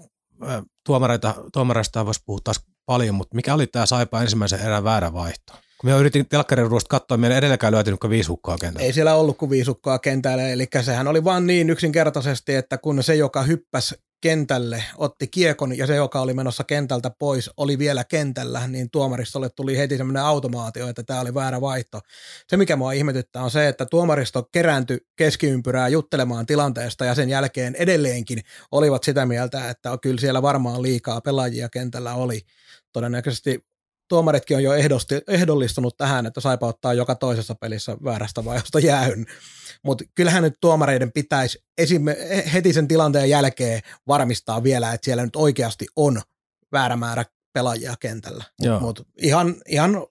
äh, 0.47 0.63
tuomareita, 0.85 1.35
tuomareista 1.53 2.05
voisi 2.05 2.23
puhua 2.25 2.39
taas 2.43 2.65
paljon, 2.85 3.15
mutta 3.15 3.35
mikä 3.35 3.53
oli 3.53 3.67
tämä 3.67 3.85
Saipa 3.85 4.21
ensimmäisen 4.21 4.59
erän 4.59 4.83
väärä 4.83 5.13
vaihto? 5.13 5.53
Kun 5.81 5.89
me 5.89 5.97
yritin 5.97 6.29
telkkarin 6.29 6.67
ruosta 6.67 6.89
katsoa, 6.89 7.17
meidän 7.17 7.37
edelläkään 7.37 7.73
löytynyt 7.73 7.99
kuin 7.99 8.11
viisi 8.11 8.29
hukkaa 8.29 8.57
kentällä. 8.57 8.85
Ei 8.85 8.93
siellä 8.93 9.15
ollut 9.15 9.37
kuin 9.37 9.49
viisi 9.49 9.71
hukkaa 9.71 9.99
kentällä, 9.99 10.49
eli 10.49 10.67
sehän 10.81 11.07
oli 11.07 11.23
vaan 11.23 11.47
niin 11.47 11.69
yksinkertaisesti, 11.69 12.55
että 12.55 12.77
kun 12.77 13.03
se, 13.03 13.15
joka 13.15 13.43
hyppäsi 13.43 13.95
kentälle, 14.21 14.83
otti 14.97 15.27
kiekon 15.27 15.77
ja 15.77 15.87
se, 15.87 15.95
joka 15.95 16.21
oli 16.21 16.33
menossa 16.33 16.63
kentältä 16.63 17.09
pois, 17.19 17.49
oli 17.57 17.77
vielä 17.77 18.03
kentällä, 18.03 18.67
niin 18.67 18.89
tuomaristolle 18.91 19.49
tuli 19.49 19.77
heti 19.77 19.97
semmoinen 19.97 20.23
automaatio, 20.23 20.87
että 20.87 21.03
tämä 21.03 21.21
oli 21.21 21.33
väärä 21.33 21.61
vaihto. 21.61 21.99
Se, 22.47 22.57
mikä 22.57 22.75
mua 22.75 22.91
ihmetyttää, 22.91 23.43
on 23.43 23.51
se, 23.51 23.67
että 23.67 23.85
tuomaristo 23.85 24.49
kerääntyi 24.51 24.97
keskiympyrää 25.15 25.87
juttelemaan 25.87 26.45
tilanteesta 26.45 27.05
ja 27.05 27.15
sen 27.15 27.29
jälkeen 27.29 27.75
edelleenkin 27.75 28.39
olivat 28.71 29.03
sitä 29.03 29.25
mieltä, 29.25 29.69
että 29.69 29.97
kyllä 30.01 30.19
siellä 30.19 30.41
varmaan 30.41 30.81
liikaa 30.81 31.21
pelaajia 31.21 31.69
kentällä 31.69 32.13
oli. 32.13 32.41
Todennäköisesti 32.93 33.69
tuomaritkin 34.09 34.57
on 34.57 34.63
jo 34.63 34.73
ehdosti, 34.73 35.21
ehdollistunut 35.27 35.97
tähän, 35.97 36.25
että 36.25 36.41
Saipa 36.41 36.67
ottaa 36.67 36.93
joka 36.93 37.15
toisessa 37.15 37.55
pelissä 37.55 37.97
väärästä 38.03 38.45
vaihdosta 38.45 38.79
jäähyn. 38.79 39.25
Mutta 39.83 40.03
kyllähän 40.15 40.43
nyt 40.43 40.53
tuomareiden 40.61 41.11
pitäisi 41.11 41.63
esim, 41.77 42.05
heti 42.53 42.73
sen 42.73 42.87
tilanteen 42.87 43.29
jälkeen 43.29 43.81
varmistaa 44.07 44.63
vielä, 44.63 44.93
että 44.93 45.05
siellä 45.05 45.25
nyt 45.25 45.35
oikeasti 45.35 45.85
on 45.95 46.21
väärä 46.71 46.95
määrä 46.95 47.25
pelaajia 47.53 47.95
kentällä. 47.99 48.43
Mutta 48.79 49.03
ihan, 49.17 49.55
ihan 49.67 50.07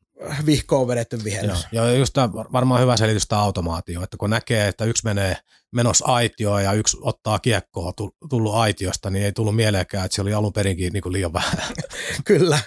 vihkoon 0.46 0.88
vedetty 0.88 1.24
vihellys. 1.24 1.66
Joo, 1.72 1.86
ja 1.86 1.94
just 1.94 2.12
tämä 2.12 2.32
varmaan 2.32 2.80
hyvä 2.80 2.96
selitys 2.96 3.26
tämä 3.28 3.42
automaatio, 3.42 4.02
että 4.02 4.16
kun 4.16 4.30
näkee, 4.30 4.68
että 4.68 4.84
yksi 4.84 5.04
menee 5.04 5.36
menossa 5.72 6.04
aitioon 6.04 6.64
ja 6.64 6.72
yksi 6.72 6.96
ottaa 7.00 7.38
kiekkoa 7.38 7.92
tullut 8.30 8.54
aitiosta, 8.54 9.10
niin 9.10 9.24
ei 9.24 9.32
tullut 9.32 9.56
mieleenkään, 9.56 10.04
että 10.04 10.14
se 10.14 10.22
oli 10.22 10.34
alun 10.34 10.52
perinkin 10.52 10.92
niin 10.92 11.02
kuin 11.02 11.12
liian 11.12 11.32
vähän. 11.32 11.58
Kyllä. 12.24 12.58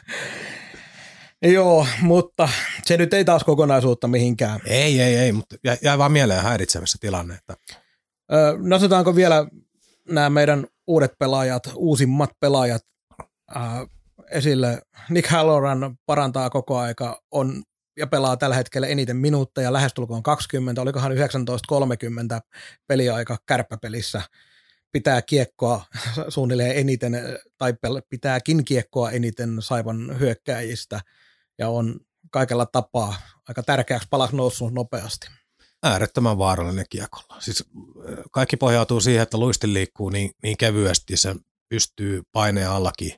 Joo, 1.41 1.87
mutta 2.01 2.49
se 2.85 2.97
nyt 2.97 3.13
ei 3.13 3.25
taas 3.25 3.43
kokonaisuutta 3.43 4.07
mihinkään. 4.07 4.59
Ei, 4.65 5.01
ei, 5.01 5.15
ei, 5.15 5.31
mutta 5.31 5.55
jäi, 5.63 5.77
jäi 5.81 5.97
vaan 5.97 6.11
mieleen 6.11 6.43
häiritsevässä 6.43 6.97
tilanne. 7.01 7.35
Että 7.35 7.55
Ö, 8.33 8.57
Nostetaanko 8.57 9.15
vielä 9.15 9.47
nämä 10.09 10.29
meidän 10.29 10.67
uudet 10.87 11.11
pelaajat, 11.19 11.63
uusimmat 11.75 12.29
pelaajat 12.39 12.81
ää, 13.55 13.85
esille? 14.31 14.81
Nick 15.09 15.27
Halloran 15.29 15.97
parantaa 16.05 16.49
koko 16.49 16.77
aika, 16.77 17.21
on 17.31 17.63
ja 17.97 18.07
pelaa 18.07 18.37
tällä 18.37 18.55
hetkellä 18.55 18.87
eniten 18.87 19.17
minuutteja, 19.17 19.73
lähestulkoon 19.73 20.23
20, 20.23 20.81
olikohan 20.81 21.11
19.30 21.11 21.17
peliaika 22.87 23.37
kärppäpelissä. 23.45 24.21
Pitää 24.91 25.21
kiekkoa 25.21 25.85
suunnilleen 26.29 26.75
eniten, 26.75 27.13
tai 27.57 27.73
pitääkin 28.09 28.65
kiekkoa 28.65 29.11
eniten 29.11 29.57
Saivan 29.59 30.19
hyökkäjistä, 30.19 31.01
ja 31.61 31.69
on 31.69 31.99
kaikella 32.31 32.65
tapaa 32.65 33.15
aika 33.49 33.63
tärkeäksi 33.63 34.07
palaksi 34.09 34.35
noussut 34.35 34.73
nopeasti. 34.73 35.27
äärettömän 35.83 36.37
vaarallinen 36.37 36.85
kiekolla. 36.89 37.35
Siis 37.39 37.63
kaikki 38.31 38.57
pohjautuu 38.57 39.01
siihen, 39.01 39.23
että 39.23 39.37
luistin 39.37 39.73
liikkuu 39.73 40.09
niin, 40.09 40.31
niin 40.43 40.57
kevyesti, 40.57 41.17
se 41.17 41.35
pystyy 41.69 42.21
paineen 42.31 42.69
allakin, 42.69 43.13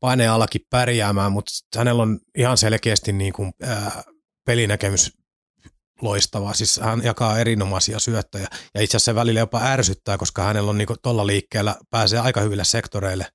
paineen 0.00 0.30
allakin 0.30 0.60
pärjäämään, 0.70 1.32
mutta 1.32 1.52
hänellä 1.76 2.02
on 2.02 2.20
ihan 2.38 2.58
selkeästi 2.58 3.12
niin 3.12 3.32
kuin, 3.32 3.52
ää, 3.62 4.02
pelinäkemys 4.44 5.12
loistava. 6.02 6.54
Siis 6.54 6.80
hän 6.82 7.04
jakaa 7.04 7.38
erinomaisia 7.38 7.98
syöttöjä 7.98 8.48
ja 8.74 8.82
itse 8.82 8.96
asiassa 8.96 9.10
se 9.10 9.14
välillä 9.14 9.40
jopa 9.40 9.60
ärsyttää, 9.62 10.18
koska 10.18 10.42
hänellä 10.42 10.70
on 10.70 10.78
niin 10.78 10.88
tuolla 11.02 11.26
liikkeellä, 11.26 11.76
pääsee 11.90 12.18
aika 12.18 12.40
hyville 12.40 12.64
sektoreille, 12.64 13.26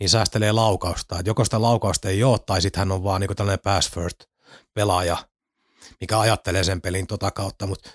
niin 0.00 0.08
säästelee 0.08 0.52
laukausta. 0.52 1.18
Et 1.18 1.26
joko 1.26 1.44
sitä 1.44 1.62
laukausta 1.62 2.08
ei 2.08 2.24
ole, 2.24 2.38
tai 2.46 2.62
sitten 2.62 2.78
hän 2.78 2.92
on 2.92 3.04
vaan 3.04 3.20
niin 3.20 3.36
tällainen 3.36 3.62
pass 3.62 3.90
first 3.90 4.24
pelaaja, 4.74 5.16
mikä 6.00 6.20
ajattelee 6.20 6.64
sen 6.64 6.80
pelin 6.80 7.06
tota 7.06 7.30
kautta, 7.30 7.66
mutta 7.66 7.90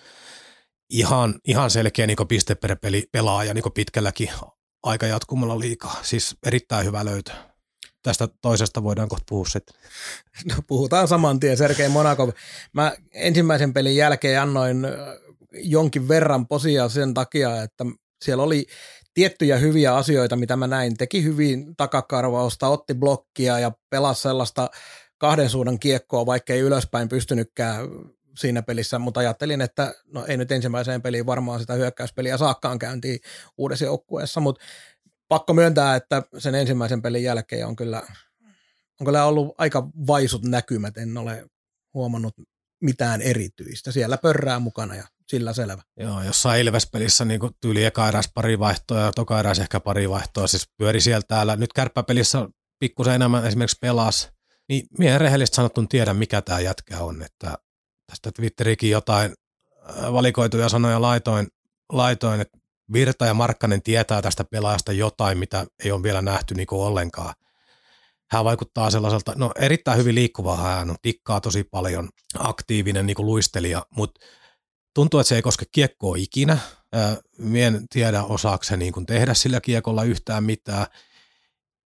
ihan, 0.90 1.40
ihan 1.48 1.70
selkeä 1.70 2.08
niin 2.08 2.28
piste 2.28 2.56
per 2.56 2.76
peli 2.76 3.10
pelaaja 3.12 3.54
niin 3.54 3.64
pitkälläkin 3.76 4.30
aika 4.84 5.08
jatkumalla 5.08 5.60
liikaa. 5.60 6.00
Siis 6.04 6.36
erittäin 6.46 6.86
hyvä 6.86 7.06
löytö. 7.06 7.32
Tästä 8.04 8.28
toisesta 8.42 8.84
voidaan 8.84 9.10
kohta 9.10 9.26
puhua 9.30 9.46
sitten. 9.46 9.76
No, 10.46 10.56
puhutaan 10.68 11.08
saman 11.08 11.40
tien, 11.40 11.58
Sergei 11.58 11.90
Monakov. 11.90 12.30
Mä 12.74 12.96
ensimmäisen 13.14 13.74
pelin 13.74 13.96
jälkeen 13.96 14.42
annoin 14.42 14.86
ö, 14.86 15.20
jonkin 15.54 16.08
verran 16.08 16.48
posia 16.48 16.90
sen 16.90 17.14
takia, 17.14 17.64
että 17.64 17.86
siellä 18.22 18.44
oli 18.44 18.66
tiettyjä 19.14 19.58
hyviä 19.58 19.96
asioita, 19.96 20.36
mitä 20.36 20.56
mä 20.56 20.68
näin. 20.68 20.98
Teki 20.98 21.24
hyvin 21.24 21.76
takakarvausta, 21.76 22.68
otti 22.68 22.94
blokkia 22.94 23.60
ja 23.60 23.72
pelasi 23.90 24.22
sellaista 24.22 24.70
kahden 25.18 25.50
suunnan 25.50 25.80
kiekkoa, 25.80 26.26
vaikka 26.26 26.54
ei 26.54 26.60
ylöspäin 26.60 27.10
pystynytkään 27.10 27.88
siinä 28.40 28.62
pelissä, 28.62 29.00
mutta 29.00 29.20
ajattelin, 29.20 29.62
että 29.62 29.94
no 30.14 30.26
ei 30.26 30.38
nyt 30.38 30.52
ensimmäiseen 30.52 31.02
peliin 31.02 31.26
varmaan 31.26 31.60
sitä 31.60 31.74
hyökkäyspeliä 31.74 32.38
saakkaan 32.38 32.80
käyntiin 32.80 33.20
uudessa 33.58 33.86
joukkueessa, 33.86 34.40
mutta 34.40 34.66
pakko 35.28 35.54
myöntää, 35.54 35.96
että 35.96 36.24
sen 36.38 36.56
ensimmäisen 36.56 37.02
pelin 37.02 37.24
jälkeen 37.24 37.68
on 37.68 37.76
kyllä, 37.76 38.02
on 39.00 39.06
kyllä 39.06 39.26
ollut 39.26 39.56
aika 39.58 39.90
vaisut 40.08 40.46
näkymät, 40.46 40.98
en 40.98 41.18
ole 41.18 41.46
huomannut 41.94 42.34
mitään 42.82 43.22
erityistä. 43.22 43.92
Siellä 43.92 44.18
pörrää 44.18 44.60
mukana 44.60 44.96
ja 44.96 45.08
sillä 45.32 45.54
selvä. 45.54 45.82
Joo, 45.98 46.24
jossain 46.24 46.62
Ilves-pelissä 46.62 47.26
niin 47.26 47.40
tyyli 47.62 47.86
eka 47.86 48.08
eräs 48.08 48.30
pari 48.34 48.60
vaihtoa 48.60 49.00
ja 49.00 49.12
toka 49.12 49.40
eräs 49.40 49.60
ehkä 49.60 49.80
pari 49.80 50.10
vaihtoa, 50.10 50.48
siis 50.48 50.70
pyöri 50.78 51.02
siellä 51.02 51.22
täällä. 51.28 51.56
Nyt 51.56 51.74
kärppäpelissä 51.74 52.48
pikkusen 52.80 53.14
enemmän 53.14 53.46
esimerkiksi 53.46 53.78
pelas, 53.82 54.30
niin 54.70 54.88
minä 54.98 55.18
rehellisesti 55.18 55.56
sanottuna 55.56 55.88
tiedä, 55.88 56.14
mikä 56.14 56.42
tämä 56.42 56.60
jätkä 56.60 56.98
on, 57.00 57.22
että 57.22 57.58
tästä 58.08 58.32
Twitterikin 58.32 58.90
jotain 58.90 59.34
äh, 59.90 60.14
valikoituja 60.14 60.70
sanoja 60.70 61.02
laitoin, 61.02 61.48
laitoin, 61.92 62.42
että 62.42 62.58
Virta 62.94 63.26
ja 63.26 63.34
Markkanen 63.34 63.82
tietää 63.82 64.22
tästä 64.22 64.44
pelaajasta 64.44 64.92
jotain, 64.92 65.38
mitä 65.38 65.66
ei 65.84 65.92
ole 65.92 66.04
vielä 66.04 66.22
nähty 66.22 66.54
niin 66.54 66.68
ollenkaan. 66.72 67.34
Hän 68.32 68.46
vaikuttaa 68.46 68.92
sellaiselta, 68.92 69.34
no 69.36 69.52
erittäin 69.60 69.98
hyvin 69.98 70.16
liikkuva 70.16 70.58
hän 70.58 70.90
on, 70.90 70.96
tikkaa 71.02 71.42
tosi 71.42 71.64
paljon, 71.64 72.10
aktiivinen 72.40 73.06
niin 73.06 73.18
luistelija, 73.20 73.86
mutta 73.90 74.26
tuntuu, 74.94 75.20
että 75.20 75.30
se 75.30 75.36
ei 75.36 75.42
koske 75.42 75.66
kiekkoa 75.72 76.16
ikinä. 76.18 76.58
Mie 77.38 77.68
en 77.68 77.88
tiedä, 77.90 78.24
osaako 78.24 78.64
se 78.64 78.78
niin 78.78 79.06
tehdä 79.06 79.34
sillä 79.34 79.62
kiekolla 79.62 80.04
yhtään 80.04 80.44
mitään. 80.44 80.86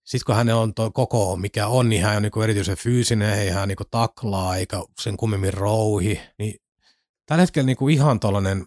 Sitten 0.05 0.27
kun 0.27 0.35
hänellä 0.35 0.61
on 0.61 0.75
tuo 0.75 0.91
koko, 0.91 1.37
mikä 1.37 1.67
on, 1.67 1.89
niin 1.89 2.03
hän 2.03 2.17
on 2.17 2.23
niin 2.23 2.43
erityisen 2.43 2.77
fyysinen, 2.77 3.39
ei 3.39 3.51
hän 3.51 3.69
niin 3.69 3.77
taklaa 3.91 4.57
eikä 4.57 4.83
sen 5.01 5.17
kummemmin 5.17 5.55
rouhi. 5.55 6.21
Niin 6.39 6.55
tällä 7.27 7.41
hetkellä 7.41 7.67
niin 7.67 7.91
ihan 7.91 8.21
tuollainen 8.21 8.65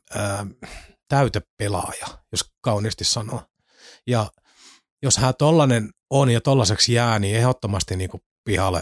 täytepelaaja, 1.08 2.08
jos 2.32 2.46
kauniisti 2.62 3.04
sanoo. 3.04 3.42
Ja 4.08 4.32
jos 5.04 5.18
hän 5.18 5.34
tollainen 5.40 5.90
on 6.10 6.30
ja 6.30 6.42
tollaiseksi 6.42 6.94
jää, 6.94 7.20
niin 7.20 7.36
ehdottomasti 7.36 7.96
niin 7.96 8.10
kuin 8.10 8.22
pihalle, 8.44 8.82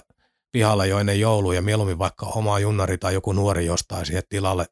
pihalle 0.51 0.87
jo 0.87 0.99
ennen 0.99 1.19
joulua 1.19 1.55
ja 1.55 1.61
mieluummin 1.61 1.99
vaikka 1.99 2.25
oma 2.25 2.59
junnari 2.59 2.97
tai 2.97 3.13
joku 3.13 3.33
nuori 3.33 3.65
jostain 3.65 4.05
siihen 4.05 4.23
tilalle 4.29 4.65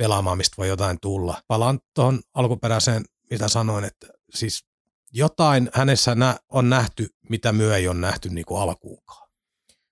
pelaamaan, 0.00 0.38
mistä 0.38 0.54
voi 0.58 0.68
jotain 0.68 0.98
tulla. 1.00 1.42
Palaan 1.48 1.80
tuohon 1.94 2.20
alkuperäiseen, 2.34 3.04
mitä 3.30 3.48
sanoin, 3.48 3.84
että 3.84 4.06
siis 4.34 4.64
jotain 5.12 5.70
hänessä 5.74 6.14
nä- 6.14 6.38
on 6.48 6.70
nähty, 6.70 7.08
mitä 7.28 7.52
myö 7.52 7.76
ei 7.76 7.88
ole 7.88 7.96
nähty 7.96 8.28
niin 8.28 8.44
kuin 8.44 8.60
alkuunkaan. 8.62 9.28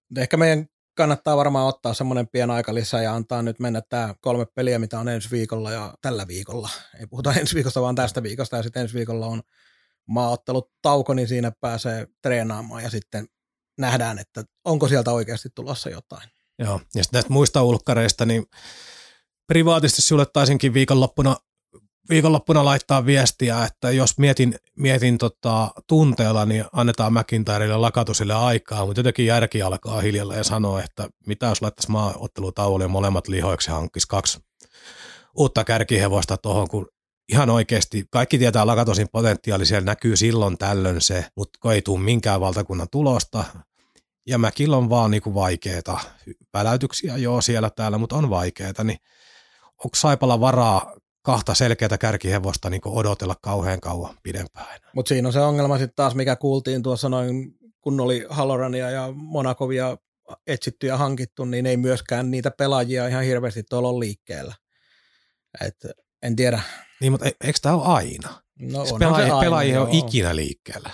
Mutta 0.08 0.20
ehkä 0.20 0.36
meidän 0.36 0.66
kannattaa 0.94 1.36
varmaan 1.36 1.66
ottaa 1.66 1.94
semmoinen 1.94 2.28
pieni 2.28 2.52
aikalisä 2.52 3.02
ja 3.02 3.14
antaa 3.14 3.42
nyt 3.42 3.60
mennä 3.60 3.82
tämä 3.88 4.14
kolme 4.20 4.46
peliä, 4.54 4.78
mitä 4.78 4.98
on 4.98 5.08
ensi 5.08 5.30
viikolla 5.30 5.72
ja 5.72 5.94
tällä 6.02 6.26
viikolla. 6.26 6.68
Ei 7.00 7.06
puhuta 7.06 7.32
ensi 7.40 7.54
viikosta, 7.54 7.82
vaan 7.82 7.94
tästä 7.94 8.22
viikosta 8.22 8.56
ja 8.56 8.62
sitten 8.62 8.82
ensi 8.82 8.94
viikolla 8.94 9.26
on 9.26 9.42
maaottelut 10.06 10.70
tauko, 10.82 11.14
niin 11.14 11.28
siinä 11.28 11.52
pääsee 11.60 12.06
treenaamaan 12.22 12.82
ja 12.82 12.90
sitten 12.90 13.26
nähdään, 13.78 14.18
että 14.18 14.44
onko 14.64 14.88
sieltä 14.88 15.12
oikeasti 15.12 15.48
tulossa 15.54 15.90
jotain. 15.90 16.28
Joo, 16.58 16.80
ja 16.94 17.02
sitten 17.04 17.18
näistä 17.18 17.32
muista 17.32 17.62
ulkkareista, 17.62 18.24
niin 18.24 18.46
privaatisti 19.48 20.02
sulle 20.02 20.26
taisinkin 20.32 20.74
viikonloppuna, 20.74 21.36
viikonloppuna 22.10 22.64
laittaa 22.64 23.06
viestiä, 23.06 23.64
että 23.64 23.90
jos 23.90 24.18
mietin, 24.18 24.54
mietin 24.76 25.18
tota, 25.18 25.70
tunteella, 25.86 26.44
niin 26.44 26.64
annetaan 26.72 27.12
McIntyrelle 27.12 27.76
lakatusille 27.76 28.34
aikaa, 28.34 28.86
mutta 28.86 29.00
jotenkin 29.00 29.26
järki 29.26 29.62
alkaa 29.62 30.00
hiljalleen 30.00 30.44
sanoa, 30.44 30.82
että 30.82 31.08
mitä 31.26 31.46
jos 31.46 31.62
laittaisi 31.62 31.90
maaottelutauolle 31.90 32.84
ja 32.84 32.88
molemmat 32.88 33.28
lihoiksi 33.28 33.70
hankkisi 33.70 34.08
kaksi 34.08 34.40
uutta 35.36 35.64
kärkihevosta 35.64 36.36
tuohon, 36.36 36.68
kun 36.68 36.88
ihan 37.28 37.50
oikeasti 37.50 38.04
kaikki 38.10 38.38
tietää 38.38 38.66
Lakatosin 38.66 39.08
potentiaali, 39.12 39.66
siellä 39.66 39.84
näkyy 39.84 40.16
silloin 40.16 40.58
tällöin 40.58 41.00
se, 41.00 41.26
mutta 41.36 41.72
ei 41.72 41.82
tule 41.82 42.00
minkään 42.00 42.40
valtakunnan 42.40 42.88
tulosta, 42.90 43.44
ja 44.26 44.38
Mäkillä 44.38 44.76
on 44.76 44.90
vaan 44.90 45.10
niinku 45.10 45.34
vaikeeta. 45.34 45.98
Väläytyksiä 46.54 47.16
joo 47.16 47.40
siellä 47.40 47.70
täällä, 47.70 47.98
mutta 47.98 48.16
on 48.16 48.30
vaikeeta, 48.30 48.84
niin 48.84 48.98
onko 49.84 49.96
Saipalla 49.96 50.40
varaa 50.40 50.96
kahta 51.22 51.54
selkeätä 51.54 51.98
kärkihevosta 51.98 52.70
niin 52.70 52.80
odotella 52.84 53.36
kauhean 53.42 53.80
kauan 53.80 54.16
pidempään? 54.22 54.80
Mutta 54.94 55.08
siinä 55.08 55.28
on 55.28 55.32
se 55.32 55.40
ongelma 55.40 55.78
sitten 55.78 55.96
taas, 55.96 56.14
mikä 56.14 56.36
kuultiin 56.36 56.82
tuossa 56.82 57.08
noin, 57.08 57.54
kun 57.80 58.00
oli 58.00 58.26
Halorania 58.30 58.90
ja 58.90 59.12
Monakovia 59.14 59.96
etsitty 60.46 60.86
ja 60.86 60.96
hankittu, 60.96 61.44
niin 61.44 61.66
ei 61.66 61.76
myöskään 61.76 62.30
niitä 62.30 62.50
pelaajia 62.50 63.08
ihan 63.08 63.24
hirveästi 63.24 63.62
tuolla 63.62 63.88
ole 63.88 64.00
liikkeellä. 64.00 64.54
Et 65.60 65.76
en 66.22 66.36
tiedä. 66.36 66.60
Niin, 67.00 67.12
mutta 67.12 67.26
e- 67.26 67.36
eikö 67.44 67.58
tämä 67.62 67.74
ole 67.74 67.84
aina? 67.84 68.42
No, 68.58 68.84
Siis 68.84 68.98
pelaajia, 68.98 69.26
se 69.26 69.32
aina, 69.32 69.40
pelaajia 69.40 69.74
joo. 69.74 69.88
ikinä 69.92 70.36
liikkeellä. 70.36 70.90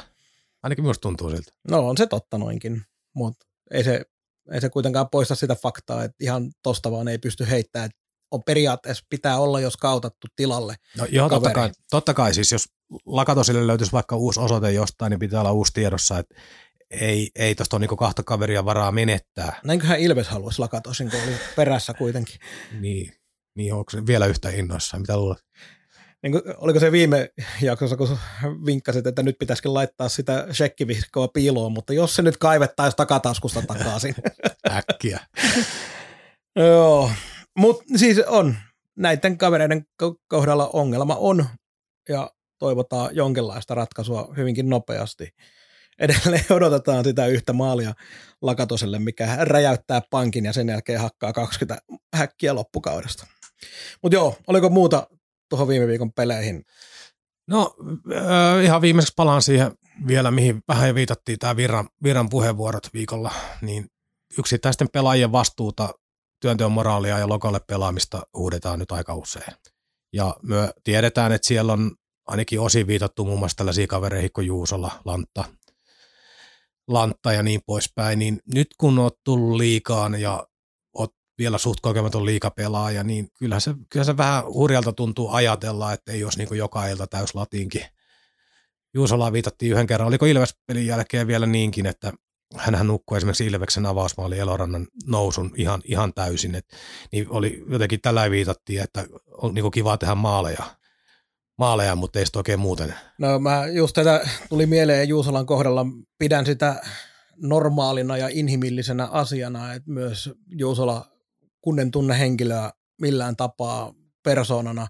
Ainakin 0.63 0.85
minusta 0.85 1.01
tuntuu 1.01 1.31
siltä. 1.31 1.53
No 1.69 1.89
on 1.89 1.97
se 1.97 2.07
totta 2.07 2.39
noinkin, 2.39 2.83
mutta 3.15 3.47
ei 3.71 3.85
se, 3.85 4.05
ei 4.53 4.61
se 4.61 4.69
kuitenkaan 4.69 5.11
poista 5.11 5.35
sitä 5.35 5.55
faktaa, 5.55 6.05
että 6.05 6.17
ihan 6.21 6.51
tosta 6.63 6.91
vaan 6.91 7.09
ei 7.09 7.19
pysty 7.19 7.51
heittämään. 7.51 7.91
On 8.35 8.43
periaatteessa 8.43 9.07
pitää 9.11 9.39
olla 9.39 9.61
jos 9.61 9.77
kautattu 9.77 10.27
tilalle. 10.37 10.75
No 10.99 11.07
joo, 11.11 11.29
totta 11.29 11.51
kai, 11.51 11.71
totta 11.91 12.15
kai 12.15 12.35
siis 12.35 12.53
jos 12.53 12.65
Lakatosille 13.07 13.67
löytyisi 13.67 13.93
vaikka 13.93 14.17
uusi 14.17 14.41
osoite 14.41 14.73
jostain, 14.73 15.11
niin 15.11 15.21
pitää 15.21 15.41
olla 15.41 15.53
uusi 15.53 15.73
tiedossa, 15.73 16.19
että 16.19 16.35
ei, 16.91 17.31
ei 17.35 17.55
tuosta 17.55 17.77
ole 17.77 17.81
niinku 17.81 17.97
kahta 17.97 18.23
kaveria 18.23 18.65
varaa 18.65 18.93
menettää. 18.93 19.61
Näinköhän 19.65 20.01
Ilves 20.01 20.29
haluaisi 20.29 20.59
lakatosin, 20.59 21.11
kun 21.11 21.21
oli 21.23 21.37
perässä 21.57 21.95
kuitenkin. 21.95 22.41
Niin, 22.81 23.13
niin 23.57 23.75
onko 23.75 23.91
se 23.91 24.07
vielä 24.07 24.27
yhtä 24.27 24.51
innoissaan? 24.51 25.01
Mitä 25.01 25.17
luulet? 25.17 25.45
Niin 26.23 26.33
kuin, 26.33 26.43
oliko 26.57 26.81
se 26.81 26.93
viime 26.93 27.29
jaksossa, 27.63 27.97
kun 27.97 28.19
vinkkasit, 28.67 29.07
että 29.07 29.23
nyt 29.23 29.39
pitäisikin 29.39 29.75
laittaa 29.75 30.09
sitä 30.09 30.47
shekkivihkoa 30.53 31.29
piiloon, 31.29 31.73
mutta 31.73 31.93
jos 31.93 32.17
se 32.17 32.23
nyt 32.23 32.37
kaivettaisiin 32.37 32.97
takataskusta 32.97 33.63
takaisin. 33.63 34.15
Äkkiä. 34.71 35.21
Joo, 36.57 37.11
mutta 37.59 37.85
siis 37.97 38.19
on. 38.27 38.57
Näiden 38.97 39.39
kavereiden 39.39 39.87
ko- 40.03 40.21
kohdalla 40.29 40.71
ongelma 40.73 41.17
on 41.17 41.47
ja 42.09 42.31
toivotaan 42.59 43.17
jonkinlaista 43.17 43.75
ratkaisua 43.75 44.35
hyvinkin 44.37 44.69
nopeasti. 44.69 45.29
edelleen 45.99 46.45
odotetaan 46.57 47.05
sitä 47.05 47.27
yhtä 47.27 47.53
maalia 47.53 47.95
Lakatoselle, 48.43 48.99
mikä 48.99 49.37
räjäyttää 49.41 50.03
pankin 50.11 50.45
ja 50.45 50.53
sen 50.53 50.69
jälkeen 50.69 51.01
hakkaa 51.01 51.33
20 51.33 51.83
häkkiä 52.15 52.55
loppukaudesta. 52.55 53.27
Mutta 54.03 54.17
joo, 54.17 54.37
oliko 54.47 54.69
muuta 54.71 55.07
tuohon 55.49 55.69
viime 55.69 55.87
viikon 55.87 56.13
peleihin? 56.13 56.65
No 57.47 57.77
äh, 58.17 58.65
ihan 58.65 58.83
viimeiseksi 58.83 59.15
palaan 59.17 59.43
siihen 59.43 59.73
vielä, 60.07 60.31
mihin 60.31 60.63
vähän 60.69 60.95
viitattiin 60.95 61.39
tämä 61.39 61.57
Virran, 61.57 61.89
Virran 62.03 62.29
puheenvuorot 62.29 62.89
viikolla, 62.95 63.33
niin 63.63 63.87
yksittäisten 64.39 64.89
pelaajien 64.93 65.33
vastuuta, 65.33 65.89
työnteon 66.45 66.73
moraalia 66.73 67.19
ja 67.19 67.29
lokalle 67.29 67.61
pelaamista 67.61 68.23
huudetaan 68.35 68.79
nyt 68.79 68.93
aika 68.93 69.15
usein. 69.15 69.55
Ja 70.13 70.37
me 70.43 70.73
tiedetään, 70.85 71.33
että 71.33 71.49
siellä 71.49 71.73
on 71.73 71.97
ainakin 72.27 72.61
osin 72.61 72.87
viitattu 72.87 73.25
muun 73.25 73.39
muassa 73.39 73.57
tällaisia 73.57 73.87
kavereihin 73.87 74.33
kuin 74.33 74.47
Juusola, 74.47 74.93
Lantta, 75.05 75.45
Lantta 76.89 77.33
ja 77.33 77.43
niin 77.43 77.61
poispäin, 77.67 78.19
niin 78.19 78.41
nyt 78.55 78.69
kun 78.79 78.99
oot 78.99 79.19
tullut 79.25 79.57
liikaan 79.57 80.21
ja 80.21 80.47
oot 80.95 81.15
vielä 81.39 81.59
suht 81.59 81.81
kokematon 81.81 82.27
liikapelaaja, 82.27 83.05
niin 83.05 83.29
kyllä 83.39 83.61
se, 83.61 83.75
kyllä 83.91 84.05
se 84.05 84.17
vähän 84.17 84.45
hurjalta 84.45 84.93
tuntuu 84.93 85.31
ajatella, 85.31 85.93
että 85.93 86.13
ei 86.13 86.25
olisi 86.25 86.39
niin 86.39 86.59
joka 86.59 86.87
ilta 86.87 87.07
täys 87.07 87.35
latinkin. 87.35 87.85
Juusolaa 88.95 89.33
viitattiin 89.33 89.73
yhden 89.73 89.87
kerran, 89.87 90.09
oliko 90.09 90.27
Ilves-pelin 90.27 90.87
jälkeen 90.87 91.27
vielä 91.27 91.47
niinkin, 91.47 91.87
että 91.87 92.13
hän 92.57 92.87
nukkui 92.87 93.17
esimerkiksi 93.17 93.47
Ilveksen 93.47 93.87
avausmaali 93.87 94.39
Elorannan 94.39 94.87
nousun 95.07 95.53
ihan, 95.57 95.83
ihan 95.85 96.15
täysin. 96.15 96.55
Et, 96.55 96.67
niin 97.13 97.27
oli 97.31 97.65
jotenkin 97.69 98.01
tällä 98.01 98.31
viitattiin, 98.31 98.83
että 98.83 99.07
on 99.31 99.55
niin 99.55 99.71
kiva 99.71 99.99
tehdä 99.99 100.15
maaleja, 100.15 100.65
maaleja, 101.59 101.97
mutta 101.97 102.19
ei 102.19 102.27
sitä 102.27 102.39
oikein 102.39 102.61
muuten. 102.61 102.95
No 103.19 103.39
mä 103.39 103.67
just 103.67 103.95
tätä 103.95 104.29
tuli 104.49 104.67
mieleen 104.67 105.09
Juusolan 105.09 105.47
kohdalla, 105.47 105.87
pidän 106.19 106.47
sitä 106.47 106.83
normaalina 107.37 108.17
ja 108.17 108.29
inhimillisenä 108.33 109.07
asiana, 109.07 109.75
että 109.75 109.91
myös 109.91 110.31
Juusola 110.47 111.07
kunnen 111.61 111.91
tunne 111.91 112.19
henkilöä 112.19 112.71
millään 113.01 113.37
tapaa 113.37 113.95
persoonana, 114.23 114.87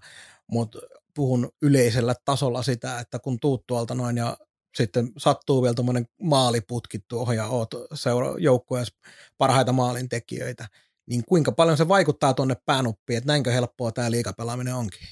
mutta 0.51 0.79
puhun 1.15 1.49
yleisellä 1.61 2.15
tasolla 2.25 2.63
sitä, 2.63 2.99
että 2.99 3.19
kun 3.19 3.39
tuut 3.39 3.67
tuolta 3.67 3.95
noin 3.95 4.17
ja 4.17 4.37
sitten 4.75 5.11
sattuu 5.17 5.61
vielä 5.61 5.73
tuommoinen 5.73 6.07
maaliputki 6.21 6.99
tuohon 7.07 7.35
ja 7.35 7.47
oot 7.47 7.69
seura- 7.93 8.35
joukkueessa 8.37 8.95
parhaita 9.37 9.71
maalintekijöitä, 9.71 10.67
niin 11.09 11.23
kuinka 11.25 11.51
paljon 11.51 11.77
se 11.77 11.87
vaikuttaa 11.87 12.33
tuonne 12.33 12.55
päänuppiin, 12.65 13.17
että 13.17 13.27
näinkö 13.27 13.51
helppoa 13.51 13.91
tämä 13.91 14.11
liikapelaaminen 14.11 14.75
onkin? 14.75 15.07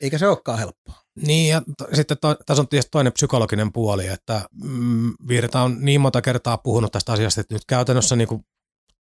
Eikä 0.00 0.18
se 0.18 0.28
olekaan 0.28 0.58
helppoa. 0.58 0.94
Niin, 1.26 1.50
ja 1.50 1.60
t- 1.60 1.94
sitten 1.96 2.16
to, 2.20 2.34
tässä 2.34 2.62
on 2.62 2.68
tietysti 2.68 2.90
toinen 2.90 3.12
psykologinen 3.12 3.72
puoli, 3.72 4.06
että 4.06 4.44
mm, 4.64 5.14
Virta 5.28 5.62
on 5.62 5.76
niin 5.80 6.00
monta 6.00 6.22
kertaa 6.22 6.58
puhunut 6.58 6.92
tästä 6.92 7.12
asiasta, 7.12 7.40
että 7.40 7.54
nyt 7.54 7.64
käytännössä 7.66 8.16
niin 8.16 8.28
kuin 8.28 8.44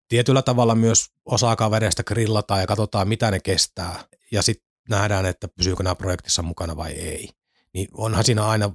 tietyllä 0.09 0.43
tavalla 0.43 0.75
myös 0.75 1.07
osaa 1.25 1.57
kavereista 1.57 2.05
grillata 2.05 2.59
ja 2.59 2.67
katsotaan, 2.67 3.09
mitä 3.09 3.31
ne 3.31 3.41
kestää. 3.41 4.05
Ja 4.33 4.43
sitten 4.43 4.69
nähdään, 4.89 5.27
että 5.27 5.49
pysyykö 5.49 5.83
nämä 5.83 5.95
projektissa 5.95 6.43
mukana 6.43 6.77
vai 6.77 6.93
ei. 6.93 7.29
Niin 7.75 7.89
onhan 7.95 8.25
siinä 8.25 8.47
aina 8.47 8.71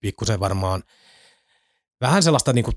pikkusen 0.00 0.40
varmaan 0.40 0.82
vähän 2.00 2.22
sellaista, 2.22 2.52
niin 2.52 2.64
kuin, 2.64 2.74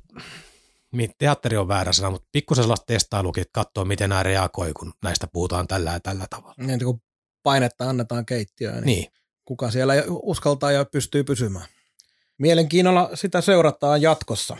teatteri 1.17 1.57
on 1.57 1.67
väärä 1.67 1.93
sana, 1.93 2.11
mutta 2.11 2.27
pikkusen 2.31 2.63
sellaista 2.63 2.85
testailukin, 2.85 3.41
että 3.41 3.51
katsoo, 3.53 3.85
miten 3.85 4.09
nämä 4.09 4.23
reagoi, 4.23 4.73
kun 4.73 4.93
näistä 5.03 5.27
puhutaan 5.27 5.67
tällä 5.67 5.91
ja 5.91 5.99
tällä 5.99 6.25
tavalla. 6.29 6.55
Niin, 6.57 6.79
kun 6.79 7.01
painetta 7.43 7.89
annetaan 7.89 8.25
keittiöön, 8.25 8.83
niin, 8.83 8.85
niin. 8.85 9.11
kuka 9.45 9.71
siellä 9.71 9.93
uskaltaa 10.09 10.71
ja 10.71 10.85
pystyy 10.85 11.23
pysymään. 11.23 11.65
Mielenkiinnolla 12.37 13.09
sitä 13.13 13.41
seurataan 13.41 14.01
jatkossa. 14.01 14.57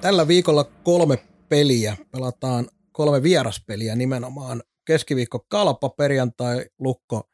Tällä 0.00 0.28
viikolla 0.28 0.64
kolme 0.64 1.18
peliä. 1.48 1.96
Pelataan 2.10 2.68
kolme 2.92 3.22
vieraspeliä 3.22 3.96
nimenomaan. 3.96 4.62
Keskiviikko 4.84 5.44
Kalpa, 5.48 5.88
perjantai 5.88 6.66
Lukko 6.78 7.30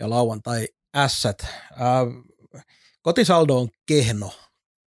ja 0.00 0.10
lauantai 0.10 0.68
Ässät. 0.96 1.46
kotisaldo 3.02 3.56
on 3.56 3.68
kehno. 3.86 4.32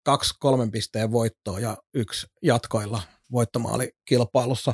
Kaksi 0.04 0.34
kolmen 0.38 0.70
pisteen 0.70 1.12
voittoa 1.12 1.61
ja 1.61 1.76
yksi 1.94 2.26
jatkoilla 2.42 3.02
voittomaali 3.32 3.92
kilpailussa. 4.04 4.72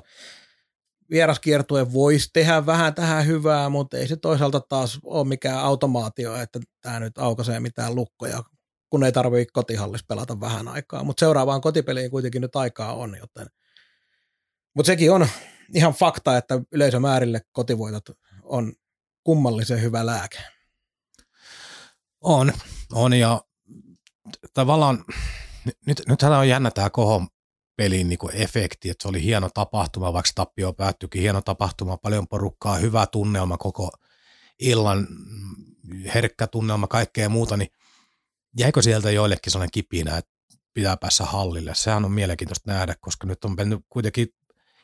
Vieraskiertue 1.10 1.92
voisi 1.92 2.30
tehdä 2.32 2.66
vähän 2.66 2.94
tähän 2.94 3.26
hyvää, 3.26 3.68
mutta 3.68 3.96
ei 3.96 4.08
se 4.08 4.16
toisaalta 4.16 4.60
taas 4.60 4.98
ole 5.04 5.28
mikään 5.28 5.58
automaatio, 5.58 6.36
että 6.36 6.60
tämä 6.80 7.00
nyt 7.00 7.18
aukaisee 7.18 7.60
mitään 7.60 7.94
lukkoja, 7.94 8.42
kun 8.90 9.04
ei 9.04 9.12
tarvitse 9.12 9.52
kotihallissa 9.52 10.06
pelata 10.08 10.40
vähän 10.40 10.68
aikaa. 10.68 11.04
Mutta 11.04 11.20
seuraavaan 11.20 11.60
kotipeliin 11.60 12.10
kuitenkin 12.10 12.42
nyt 12.42 12.56
aikaa 12.56 12.94
on, 12.94 13.16
joten 13.20 13.46
mutta 14.74 14.86
sekin 14.86 15.12
on 15.12 15.28
ihan 15.74 15.92
fakta, 15.92 16.36
että 16.36 16.60
yleisömäärille 16.72 17.40
kotivoitot 17.52 18.04
on 18.42 18.72
kummallisen 19.24 19.82
hyvä 19.82 20.06
lääke. 20.06 20.38
On, 22.20 22.52
on 22.92 23.12
ja 23.12 23.42
tavallaan 24.54 25.04
nyt, 25.86 26.02
nythän 26.08 26.32
on 26.32 26.48
jännä 26.48 26.70
tämä 26.70 26.90
kohon 26.90 27.28
pelin 27.76 28.08
niin 28.08 28.18
efekti, 28.32 28.90
että 28.90 29.02
se 29.02 29.08
oli 29.08 29.22
hieno 29.22 29.50
tapahtuma, 29.54 30.12
vaikka 30.12 30.30
tappio 30.34 30.72
päättyikin, 30.72 31.22
hieno 31.22 31.42
tapahtuma, 31.42 31.96
paljon 31.96 32.28
porukkaa, 32.28 32.76
hyvä 32.76 33.06
tunnelma 33.06 33.58
koko 33.58 33.90
illan, 34.58 35.06
herkkä 36.14 36.46
tunnelma, 36.46 36.86
kaikkea 36.86 37.28
muuta, 37.28 37.56
niin 37.56 37.68
jäikö 38.58 38.82
sieltä 38.82 39.10
joillekin 39.10 39.52
sellainen 39.52 39.72
kipinä, 39.72 40.16
että 40.16 40.32
pitää 40.74 40.96
päässä 40.96 41.24
hallille? 41.24 41.74
Sehän 41.74 42.04
on 42.04 42.12
mielenkiintoista 42.12 42.72
nähdä, 42.72 42.94
koska 43.00 43.26
nyt 43.26 43.44
on 43.44 43.54
mennyt 43.56 43.80
kuitenkin 43.88 44.28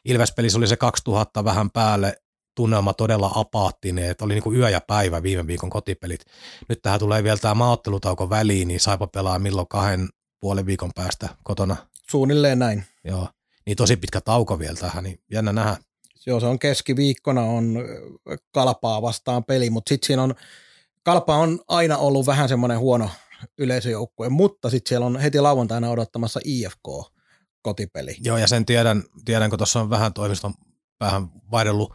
Ilvespelissä 0.04 0.58
oli 0.58 0.66
se 0.66 0.76
2000 0.76 1.44
vähän 1.44 1.70
päälle, 1.70 2.22
tunnelma 2.58 2.94
todella 2.94 3.32
apaattinen, 3.34 4.10
että 4.10 4.24
oli 4.24 4.34
niin 4.34 4.42
kuin 4.42 4.56
yö 4.56 4.70
ja 4.70 4.80
päivä 4.80 5.22
viime 5.22 5.46
viikon 5.46 5.70
kotipelit. 5.70 6.24
Nyt 6.68 6.82
tähän 6.82 7.00
tulee 7.00 7.24
vielä 7.24 7.36
tämä 7.36 7.54
maaottelutauko 7.54 8.30
väliin, 8.30 8.68
niin 8.68 8.80
Saipa 8.80 9.06
pelaa 9.06 9.38
milloin 9.38 9.68
kahden 9.68 10.08
puolen 10.40 10.66
viikon 10.66 10.90
päästä 10.94 11.28
kotona. 11.44 11.76
Suunnilleen 12.10 12.58
näin. 12.58 12.84
Joo, 13.04 13.28
niin 13.66 13.76
tosi 13.76 13.96
pitkä 13.96 14.20
tauko 14.20 14.58
vielä 14.58 14.76
tähän, 14.76 15.04
niin 15.04 15.20
jännä 15.32 15.52
nähdä. 15.52 15.76
Joo, 16.26 16.40
se 16.40 16.46
on 16.46 16.58
keskiviikkona 16.58 17.40
on 17.40 17.78
kalpaa 18.52 19.02
vastaan 19.02 19.44
peli, 19.44 19.70
mutta 19.70 19.88
sitten 19.88 20.06
siinä 20.06 20.22
on, 20.22 20.34
kalpa 21.02 21.36
on 21.36 21.60
aina 21.68 21.96
ollut 21.96 22.26
vähän 22.26 22.48
semmoinen 22.48 22.78
huono 22.78 23.10
yleisöjoukkue, 23.58 24.28
mutta 24.28 24.70
sitten 24.70 24.88
siellä 24.88 25.06
on 25.06 25.20
heti 25.20 25.40
lauantaina 25.40 25.90
odottamassa 25.90 26.40
IFK 26.44 27.12
kotipeli. 27.62 28.16
Joo, 28.24 28.38
ja 28.38 28.46
sen 28.46 28.66
tiedän, 28.66 29.02
tiedän 29.24 29.50
kun 29.50 29.58
tuossa 29.58 29.80
on 29.80 29.90
vähän 29.90 30.12
toimiston 30.12 30.54
vähän 31.00 31.28
vaihdellut, 31.50 31.94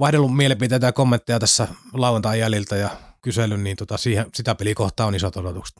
vaihdellut 0.00 0.36
mielipiteitä 0.36 0.86
ja 0.86 0.92
kommentteja 0.92 1.38
tässä 1.38 1.68
lauantain 1.92 2.40
jäljiltä 2.40 2.76
ja 2.76 2.90
kyselyn, 3.22 3.64
niin 3.64 3.76
tota, 3.76 3.96
siihen, 3.96 4.26
sitä 4.34 4.54
pelikohtaa 4.54 5.06
on 5.06 5.14
isot 5.14 5.36
odotukset. 5.36 5.76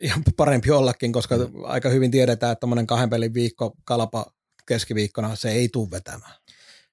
Ihan 0.00 0.22
parempi 0.36 0.70
ollakin, 0.70 1.12
koska 1.12 1.36
mm. 1.36 1.64
aika 1.64 1.88
hyvin 1.88 2.10
tiedetään, 2.10 2.52
että 2.52 2.60
tämmöinen 2.60 2.86
kahden 2.86 3.10
pelin 3.10 3.34
viikko 3.34 3.74
kalpa 3.84 4.26
keskiviikkona, 4.66 5.36
se 5.36 5.50
ei 5.50 5.68
tule 5.68 5.90
vetämään. 5.90 6.32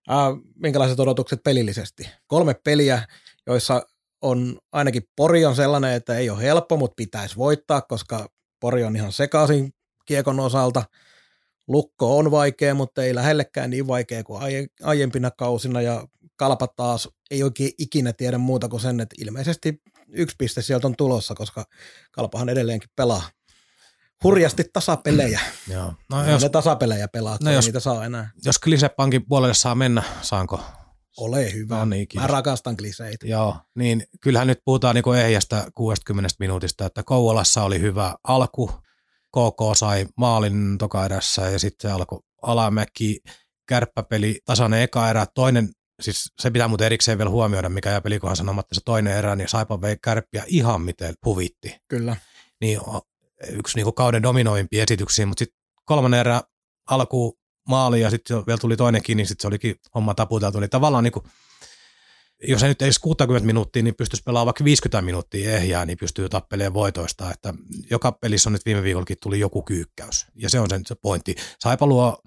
Äh, 0.09 0.17
minkälaiset 0.55 0.99
odotukset 0.99 1.43
pelillisesti? 1.43 2.09
Kolme 2.27 2.53
peliä, 2.63 3.07
joissa 3.47 3.86
on 4.21 4.59
ainakin 4.71 5.03
Pori 5.15 5.45
on 5.45 5.55
sellainen, 5.55 5.93
että 5.93 6.17
ei 6.17 6.29
ole 6.29 6.41
helppo, 6.41 6.77
mutta 6.77 6.95
pitäisi 6.95 7.36
voittaa, 7.36 7.81
koska 7.81 8.29
Pori 8.59 8.83
on 8.83 8.95
ihan 8.95 9.11
sekaisin 9.11 9.73
kiekon 10.05 10.39
osalta. 10.39 10.83
Lukko 11.67 12.17
on 12.17 12.31
vaikea, 12.31 12.73
mutta 12.73 13.03
ei 13.03 13.15
lähellekään 13.15 13.69
niin 13.69 13.88
vaikea 13.88 14.23
kuin 14.23 14.41
aiempina 14.83 15.31
kausina 15.31 15.81
ja 15.81 16.07
kalpa 16.36 16.67
taas 16.67 17.09
ei 17.31 17.43
oikein 17.43 17.71
ikinä 17.77 18.13
tiedä 18.13 18.38
muuta 18.38 18.69
kuin 18.69 18.81
sen, 18.81 18.99
että 18.99 19.15
ilmeisesti 19.19 19.81
yksi 20.07 20.36
piste 20.39 20.61
sieltä 20.61 20.88
on 20.88 20.95
tulossa, 20.95 21.36
koska 21.36 21.65
kalpahan 22.11 22.49
edelleenkin 22.49 22.89
pelaa 22.95 23.29
hurjasti 24.23 24.63
tasapelejä. 24.73 25.39
Joo. 25.73 25.93
No, 26.09 26.29
jos, 26.29 26.41
ne 26.41 26.49
tasapelejä 26.49 27.07
pelaa, 27.07 27.38
no 27.43 27.51
jos, 27.51 27.65
niitä 27.65 27.79
saa 27.79 28.05
enää. 28.05 28.31
Jos 28.45 28.59
Klisepankin 28.59 29.27
puolelle 29.27 29.53
saa 29.53 29.75
mennä, 29.75 30.03
saanko? 30.21 30.59
Ole 31.17 31.53
hyvä. 31.53 31.77
No 31.77 31.86
niin, 31.86 32.07
Mä 32.15 32.27
rakastan 32.27 32.77
kliseitä. 32.77 33.27
Joo, 33.27 33.57
niin 33.75 34.03
kyllähän 34.21 34.47
nyt 34.47 34.59
puhutaan 34.65 34.95
niin 34.95 35.15
ehjästä 35.25 35.67
60 35.75 36.36
minuutista, 36.39 36.86
että 36.86 37.03
Kouvolassa 37.03 37.63
oli 37.63 37.79
hyvä 37.79 38.15
alku, 38.23 38.67
KK 39.31 39.77
sai 39.77 40.05
maalin 40.17 40.77
toka 40.77 41.05
erässä 41.05 41.41
ja 41.41 41.59
sitten 41.59 41.89
se 41.89 41.93
alkoi 41.93 42.19
alamäki, 42.41 43.19
kärppäpeli, 43.67 44.39
tasainen 44.45 44.81
eka 44.81 45.09
erä, 45.09 45.25
toinen, 45.36 45.69
siis 46.02 46.34
se 46.39 46.52
pitää 46.52 46.68
muuten 46.68 46.86
erikseen 46.86 47.18
vielä 47.18 47.30
huomioida, 47.30 47.70
mikä 47.70 47.89
jää 47.89 48.02
pelikohan 48.02 48.36
sanomatta, 48.36 48.76
se 48.76 48.82
toinen 48.86 49.18
erä, 49.18 49.36
niin 49.36 49.50
Saipa 49.50 49.82
vei 49.82 49.98
kärppiä 50.02 50.43
ihan 50.48 50.82
miten 50.82 51.14
huvitti. 51.26 51.78
Kyllä. 51.88 52.16
Niin 52.62 52.80
yksi 53.50 53.78
niin 53.78 53.93
kauden 53.93 54.24
dominoimpia 54.24 54.84
esityksiä, 54.84 55.26
mutta 55.26 55.39
sitten 55.39 55.60
kolmannen 55.86 56.20
erä 56.20 56.41
alku 56.89 57.39
maali 57.68 58.02
ja 58.02 58.10
sitten 58.10 58.43
vielä 58.48 58.58
tuli 58.58 58.78
toinenkin, 58.78 59.18
niin 59.18 59.28
sitten 59.28 59.41
se 59.41 59.48
olikin 59.48 59.76
homma 59.96 60.14
taputeltu. 60.14 60.60
Niin 60.60 60.70
tavallaan 60.70 61.04
niin 61.04 61.12
kuin, 61.12 61.26
jos 62.48 62.64
ei 62.64 62.70
nyt 62.70 62.82
edes 62.82 63.00
60 63.00 63.46
minuuttia, 63.46 63.84
niin 63.84 63.96
pystyisi 63.96 64.24
pelaamaan 64.24 64.46
vaikka 64.46 64.64
50 64.64 65.02
minuuttia 65.02 65.56
ehjää, 65.56 65.86
niin 65.86 65.98
pystyy 65.98 66.30
tappelemaan 66.30 66.74
voitoista. 66.74 67.32
Että 67.32 67.54
joka 67.89 68.12
pelissä 68.12 68.50
on 68.50 68.54
nyt 68.54 68.66
viime 68.66 68.84
viikollakin 68.84 69.18
tuli 69.22 69.39
joku 69.39 69.62
kyykkäys. 69.62 70.26
Ja 70.36 70.50
se 70.50 70.60
on 70.60 70.70
sen 70.70 70.82
se 70.86 70.96
pointti. 70.96 71.36
Saipa 71.60 71.88
luo 71.88 72.22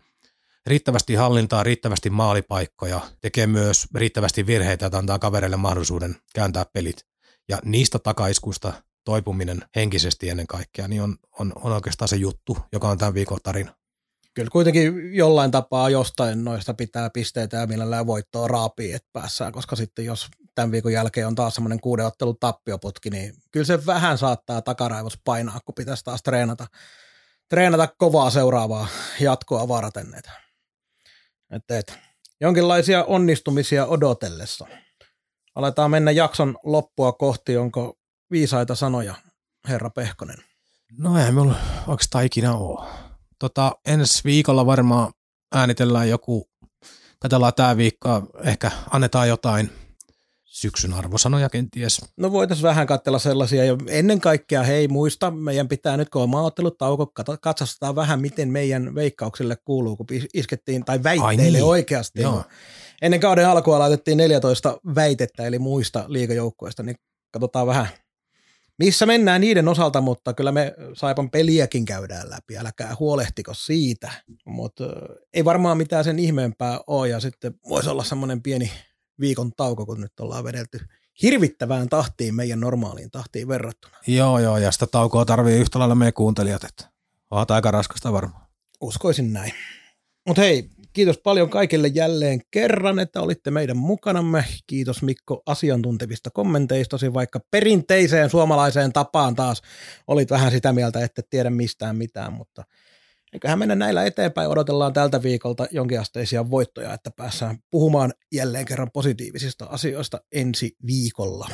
riittävästi 0.66 1.14
hallintaa, 1.14 1.62
riittävästi 1.62 2.10
maalipaikkoja, 2.10 3.00
tekee 3.20 3.46
myös 3.46 3.86
riittävästi 3.94 4.46
virheitä, 4.46 4.86
että 4.86 4.98
antaa 4.98 5.18
kavereille 5.18 5.56
mahdollisuuden 5.56 6.16
kääntää 6.34 6.64
pelit. 6.72 7.06
Ja 7.48 7.58
niistä 7.64 7.98
takaiskuista 7.98 8.72
toipuminen 9.04 9.60
henkisesti 9.76 10.28
ennen 10.28 10.46
kaikkea, 10.46 10.88
niin 10.88 11.02
on, 11.02 11.16
on, 11.38 11.52
on 11.56 11.72
oikeastaan 11.72 12.08
se 12.08 12.16
juttu, 12.16 12.56
joka 12.72 12.88
on 12.88 12.98
tämän 12.98 13.14
viikon 13.14 13.38
tarina. 13.42 13.74
Kyllä 14.34 14.50
kuitenkin 14.50 15.14
jollain 15.14 15.50
tapaa 15.50 15.90
jostain 15.90 16.44
noista 16.44 16.74
pitää 16.74 17.10
pisteitä 17.10 17.56
ja 17.56 17.66
millään 17.66 18.06
voittoa 18.06 18.48
raapii, 18.48 18.92
että 18.92 19.08
päässään, 19.12 19.52
koska 19.52 19.76
sitten 19.76 20.04
jos 20.04 20.28
tämän 20.54 20.72
viikon 20.72 20.92
jälkeen 20.92 21.26
on 21.26 21.34
taas 21.34 21.54
semmoinen 21.54 21.80
kuuden 21.80 22.06
ottelun 22.06 22.36
tappioputki, 22.40 23.10
niin 23.10 23.34
kyllä 23.50 23.66
se 23.66 23.86
vähän 23.86 24.18
saattaa 24.18 24.62
takaraivos 24.62 25.18
painaa, 25.24 25.60
kun 25.64 25.74
pitäisi 25.74 26.04
taas 26.04 26.22
treenata, 26.22 26.66
treenata 27.48 27.88
kovaa 27.98 28.30
seuraavaa 28.30 28.88
jatkoa 29.20 29.68
varten. 29.68 30.14
Et, 30.14 30.30
et, 31.50 31.70
et. 31.70 31.98
Jonkinlaisia 32.40 33.04
onnistumisia 33.04 33.86
odotellessa. 33.86 34.66
Aletaan 35.54 35.90
mennä 35.90 36.10
jakson 36.10 36.56
loppua 36.62 37.12
kohti, 37.12 37.56
onko 37.56 37.98
viisaita 38.30 38.74
sanoja, 38.74 39.14
herra 39.68 39.90
Pehkonen? 39.90 40.36
No 40.98 41.18
ei 41.18 41.32
minulla 41.32 41.54
oikeastaan 41.86 42.24
ikinä 42.24 42.54
ole. 42.54 42.88
Tota, 43.38 43.72
ensi 43.86 44.24
viikolla 44.24 44.66
varmaan 44.66 45.12
äänitellään 45.54 46.08
joku, 46.08 46.50
katsellaan 47.18 47.54
tämä 47.54 47.76
viikko, 47.76 48.08
ehkä 48.44 48.70
annetaan 48.90 49.28
jotain 49.28 49.87
syksyn 50.48 50.92
arvosanoja 50.92 51.48
kenties. 51.48 52.00
No 52.16 52.32
voitaisiin 52.32 52.68
vähän 52.68 52.86
katsella 52.86 53.18
sellaisia, 53.18 53.64
ja 53.64 53.76
ennen 53.88 54.20
kaikkea 54.20 54.62
hei 54.62 54.88
muista, 54.88 55.30
meidän 55.30 55.68
pitää 55.68 55.96
nyt 55.96 56.08
kun 56.08 56.22
on 56.22 56.30
maaottelut 56.30 56.78
tauko, 56.78 57.12
katsotaan 57.40 57.96
vähän 57.96 58.20
miten 58.20 58.48
meidän 58.48 58.94
veikkauksille 58.94 59.56
kuuluu, 59.64 59.96
kun 59.96 60.06
iskettiin, 60.34 60.84
tai 60.84 61.02
väitteille 61.02 61.58
niin. 61.58 61.64
oikeasti. 61.64 62.22
Joo. 62.22 62.44
Ennen 63.02 63.20
kauden 63.20 63.48
alkua 63.48 63.78
laitettiin 63.78 64.18
14 64.18 64.80
väitettä, 64.94 65.46
eli 65.46 65.58
muista 65.58 66.04
liikajoukkueista, 66.08 66.82
niin 66.82 66.96
katsotaan 67.30 67.66
vähän, 67.66 67.88
missä 68.78 69.06
mennään 69.06 69.40
niiden 69.40 69.68
osalta, 69.68 70.00
mutta 70.00 70.34
kyllä 70.34 70.52
me 70.52 70.74
Saipan 70.94 71.30
peliäkin 71.30 71.84
käydään 71.84 72.30
läpi, 72.30 72.58
älkää 72.58 72.96
huolehtiko 73.00 73.54
siitä, 73.54 74.10
mutta 74.46 74.84
ei 75.34 75.44
varmaan 75.44 75.78
mitään 75.78 76.04
sen 76.04 76.18
ihmeempää 76.18 76.80
ole 76.86 77.08
ja 77.08 77.20
sitten 77.20 77.54
voisi 77.68 77.90
olla 77.90 78.04
semmoinen 78.04 78.42
pieni 78.42 78.70
viikon 79.20 79.52
tauko, 79.56 79.86
kun 79.86 80.00
nyt 80.00 80.20
ollaan 80.20 80.44
vedelty 80.44 80.78
hirvittävään 81.22 81.88
tahtiin 81.88 82.34
meidän 82.34 82.60
normaaliin 82.60 83.10
tahtiin 83.10 83.48
verrattuna. 83.48 83.96
Joo, 84.06 84.38
joo, 84.38 84.58
ja 84.58 84.70
sitä 84.70 84.86
taukoa 84.86 85.24
tarvii 85.24 85.60
yhtä 85.60 85.78
lailla 85.78 85.94
meidän 85.94 86.12
kuuntelijat, 86.12 86.64
että 86.64 86.90
oot 87.30 87.50
aika 87.50 87.70
raskasta 87.70 88.12
varmaan. 88.12 88.46
Uskoisin 88.80 89.32
näin. 89.32 89.52
Mutta 90.26 90.42
hei, 90.42 90.70
Kiitos 90.92 91.18
paljon 91.18 91.50
kaikille 91.50 91.88
jälleen 91.88 92.40
kerran, 92.50 92.98
että 92.98 93.20
olitte 93.20 93.50
meidän 93.50 93.76
mukanamme. 93.76 94.44
Kiitos 94.66 95.02
Mikko 95.02 95.42
asiantuntevista 95.46 96.30
kommenteistasi, 96.30 97.14
vaikka 97.14 97.40
perinteiseen 97.50 98.30
suomalaiseen 98.30 98.92
tapaan 98.92 99.34
taas 99.34 99.62
olit 100.06 100.30
vähän 100.30 100.50
sitä 100.50 100.72
mieltä, 100.72 101.04
että 101.04 101.20
et 101.20 101.30
tiedä 101.30 101.50
mistään 101.50 101.96
mitään, 101.96 102.32
mutta 102.32 102.64
eiköhän 103.32 103.58
mennä 103.58 103.74
näillä 103.74 104.04
eteenpäin. 104.04 104.48
Odotellaan 104.48 104.92
tältä 104.92 105.22
viikolta 105.22 105.66
jonkinasteisia 105.70 106.50
voittoja, 106.50 106.94
että 106.94 107.10
päässään 107.16 107.58
puhumaan 107.70 108.12
jälleen 108.32 108.64
kerran 108.64 108.90
positiivisista 108.92 109.64
asioista 109.64 110.20
ensi 110.32 110.76
viikolla. 110.86 111.48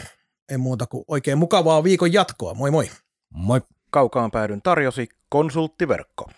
Ei 0.51 0.59
muuta 0.59 0.87
kuin 0.87 1.05
oikein 1.09 1.39
mukavaa 1.39 1.85
viikon 1.85 2.13
jatkoa. 2.13 2.55
Moi 2.55 2.71
moi! 2.71 2.91
Moi! 3.35 3.61
Kaukaan 3.91 4.31
päädyn 4.31 4.63
tarjosi 4.63 5.09
konsulttiverkko. 5.29 6.31